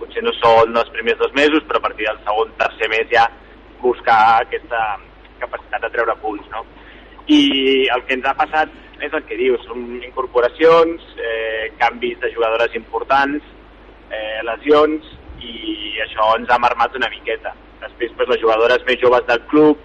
potser 0.00 0.24
no 0.24 0.32
són 0.40 0.76
els 0.76 0.92
primers 0.96 1.20
dos 1.20 1.32
mesos, 1.36 1.64
però 1.68 1.80
a 1.80 1.86
partir 1.88 2.08
del 2.08 2.20
segon, 2.24 2.52
tercer 2.60 2.90
mes 2.92 3.10
ja 3.12 3.26
buscar 3.82 4.20
aquesta 4.40 4.80
capacitat 5.40 5.84
de 5.84 5.92
treure 5.96 6.16
punts. 6.22 6.48
No? 6.52 6.64
I 7.28 7.42
el 7.94 8.04
que 8.08 8.18
ens 8.18 8.28
ha 8.28 8.36
passat 8.36 8.72
és 9.06 9.14
el 9.16 9.24
que 9.28 9.38
dius, 9.38 9.62
són 9.68 9.84
incorporacions, 10.02 11.02
eh, 11.18 11.72
canvis 11.80 12.20
de 12.22 12.32
jugadores 12.34 12.74
importants, 12.78 13.44
eh, 14.10 14.40
lesions, 14.46 15.06
i 15.40 15.98
això 16.04 16.30
ens 16.38 16.50
ha 16.50 16.58
marmat 16.58 16.94
una 16.96 17.10
miqueta. 17.12 17.54
Després, 17.80 18.12
pues, 18.16 18.28
les 18.28 18.40
jugadores 18.40 18.84
més 18.86 19.00
joves 19.00 19.26
del 19.26 19.42
club, 19.50 19.78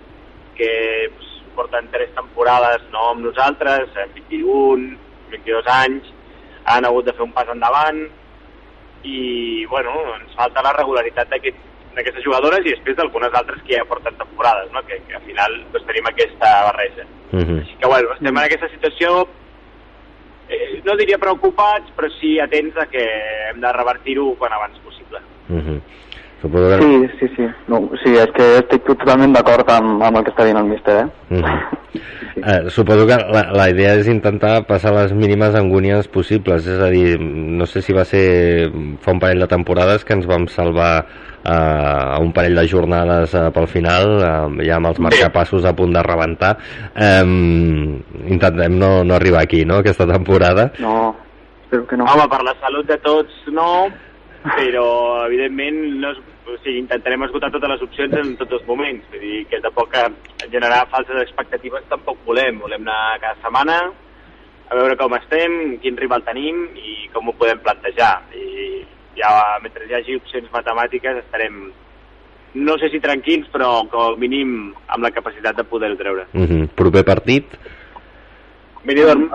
que 0.56 0.72
pues, 1.16 1.28
porten 1.56 1.90
tres 1.92 2.14
temporades 2.16 2.84
no, 2.94 3.10
amb 3.12 3.26
nosaltres, 3.26 3.92
21, 4.16 4.96
22 5.32 5.68
anys, 5.76 6.14
han 6.66 6.86
hagut 6.86 7.06
de 7.06 7.16
fer 7.18 7.26
un 7.26 7.34
pas 7.36 7.50
endavant 7.50 8.02
i, 9.04 9.66
bueno, 9.72 9.96
ens 10.18 10.36
falta 10.36 10.64
la 10.64 10.74
regularitat 10.76 11.32
d'aquestes 11.96 12.24
jugadores 12.24 12.66
i 12.66 12.74
després 12.76 12.98
d'algunes 12.98 13.34
altres 13.34 13.62
que 13.66 13.76
ja 13.76 13.86
porten 13.90 14.16
temporades, 14.20 14.72
no? 14.74 14.84
que, 14.88 15.00
que 15.08 15.16
al 15.18 15.26
final 15.28 15.58
doncs, 15.74 15.86
tenim 15.90 16.10
aquesta 16.10 16.52
barreja. 16.70 17.06
Uh 17.32 17.38
mhm. 17.38 17.46
-huh. 17.46 17.60
Així 17.62 17.76
que, 17.80 17.88
bueno, 17.88 18.14
estem 18.14 18.38
en 18.38 18.44
aquesta 18.44 18.70
situació 18.70 19.28
eh, 20.50 20.82
no 20.86 20.96
diria 20.98 21.18
preocupats, 21.18 21.92
però 21.96 22.10
sí 22.20 22.40
atents 22.40 22.78
a 22.78 22.86
que 22.86 23.04
hem 23.50 23.62
de 23.62 23.74
revertir-ho 23.74 24.36
quan 24.36 24.54
abans 24.54 24.80
possible. 24.80 25.20
Uh 25.50 25.56
mhm. 25.56 25.68
-huh. 25.68 25.82
Suposo 26.42 26.70
que... 26.70 26.82
Sí, 26.82 27.10
sí, 27.20 27.28
sí. 27.36 27.48
No, 27.68 27.90
sí, 28.02 28.14
és 28.16 28.32
que 28.32 28.46
estic 28.62 28.86
totalment 28.88 29.34
d'acord 29.36 29.70
amb, 29.70 30.02
amb 30.02 30.20
el 30.20 30.24
que 30.24 30.32
està 30.32 30.46
dient 30.48 30.60
el 30.62 30.70
míster, 30.72 30.96
eh? 31.04 31.08
Mm 31.30 31.42
-hmm. 31.44 31.60
sí, 32.34 32.42
eh 32.46 32.70
suposo 32.70 33.06
que 33.06 33.18
la, 33.18 33.52
la 33.52 33.70
idea 33.70 33.96
és 33.96 34.08
intentar 34.08 34.66
passar 34.66 34.94
les 34.94 35.12
mínimes 35.14 35.54
angúnies 35.56 36.08
possibles, 36.08 36.66
és 36.66 36.80
a 36.80 36.90
dir, 36.90 37.20
no 37.20 37.66
sé 37.66 37.82
si 37.82 37.94
va 37.94 38.06
ser 38.06 38.72
fa 39.02 39.12
un 39.12 39.20
parell 39.20 39.40
de 39.40 39.48
temporades 39.48 40.06
que 40.06 40.14
ens 40.14 40.26
vam 40.26 40.48
salvar 40.48 41.06
eh, 41.06 41.29
a 41.44 42.18
un 42.20 42.34
parell 42.34 42.56
de 42.56 42.68
jornades 42.68 43.34
eh, 43.34 43.46
pel 43.56 43.68
final, 43.72 44.18
eh, 44.20 44.68
ja 44.68 44.78
amb 44.78 44.92
els 44.92 45.00
marcapassos 45.00 45.66
a 45.66 45.76
punt 45.76 45.94
de 45.96 46.04
rebentar. 46.04 46.56
Eh, 46.96 47.24
intentem 47.24 48.78
no, 48.80 49.04
no 49.04 49.16
arribar 49.16 49.44
aquí, 49.44 49.64
no?, 49.66 49.80
aquesta 49.80 50.08
temporada. 50.08 50.72
No, 50.80 51.16
espero 51.64 51.88
que 51.88 51.98
no. 51.98 52.10
Home, 52.10 52.28
per 52.32 52.44
la 52.44 52.56
salut 52.62 52.88
de 52.90 53.00
tots, 53.06 53.40
no, 53.54 53.88
però 54.44 54.90
evidentment 55.28 55.80
no 56.02 56.12
és, 56.14 56.20
o 56.50 56.58
sigui, 56.64 56.80
intentarem 56.82 57.24
esgotar 57.28 57.52
totes 57.54 57.74
les 57.74 57.82
opcions 57.86 58.16
en 58.18 58.36
tots 58.40 58.58
els 58.58 58.68
moments 58.68 59.04
vull 59.12 59.22
dir 59.22 59.42
que 59.52 59.60
tampoc 59.62 59.94
generar 60.50 60.86
falses 60.90 61.20
expectatives 61.22 61.84
tampoc 61.92 62.24
volem, 62.26 62.58
volem 62.64 62.88
anar 62.88 63.20
cada 63.22 63.38
setmana 63.44 63.76
a 64.70 64.78
veure 64.78 64.96
com 64.98 65.14
estem, 65.18 65.78
quin 65.84 65.98
rival 65.98 66.24
tenim 66.26 66.64
i 66.78 67.10
com 67.14 67.30
ho 67.30 67.36
podem 67.38 67.62
plantejar 67.66 68.16
i 68.38 68.84
ja 69.20 69.60
mentre 69.64 69.88
hi 69.88 69.96
hagi 69.98 70.18
opcions 70.20 70.50
matemàtiques 70.54 71.22
estarem 71.24 71.68
no 72.56 72.78
sé 72.82 72.90
si 72.90 73.02
tranquils 73.04 73.50
però 73.54 73.84
com 73.92 74.16
a 74.16 74.16
mínim 74.18 74.72
amb 74.88 75.06
la 75.06 75.12
capacitat 75.12 75.60
de 75.60 75.64
poder-ho 75.64 75.98
treure 76.00 76.26
uh 76.34 76.48
-huh. 76.48 76.68
Proper 76.76 77.04
partit? 77.04 77.46
Benidorm 78.84 79.30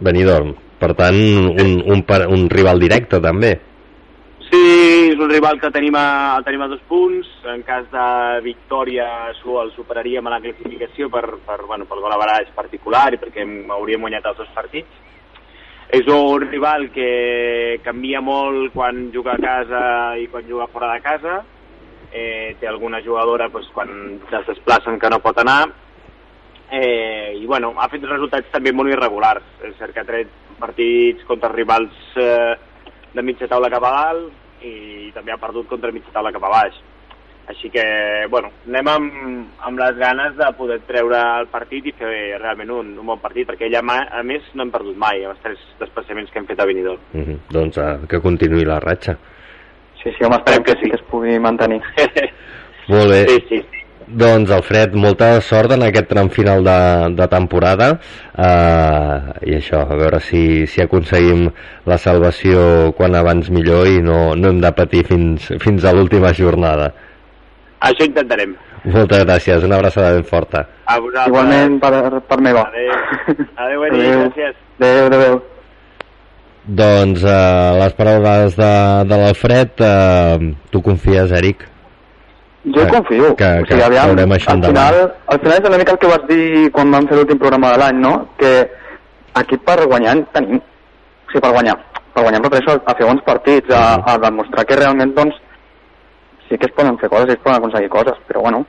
Benidorm, 0.00 0.54
per 0.78 0.94
tant 0.94 1.14
un, 1.14 1.82
un, 1.86 2.04
un 2.28 2.48
rival 2.50 2.78
directe 2.80 3.20
també 3.20 3.60
Sí, 4.52 5.08
és 5.08 5.16
un 5.16 5.30
rival 5.30 5.56
que 5.56 5.70
tenim 5.72 5.94
a, 5.96 6.36
el 6.36 6.44
tenim 6.44 6.60
a 6.60 6.66
dos 6.68 6.80
punts. 6.84 7.28
En 7.48 7.62
cas 7.64 7.86
de 7.88 8.08
victòria 8.44 9.06
el 9.30 9.70
superaríem 9.72 10.26
a 10.28 10.34
la 10.34 10.40
classificació 10.44 11.08
per, 11.08 11.24
per, 11.46 11.62
bueno, 11.64 11.86
per 11.88 11.96
gol 12.04 12.12
a 12.12 12.18
particular 12.52 13.06
i 13.14 13.20
perquè 13.22 13.46
hauríem 13.72 14.04
guanyat 14.04 14.28
els 14.28 14.42
dos 14.42 14.50
partits. 14.52 14.92
És 15.92 16.06
un 16.08 16.40
rival 16.48 16.86
que 16.88 17.80
canvia 17.84 18.22
molt 18.24 18.72
quan 18.72 19.10
juga 19.12 19.34
a 19.34 19.42
casa 19.42 19.82
i 20.16 20.24
quan 20.32 20.46
juga 20.48 20.70
fora 20.72 20.88
de 20.94 21.02
casa. 21.04 21.42
Eh, 22.12 22.56
té 22.60 22.68
alguna 22.68 23.02
jugadora 23.04 23.50
pues, 23.52 23.66
quan 23.74 23.90
es 24.24 24.46
desplacen 24.46 24.96
que 24.98 25.10
no 25.12 25.20
pot 25.20 25.36
anar. 25.42 25.66
Eh, 26.72 27.36
I 27.36 27.44
bueno, 27.44 27.74
ha 27.76 27.90
fet 27.92 28.06
resultats 28.08 28.48
també 28.54 28.72
molt 28.72 28.88
irregulars. 28.88 29.44
És 29.68 29.76
cert 29.76 29.92
que 29.92 30.00
ha 30.00 30.08
tret 30.08 30.32
partits 30.62 31.28
contra 31.28 31.52
rivals 31.52 32.16
eh, 32.16 32.54
de 33.12 33.26
mitja 33.28 33.50
taula 33.52 33.68
cap 33.68 33.84
a 33.84 33.92
dalt, 33.98 34.40
i 34.64 35.12
també 35.12 35.36
ha 35.36 35.40
perdut 35.44 35.68
contra 35.68 35.92
mitja 35.92 36.14
taula 36.14 36.32
cap 36.32 36.48
a 36.48 36.54
baix. 36.56 36.80
Així 37.50 37.68
que, 37.74 37.82
bueno, 38.30 38.52
anem 38.68 38.88
amb, 38.88 39.14
amb 39.66 39.78
les 39.82 39.96
ganes 39.98 40.36
de 40.38 40.46
poder 40.56 40.78
treure 40.86 41.18
el 41.40 41.48
partit 41.50 41.86
i 41.90 41.92
fer 41.98 42.38
realment 42.38 42.70
un, 42.70 42.92
un 43.02 43.06
bon 43.06 43.18
partit, 43.18 43.48
perquè 43.48 43.70
ja, 43.72 43.82
ma- 43.82 44.06
a 44.14 44.22
més, 44.22 44.42
no 44.54 44.62
hem 44.62 44.70
perdut 44.70 44.96
mai 44.96 45.24
els 45.26 45.38
tres 45.42 45.58
desplaçaments 45.80 46.30
que 46.30 46.38
hem 46.38 46.46
fet 46.46 46.60
a 46.62 46.66
Benidorm. 46.66 47.00
Mm 47.12 47.22
-hmm. 47.24 47.38
Doncs 47.50 47.76
uh, 47.78 48.06
que 48.08 48.20
continuï 48.20 48.64
la 48.64 48.78
ratxa. 48.80 49.16
Sí, 50.02 50.10
sí, 50.16 50.24
home, 50.24 50.36
esperem 50.36 50.62
que 50.62 50.72
sí 50.72 50.88
que 50.90 50.96
es 50.96 51.02
pugui 51.10 51.38
mantenir. 51.38 51.82
Molt 52.88 53.10
bé. 53.10 53.26
Sí, 53.28 53.44
sí, 53.48 53.58
sí. 53.58 53.78
Doncs, 54.06 54.50
Alfred, 54.50 54.92
molta 54.94 55.40
sort 55.40 55.72
en 55.72 55.82
aquest 55.82 56.08
tram 56.08 56.28
final 56.28 56.64
de, 56.64 57.14
de 57.14 57.28
temporada 57.28 57.92
uh, 58.36 59.32
i 59.46 59.54
això, 59.56 59.80
a 59.88 59.94
veure 59.96 60.20
si, 60.20 60.66
si 60.66 60.82
aconseguim 60.82 61.46
la 61.86 61.96
salvació 61.98 62.92
quan 62.96 63.14
abans 63.14 63.48
millor 63.50 63.86
i 63.88 64.02
no, 64.02 64.34
no 64.34 64.48
hem 64.50 64.60
de 64.60 64.72
patir 64.72 65.04
fins, 65.08 65.48
fins 65.62 65.84
a 65.84 65.92
l'última 65.92 66.32
jornada. 66.34 66.92
Això 67.82 68.04
intentarem. 68.06 68.52
Moltes 68.84 69.24
gràcies, 69.24 69.64
una 69.66 69.76
abraçada 69.78 70.12
ben 70.16 70.24
forta. 70.26 70.64
A 70.86 70.98
vosaltres. 70.98 71.28
Igualment 71.32 71.80
per, 71.82 72.20
per 72.28 72.38
meva. 72.42 72.64
Adéu. 72.68 72.92
Adéu, 73.56 73.84
Eri, 73.88 74.00
Adéu. 74.00 74.20
gràcies. 74.26 74.54
Adéu, 74.80 75.06
adéu. 75.06 75.42
Doncs 76.62 77.24
uh, 77.26 77.74
les 77.80 77.94
paraules 77.98 78.54
de, 78.54 78.70
de 79.10 79.16
l'Alfred, 79.18 79.80
uh, 79.82 80.52
tu 80.70 80.82
confies, 80.82 81.32
Eric? 81.34 81.64
Jo 82.64 82.84
Que- 82.84 82.86
confio. 82.92 83.32
que- 83.34 83.44
o 83.44 83.64
sigui, 83.66 83.78
que 83.80 83.84
aviam, 83.88 84.12
veurem 84.12 84.30
això 84.36 84.50
al 84.52 84.60
endavant. 84.60 84.76
final, 84.76 85.14
al 85.26 85.40
final 85.42 85.58
és 85.58 85.68
una 85.68 85.78
mica 85.80 85.92
el 85.96 85.98
que 85.98 86.06
vas 86.12 86.26
dir 86.28 86.70
quan 86.70 86.92
vam 86.94 87.08
fer 87.08 87.16
l'últim 87.18 87.38
programa 87.42 87.72
de 87.72 87.78
l'any, 87.82 87.98
no? 87.98 88.12
Que 88.38 88.52
aquí 89.34 89.56
per 89.58 89.80
guanyar 89.90 90.14
en 90.16 90.24
tenim. 90.32 90.60
O 90.62 91.32
sigui, 91.32 91.40
per 91.42 91.50
guanyar. 91.56 91.74
Per 92.14 92.22
guanyar 92.22 92.38
em 92.38 92.44
refereixo 92.46 92.76
a, 92.76 92.82
a 92.92 92.94
fer 92.94 93.06
bons 93.10 93.22
partits, 93.26 93.74
a, 93.74 93.82
a 94.06 94.18
demostrar 94.22 94.64
que 94.68 94.76
realment, 94.78 95.14
doncs, 95.16 95.34
sí 96.52 96.58
que 96.58 96.66
es 96.66 96.72
poden 96.76 96.98
fer 97.00 97.08
coses 97.08 97.30
i 97.30 97.32
es 97.32 97.40
poden 97.40 97.58
aconseguir 97.58 97.88
coses, 97.88 98.18
però 98.28 98.42
bueno, 98.44 98.66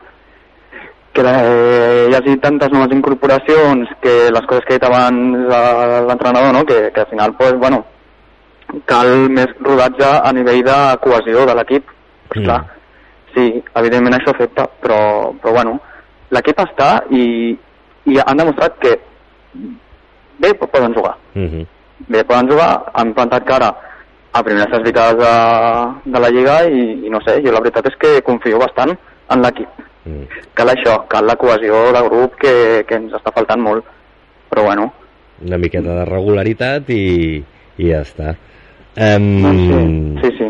que 1.13 1.21
eh, 1.21 2.07
hi 2.09 2.15
hagi 2.15 2.37
tantes 2.39 2.71
noves 2.71 2.95
incorporacions, 2.95 3.89
que 4.01 4.13
les 4.31 4.45
coses 4.47 4.63
que 4.65 4.75
ha 4.75 4.79
dit 4.79 4.85
abans 4.87 5.49
l'entrenador, 6.07 6.53
no? 6.55 6.63
que, 6.65 6.91
que 6.95 7.01
al 7.01 7.09
final, 7.11 7.35
pues, 7.35 7.57
bueno, 7.59 7.83
cal 8.89 9.11
més 9.29 9.51
rodatge 9.59 10.07
a 10.07 10.31
nivell 10.33 10.63
de 10.65 10.77
cohesió 11.03 11.45
de 11.45 11.57
l'equip. 11.59 11.91
Pues, 12.29 12.39
Mm. 12.39 12.45
clar, 12.45 12.63
sí, 13.35 13.63
evidentment 13.75 14.15
això 14.15 14.31
afecta, 14.31 14.65
però, 14.81 15.33
però 15.41 15.53
bueno, 15.53 15.79
l'equip 16.31 16.63
està 16.63 17.03
i, 17.11 17.51
i 18.05 18.17
han 18.25 18.37
demostrat 18.37 18.79
que 18.79 18.95
bé 20.39 20.53
poden 20.55 20.95
jugar. 20.95 21.17
Mm 21.35 21.47
-hmm. 21.47 21.67
Bé, 22.07 22.23
poden 22.23 22.49
jugar, 22.49 22.85
han 22.93 23.13
plantat 23.13 23.43
cara 23.45 23.75
a 24.33 24.41
primeres 24.43 24.69
classificades 24.71 25.17
de, 25.21 26.11
de 26.11 26.19
la 26.19 26.29
Lliga 26.33 26.57
i, 26.65 26.83
i 27.05 27.13
no 27.13 27.21
sé, 27.21 27.37
jo 27.45 27.53
la 27.53 27.61
veritat 27.61 27.91
és 27.91 27.97
que 28.01 28.13
confio 28.25 28.59
bastant 28.61 28.93
en 28.93 29.45
l'equip. 29.45 29.83
Mm. 30.09 30.41
Cal 30.57 30.73
això, 30.73 30.97
cal 31.11 31.29
la 31.29 31.37
cohesió 31.39 31.85
de 31.95 32.01
grup 32.09 32.35
que, 32.41 32.55
que 32.89 32.97
ens 32.99 33.13
està 33.13 33.31
faltant 33.35 33.61
molt. 33.61 33.87
Però 34.49 34.67
bueno, 34.67 34.91
Una 35.43 35.57
miqueta 35.57 35.95
de 35.99 36.03
regularitat 36.07 36.89
i, 36.93 37.05
i 37.77 37.87
ja 37.89 38.03
està. 38.05 38.35
Um, 38.93 40.19
sí, 40.21 40.29
sí, 40.29 40.35
sí. 40.37 40.49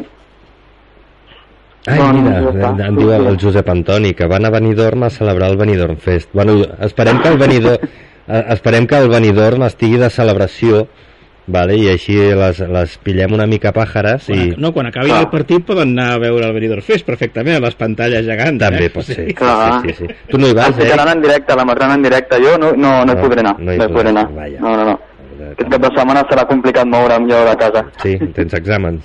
Ai, 1.88 1.98
Doncs 2.00 2.20
mira, 2.20 2.74
ja 2.80 2.88
em 2.88 2.98
diu 3.00 3.12
el 3.12 3.38
Josep 3.40 3.70
Antoni 3.72 4.14
que 4.16 4.28
van 4.32 4.46
a 4.48 4.52
Benidorm 4.54 5.04
a 5.04 5.10
celebrar 5.12 5.50
el 5.52 5.58
Benidorm 5.60 5.98
Fest. 6.00 6.30
Bueno, 6.32 6.62
esperem 6.86 7.20
que 7.24 7.32
el 7.32 7.40
Benidorm, 7.40 7.90
eh, 8.28 8.44
esperem 8.56 8.88
que 8.88 9.00
el 9.00 9.10
Benidorm 9.12 9.66
estigui 9.68 10.00
de 10.00 10.12
celebració, 10.14 10.86
vale? 11.48 11.76
i 11.78 11.88
així 11.91 12.16
les, 12.16 12.60
les 12.60 12.98
pillem 13.04 13.34
una 13.36 13.46
mica 13.50 13.74
pàjares 13.76 14.30
i... 14.30 14.38
Quan, 14.38 14.62
no, 14.64 14.72
quan 14.76 14.89
acabi 14.89 15.12
el 15.12 15.30
partit 15.32 15.66
poden 15.68 15.94
anar 15.96 16.14
a 16.16 16.20
veure 16.24 16.48
el 16.48 16.54
Benidorm 16.56 16.86
Fest 16.86 17.06
perfectament, 17.08 17.58
a 17.58 17.66
les 17.66 17.76
pantalles 17.80 18.26
gegants. 18.28 18.60
També 18.64 18.86
eh? 18.88 18.91
pot 18.94 19.08
ser. 19.08 19.28
Clar. 19.38 19.82
Sí, 19.84 19.96
sí, 19.98 20.08
sí. 20.08 20.20
Tu 20.30 20.39
no 20.39 20.48
hi 20.52 20.58
vas, 20.58 20.76
eh? 20.78 20.84
ficaran 20.86 21.12
en 21.16 21.24
directe, 21.26 21.56
l'emetran 21.60 21.96
en 21.98 22.06
directe. 22.08 22.39
Jo 22.44 22.58
no, 22.58 22.72
no, 22.76 22.94
no, 23.04 23.14
No, 23.14 23.18
hi 23.18 23.24
podré 23.26 23.44
anar. 23.44 23.56
no 23.60 23.74
hi 23.74 23.78
No, 23.82 23.89
hi 23.89 23.94
podré 23.98 24.14
anar. 24.16 24.28
vaja. 24.34 24.60
No, 24.62 24.78
no, 24.78 24.86
no. 24.91 25.00
Aquest 25.54 25.70
cap 25.70 25.82
de 25.84 25.89
setmana 25.98 26.22
serà 26.30 26.46
complicat 26.48 26.88
moure'm 26.88 27.28
jo 27.30 27.44
de 27.46 27.56
casa. 27.60 27.84
Sí, 28.02 28.16
tens 28.36 28.54
exàmens. 28.58 29.04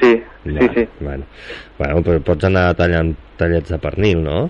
Sí, 0.00 0.12
sí, 0.44 0.68
sí. 0.74 0.84
Bueno, 1.00 1.24
bueno 1.78 2.02
però 2.06 2.20
pots 2.26 2.44
anar 2.48 2.70
tallant 2.78 3.14
tallets 3.38 3.70
de 3.70 3.78
pernil, 3.82 4.22
no? 4.24 4.48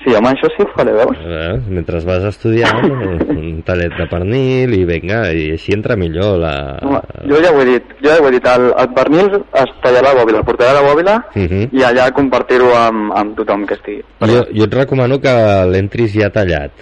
Sí, 0.00 0.14
home, 0.16 0.30
això 0.32 0.48
sí 0.54 0.64
ho 0.64 0.68
faré, 0.72 0.94
veus? 0.96 1.18
Eh, 1.20 1.60
mentre 1.68 2.00
vas 2.08 2.24
estudiar, 2.24 2.72
un 3.36 3.60
tallet 3.66 3.92
de 3.98 4.06
pernil 4.08 4.72
i 4.72 4.84
vinga, 4.88 5.20
i 5.36 5.50
així 5.56 5.74
entra 5.76 5.96
millor 6.00 6.38
la... 6.40 6.54
Home, 6.80 7.02
jo 7.28 7.40
ja 7.44 7.52
ho 7.52 7.60
he 7.60 7.66
dit, 7.68 7.92
jo 8.00 8.08
ja 8.08 8.16
ho 8.16 8.28
he 8.28 8.34
dit, 8.38 8.48
el, 8.54 8.70
el 8.80 8.90
pernil 8.96 9.28
es 9.36 9.74
tallarà 9.84 10.08
la 10.08 10.16
bòbila, 10.22 10.40
el 10.40 10.48
portarà 10.48 10.72
a 10.72 10.78
la 10.80 10.86
bòbila 10.88 11.18
Uh 11.30 11.42
-huh. 11.42 11.68
i 11.72 11.82
allà 11.84 12.10
compartir-ho 12.12 12.70
amb, 12.76 13.12
amb 13.14 13.36
tothom 13.36 13.66
que 13.66 13.74
estigui. 13.74 14.02
Jo, 14.20 14.44
jo 14.56 14.64
et 14.64 14.74
recomano 14.74 15.20
que 15.20 15.32
l'entris 15.72 16.12
ja 16.14 16.30
tallat. 16.30 16.72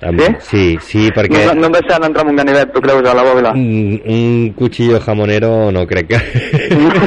Amb, 0.00 0.20
Sí? 0.20 0.28
Sí, 0.40 0.64
sí, 0.80 1.02
perquè... 1.12 1.44
No, 1.50 1.54
no 1.60 1.68
em 1.68 1.74
deixaran 1.76 2.08
entrar 2.08 2.24
amb 2.24 2.32
un 2.32 2.40
ganivet, 2.40 2.72
tu 2.72 2.80
creus, 2.80 3.04
a 3.04 3.14
la 3.16 3.24
bòbila? 3.26 3.52
Un, 3.52 3.98
un 4.08 4.52
cuchillo 4.56 5.00
jamonero 5.04 5.70
no 5.72 5.86
crec 5.86 6.14
que, 6.14 6.20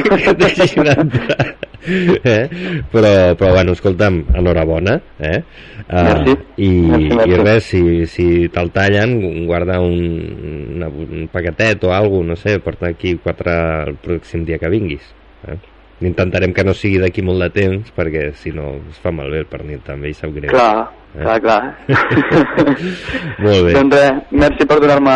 que 0.06 0.34
deixin 0.44 0.86
entrar. 0.92 1.56
Eh? 1.86 2.48
Però, 2.92 3.34
però 3.36 3.50
bueno, 3.52 3.74
escolta'm, 3.76 4.22
enhorabona. 4.38 4.94
Eh? 5.18 5.42
Uh, 5.84 6.00
Merci. 6.00 6.36
I, 6.56 6.70
Merci, 6.70 7.10
merci. 7.10 7.30
I 7.34 7.42
res, 7.42 7.68
si, 7.68 7.82
si 8.08 8.28
te'l 8.54 8.70
tallen, 8.72 9.18
guarda 9.44 9.80
un, 9.82 9.98
una, 10.78 10.88
un 10.88 11.28
paquetet 11.32 11.84
o 11.84 11.92
alguna 11.92 12.34
cosa, 12.34 12.48
no 12.48 12.56
sé, 12.56 12.58
porta 12.64 12.88
aquí 12.88 13.16
quatre 13.20 13.58
el 13.90 13.98
pròxim 14.00 14.46
dia 14.46 14.58
que 14.62 14.70
vinguis. 14.72 15.04
Eh? 15.50 15.58
Intentarem 16.00 16.52
que 16.52 16.64
no 16.66 16.74
sigui 16.74 16.98
d'aquí 16.98 17.22
molt 17.22 17.40
de 17.44 17.50
temps, 17.54 17.92
perquè 17.94 18.32
si 18.34 18.50
no 18.50 18.74
es 18.90 18.98
fa 19.00 19.12
malbé 19.14 19.38
el 19.44 19.46
pernil 19.46 19.78
també 19.86 20.10
i 20.10 20.14
sap 20.14 20.32
greu. 20.34 20.50
Clar, 20.50 20.88
Eh? 21.14 21.22
clar, 21.22 21.40
clar. 21.40 21.62
Molt 23.44 23.60
bé. 23.68 23.72
doncs 23.76 23.94
res, 23.94 24.16
merci 24.34 24.66
per 24.66 24.80
donar-me 24.82 25.14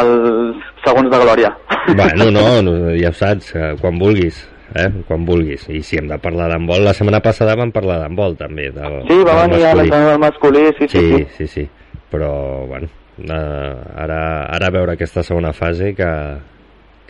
els 0.00 0.64
segons 0.84 1.08
de 1.12 1.20
glòria. 1.22 1.50
Bueno, 1.96 2.26
no, 2.34 2.44
no, 2.66 2.74
ja 3.00 3.08
ho 3.08 3.16
saps, 3.16 3.54
eh, 3.56 3.70
quan 3.80 3.96
vulguis, 3.98 4.42
eh? 4.76 4.90
quan 5.08 5.24
vulguis. 5.24 5.64
I 5.72 5.80
si 5.86 5.96
hem 5.96 6.08
de 6.12 6.18
parlar 6.20 6.50
d'handbol, 6.52 6.84
la 6.84 6.92
setmana 6.96 7.22
passada 7.24 7.56
vam 7.56 7.72
parlar 7.72 8.00
d'handbol 8.02 8.36
també. 8.36 8.68
Del, 8.76 9.00
Sí, 9.08 9.18
va 9.24 9.38
venir 9.46 9.64
a 9.64 9.72
masculí. 9.72 9.80
l'entrenador 9.80 10.18
masculí, 10.26 10.66
sí, 10.78 10.88
sí, 10.88 10.98
sí, 10.98 11.10
sí. 11.16 11.26
sí, 11.38 11.46
sí. 11.56 11.68
Però, 12.10 12.30
bueno, 12.68 12.88
eh, 13.24 13.74
ara, 14.04 14.20
ara 14.50 14.66
a 14.68 14.74
veure 14.76 14.92
aquesta 14.98 15.22
segona 15.24 15.52
fase 15.56 15.94
que, 15.94 16.10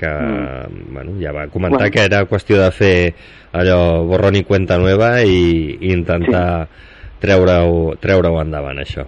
que 0.01 0.09
mm. 0.11 0.93
bueno, 0.95 1.13
ja 1.21 1.33
va 1.37 1.47
comentar 1.53 1.79
Bueno. 1.87 1.93
que 1.95 2.05
era 2.09 2.25
qüestió 2.27 2.59
de 2.63 2.71
fer 2.73 3.15
allò 3.53 4.03
borrón 4.09 4.37
i 4.41 4.43
cuenta 4.49 4.79
nueva 4.81 5.21
i, 5.23 5.77
i 5.81 5.93
intentar 5.93 6.67
treure-ho 7.21 7.97
treure 8.01 8.31
endavant, 8.41 8.79
això. 8.81 9.05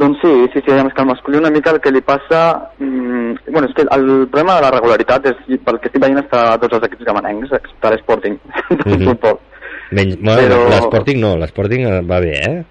Doncs 0.00 0.18
sí, 0.24 0.30
sí, 0.54 0.60
sí, 0.64 0.72
és 0.72 0.94
que 0.96 1.02
al 1.02 1.06
masculí 1.06 1.36
una 1.36 1.50
mica 1.52 1.70
el 1.70 1.80
que 1.84 1.90
li 1.92 2.00
passa... 2.00 2.70
Mm, 2.80 3.34
bueno, 3.52 3.68
és 3.68 3.74
que 3.76 3.82
el 3.84 4.06
problema 4.32 4.54
de 4.56 4.62
la 4.64 4.70
regularitat 4.72 5.26
és, 5.28 5.42
pel 5.62 5.78
que 5.82 5.90
estic 5.90 6.00
veient, 6.00 6.22
està 6.22 6.54
a 6.54 6.58
tots 6.62 6.78
els 6.78 6.86
equips 6.88 7.04
gamanencs, 7.04 7.52
excepte 7.52 7.90
l'Sporting, 7.92 8.38
del 8.86 8.96
Mhm. 8.98 9.04
futbol. 9.10 9.38
Menys, 9.92 10.16
bueno, 10.22 10.40
Però- 10.48 10.68
L'Sporting 10.72 11.20
no, 11.20 11.34
l'Sporting 11.36 11.84
va 12.08 12.20
bé, 12.24 12.32
eh? 12.40 12.64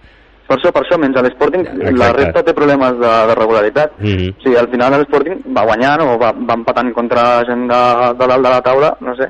Per 0.52 0.58
això, 0.58 0.72
per 0.76 0.82
això, 0.84 0.98
menys 1.00 1.16
a 1.16 1.22
l'Sporting, 1.24 1.62
la 1.96 2.10
resta 2.12 2.42
té 2.44 2.52
problemes 2.52 2.98
de, 3.00 3.12
de 3.30 3.36
regularitat. 3.40 3.94
Mm 4.02 4.16
-hmm. 4.18 4.34
O 4.36 4.42
sigui, 4.44 4.58
al 4.60 4.68
final 4.68 4.92
l'Sporting 5.00 5.38
va 5.56 5.64
guanyant 5.64 6.02
o 6.04 6.18
va, 6.20 6.34
va 6.36 6.58
empatant 6.60 6.92
contra 6.94 7.22
gent 7.48 7.70
de, 7.72 7.80
de 8.20 8.28
dalt 8.28 8.44
de 8.44 8.50
la 8.50 8.62
taula, 8.62 8.90
no 9.00 9.16
sé. 9.16 9.30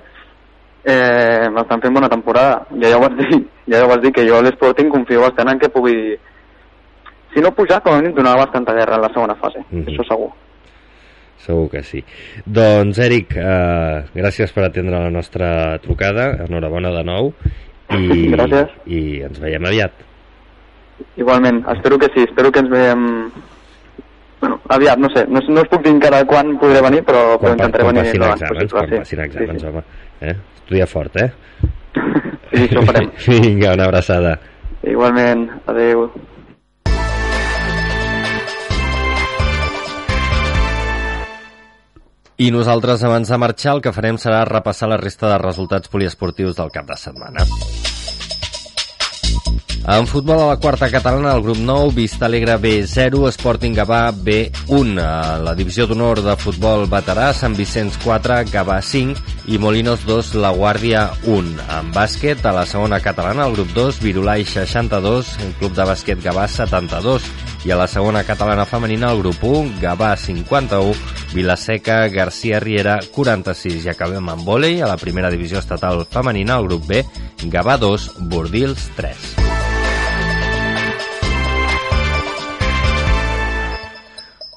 Eh, 0.83 1.45
estan 1.61 1.81
fent 1.81 1.93
bona 1.93 2.09
temporada. 2.09 2.65
Ja, 2.81 2.89
ja 2.89 2.97
ho 2.97 3.01
vas 3.01 3.15
dir, 3.17 3.45
ja, 3.69 3.77
ja 3.77 3.85
ho 3.85 3.87
vas 3.87 4.01
dir 4.01 4.11
que 4.11 4.25
jo 4.27 4.37
a 4.37 4.41
l'Sporting 4.41 4.89
confio 4.89 5.21
bastant 5.21 5.49
en 5.49 5.59
que 5.59 5.69
pugui... 5.69 6.17
Si 7.33 7.39
no 7.39 7.51
pujar, 7.51 7.81
com 7.83 7.93
a 7.93 7.97
mínim 8.01 8.15
donar 8.15 8.35
bastanta 8.37 8.73
guerra 8.73 8.95
en 8.95 9.01
la 9.01 9.13
segona 9.13 9.35
fase, 9.35 9.59
Mhm. 9.69 9.87
això 9.87 10.03
segur. 10.09 10.31
Segur 11.37 11.69
que 11.69 11.83
sí. 11.83 12.03
Doncs, 12.45 12.97
Eric, 12.97 13.35
eh, 13.37 14.03
gràcies 14.15 14.51
per 14.53 14.63
atendre 14.63 14.99
la 14.99 15.11
nostra 15.11 15.77
trucada. 15.79 16.45
Enhorabona 16.47 16.89
de 16.89 17.03
nou. 17.03 17.33
I, 17.89 18.31
Gràcies. 18.35 18.69
I 18.87 19.21
ens 19.21 19.39
veiem 19.39 19.65
aviat. 19.65 19.91
Igualment, 21.17 21.63
espero 21.75 21.97
que 21.99 22.07
sí, 22.13 22.23
espero 22.27 22.51
que 22.51 22.59
ens 22.59 22.69
veiem... 22.69 23.31
Bueno, 24.41 24.57
aviat, 24.73 24.97
no 24.97 25.09
sé, 25.13 25.27
no, 25.29 25.39
no 25.53 25.61
us 25.61 25.69
puc 25.69 25.83
dir 25.85 25.91
encara 25.93 26.23
quan 26.25 26.55
podré 26.57 26.81
venir, 26.81 27.03
però, 27.05 27.35
però 27.37 27.51
Quan, 27.51 27.57
pa- 27.59 27.67
intentaré 27.67 27.83
quan 27.85 27.95
venir 27.99 28.07
passin 28.09 28.21
lo 28.23 28.25
abans 28.25 28.41
exàmens, 28.41 28.71
possible, 28.71 28.79
quan 28.79 28.89
sí. 28.89 29.01
passin 29.03 29.23
exàmens, 29.27 29.61
sí, 29.61 29.67
home. 29.69 29.83
Eh? 30.21 30.35
Estudia 30.63 30.87
fort, 30.89 31.21
eh? 31.21 31.29
Sí, 32.51 32.65
això 32.65 32.81
ho 32.81 32.87
farem. 32.89 33.11
Vinga, 33.45 33.73
una 33.77 33.85
abraçada. 33.87 34.33
sí. 34.81 34.89
Igualment, 34.91 35.45
adeu. 35.71 36.09
I 42.41 42.49
nosaltres, 42.53 43.03
abans 43.05 43.29
de 43.29 43.37
marxar, 43.43 43.73
el 43.77 43.81
que 43.85 43.93
farem 43.97 44.17
serà 44.23 44.39
repassar 44.49 44.89
la 44.89 44.97
resta 45.01 45.29
de 45.29 45.37
resultats 45.43 45.91
poliesportius 45.95 46.57
del 46.57 46.73
cap 46.77 46.87
de 46.89 46.97
setmana. 47.05 47.45
En 49.83 50.05
futbol 50.05 50.39
a 50.39 50.45
la 50.45 50.57
quarta 50.57 50.91
catalana, 50.91 51.33
el 51.33 51.41
grup 51.41 51.57
9, 51.57 51.93
Vista 51.95 52.27
Alegre 52.27 52.53
B0, 52.61 53.27
Sporting 53.29 53.73
Gavà 53.73 54.11
B1. 54.13 54.99
A 55.01 55.39
la 55.41 55.55
divisió 55.57 55.87
d'honor 55.89 56.21
de 56.21 56.35
futbol 56.37 56.85
veterà, 56.85 57.31
Sant 57.33 57.57
Vicenç 57.57 57.97
4, 58.03 58.43
Gavà 58.53 58.77
5 58.85 59.49
i 59.49 59.57
Molinos 59.57 60.05
2, 60.05 60.35
La 60.37 60.51
Guàrdia 60.53 61.07
1. 61.25 61.55
En 61.79 61.89
bàsquet, 61.95 62.45
a 62.45 62.53
la 62.53 62.67
segona 62.69 63.01
catalana, 63.01 63.47
el 63.49 63.57
grup 63.57 63.73
2, 63.73 63.99
Virulai 64.05 64.45
62, 64.45 65.33
el 65.41 65.55
club 65.57 65.73
de 65.73 65.89
bàsquet 65.89 66.21
Gavà 66.21 66.45
72 66.45 67.25
i 67.65 67.73
a 67.73 67.77
la 67.77 67.89
segona 67.89 68.23
catalana 68.23 68.67
femenina, 68.69 69.09
el 69.11 69.25
grup 69.25 69.43
1, 69.43 69.81
Gavà 69.81 70.13
51, 70.15 70.93
Vilaseca, 71.33 72.07
García 72.13 72.59
Riera 72.61 72.99
46. 73.11 73.85
I 73.85 73.95
acabem 73.95 74.29
amb 74.29 74.45
vòlei, 74.45 74.77
a 74.81 74.93
la 74.93 75.01
primera 75.01 75.33
divisió 75.33 75.57
estatal 75.57 76.05
femenina, 76.05 76.61
el 76.61 76.69
grup 76.69 76.85
B, 76.85 77.01
Gavà 77.49 77.79
2, 77.81 78.11
Bordils 78.29 78.91
3. 78.95 79.70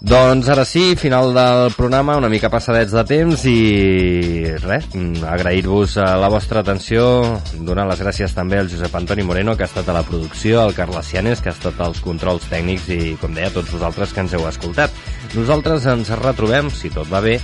Doncs 0.05 0.51
ara 0.53 0.67
sí, 0.69 0.97
final 1.01 1.33
del 1.33 1.73
programa, 1.73 2.19
una 2.21 2.29
mica 2.29 2.51
passadets 2.53 2.93
de 2.93 3.05
temps 3.09 3.47
i 3.49 4.51
res, 4.61 4.91
agrair-vos 5.25 5.95
eh, 5.97 6.05
la 6.21 6.29
vostra 6.29 6.61
atenció, 6.61 7.07
donar 7.65 7.87
les 7.89 8.03
gràcies 8.05 8.37
també 8.37 8.61
al 8.61 8.69
Josep 8.69 8.93
Antoni 9.01 9.25
Moreno, 9.25 9.57
que 9.57 9.65
ha 9.65 9.71
estat 9.71 9.89
a 9.89 9.97
la 9.97 10.05
producció, 10.05 10.61
al 10.61 10.77
Carles 10.77 11.09
Cianes, 11.09 11.41
que 11.41 11.49
ha 11.49 11.57
estat 11.57 11.81
als 11.81 12.05
controls 12.05 12.45
tècnics 12.53 12.93
i, 12.93 13.01
com 13.17 13.33
deia, 13.33 13.49
tots 13.57 13.73
vosaltres 13.73 14.13
que 14.13 14.27
ens 14.27 14.37
heu 14.37 14.45
escoltat. 14.45 14.93
Nosaltres 15.33 15.89
ens 15.97 16.13
retrobem, 16.21 16.69
si 16.69 16.93
tot 16.93 17.09
va 17.09 17.25
bé, 17.25 17.39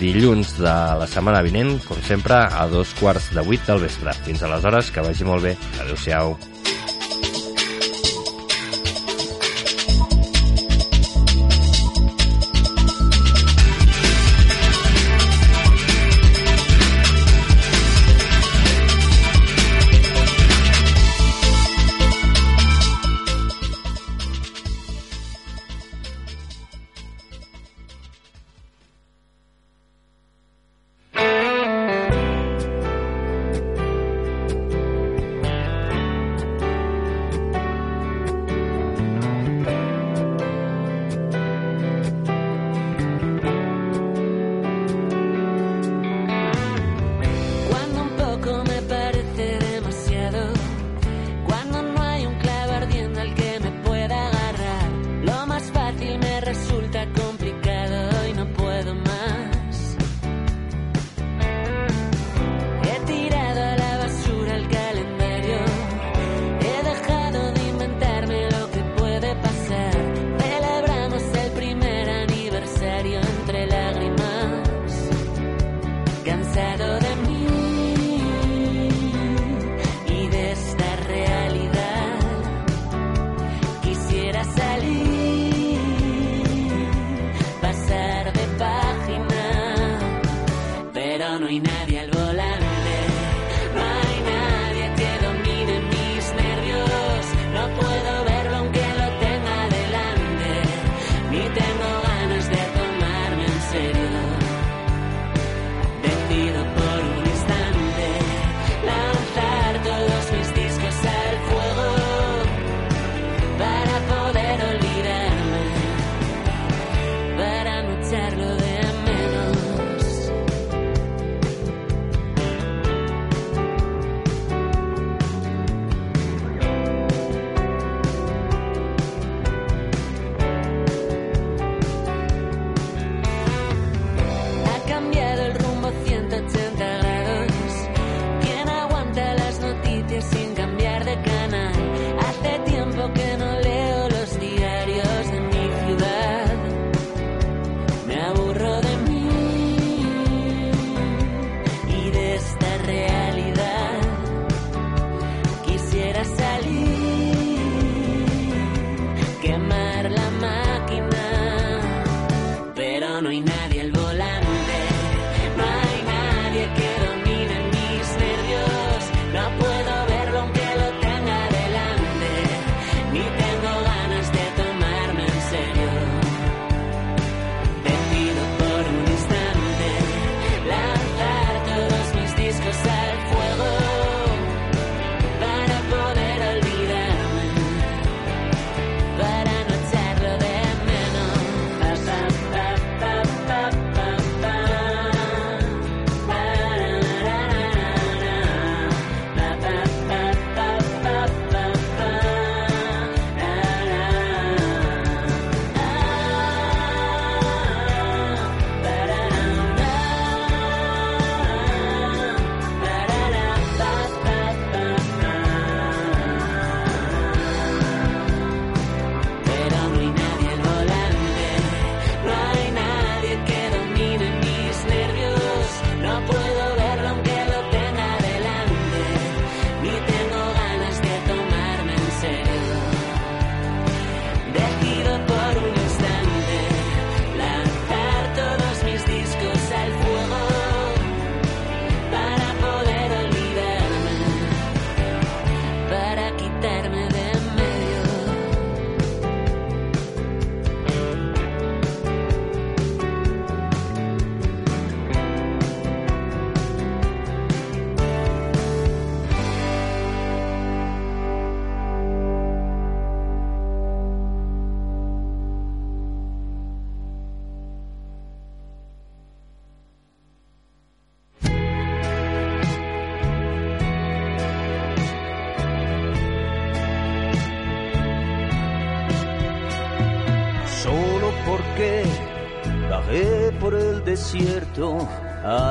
dilluns 0.00 0.56
de 0.56 0.76
la 0.96 1.12
setmana 1.12 1.44
vinent, 1.44 1.76
com 1.84 2.00
sempre, 2.08 2.46
a 2.48 2.64
dos 2.72 2.96
quarts 2.96 3.34
de 3.36 3.44
vuit 3.44 3.68
del 3.68 3.84
vespre. 3.84 4.16
Fins 4.24 4.40
aleshores, 4.40 4.88
que 4.88 5.04
vagi 5.04 5.28
molt 5.28 5.50
bé. 5.50 5.58
Adéu-siau. 5.84 6.38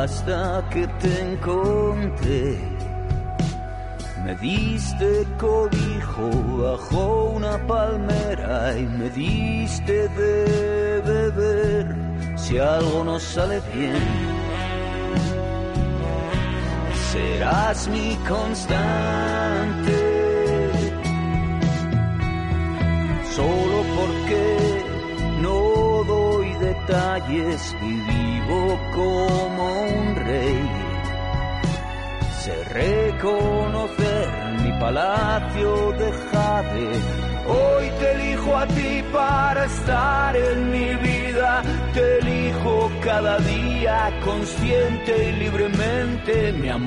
Hasta 0.06 0.64
que 0.69 0.86
te 1.02 1.11
encontré. 1.32 2.60
Me 4.23 4.36
diste 4.36 5.26
cobijo 5.40 6.30
bajo 6.61 7.32
una 7.40 7.57
palmera 7.65 8.77
y 8.77 8.84
me 8.84 9.10
diste 9.10 10.07
de 10.10 11.02
beber 11.11 11.86
si 12.36 12.60
algo 12.60 13.03
no 13.03 13.19
sale 13.19 13.60
bien. 13.73 14.03
Serás 17.11 17.88
mi 17.88 18.15
constante. 18.27 20.05
Detalles 27.27 27.76
y 27.81 27.93
vivo 28.11 28.80
como 28.93 29.84
un 29.84 30.15
rey. 30.15 30.69
Sé 32.41 32.64
reconocer 32.65 34.30
mi 34.64 34.72
palacio 34.80 35.91
de 35.93 36.11
jade. 36.11 36.91
Hoy 37.47 37.89
te 37.99 38.11
elijo 38.11 38.57
a 38.57 38.68
ti 38.68 39.03
para 39.11 39.65
estar 39.65 40.35
en 40.35 40.72
mi 40.72 40.95
vida. 40.95 41.61
Te 41.93 42.19
elijo 42.19 42.91
cada 43.03 43.38
día 43.39 44.11
consciente 44.23 45.30
y 45.30 45.31
libremente, 45.34 46.53
mi 46.53 46.69
amor. 46.69 46.84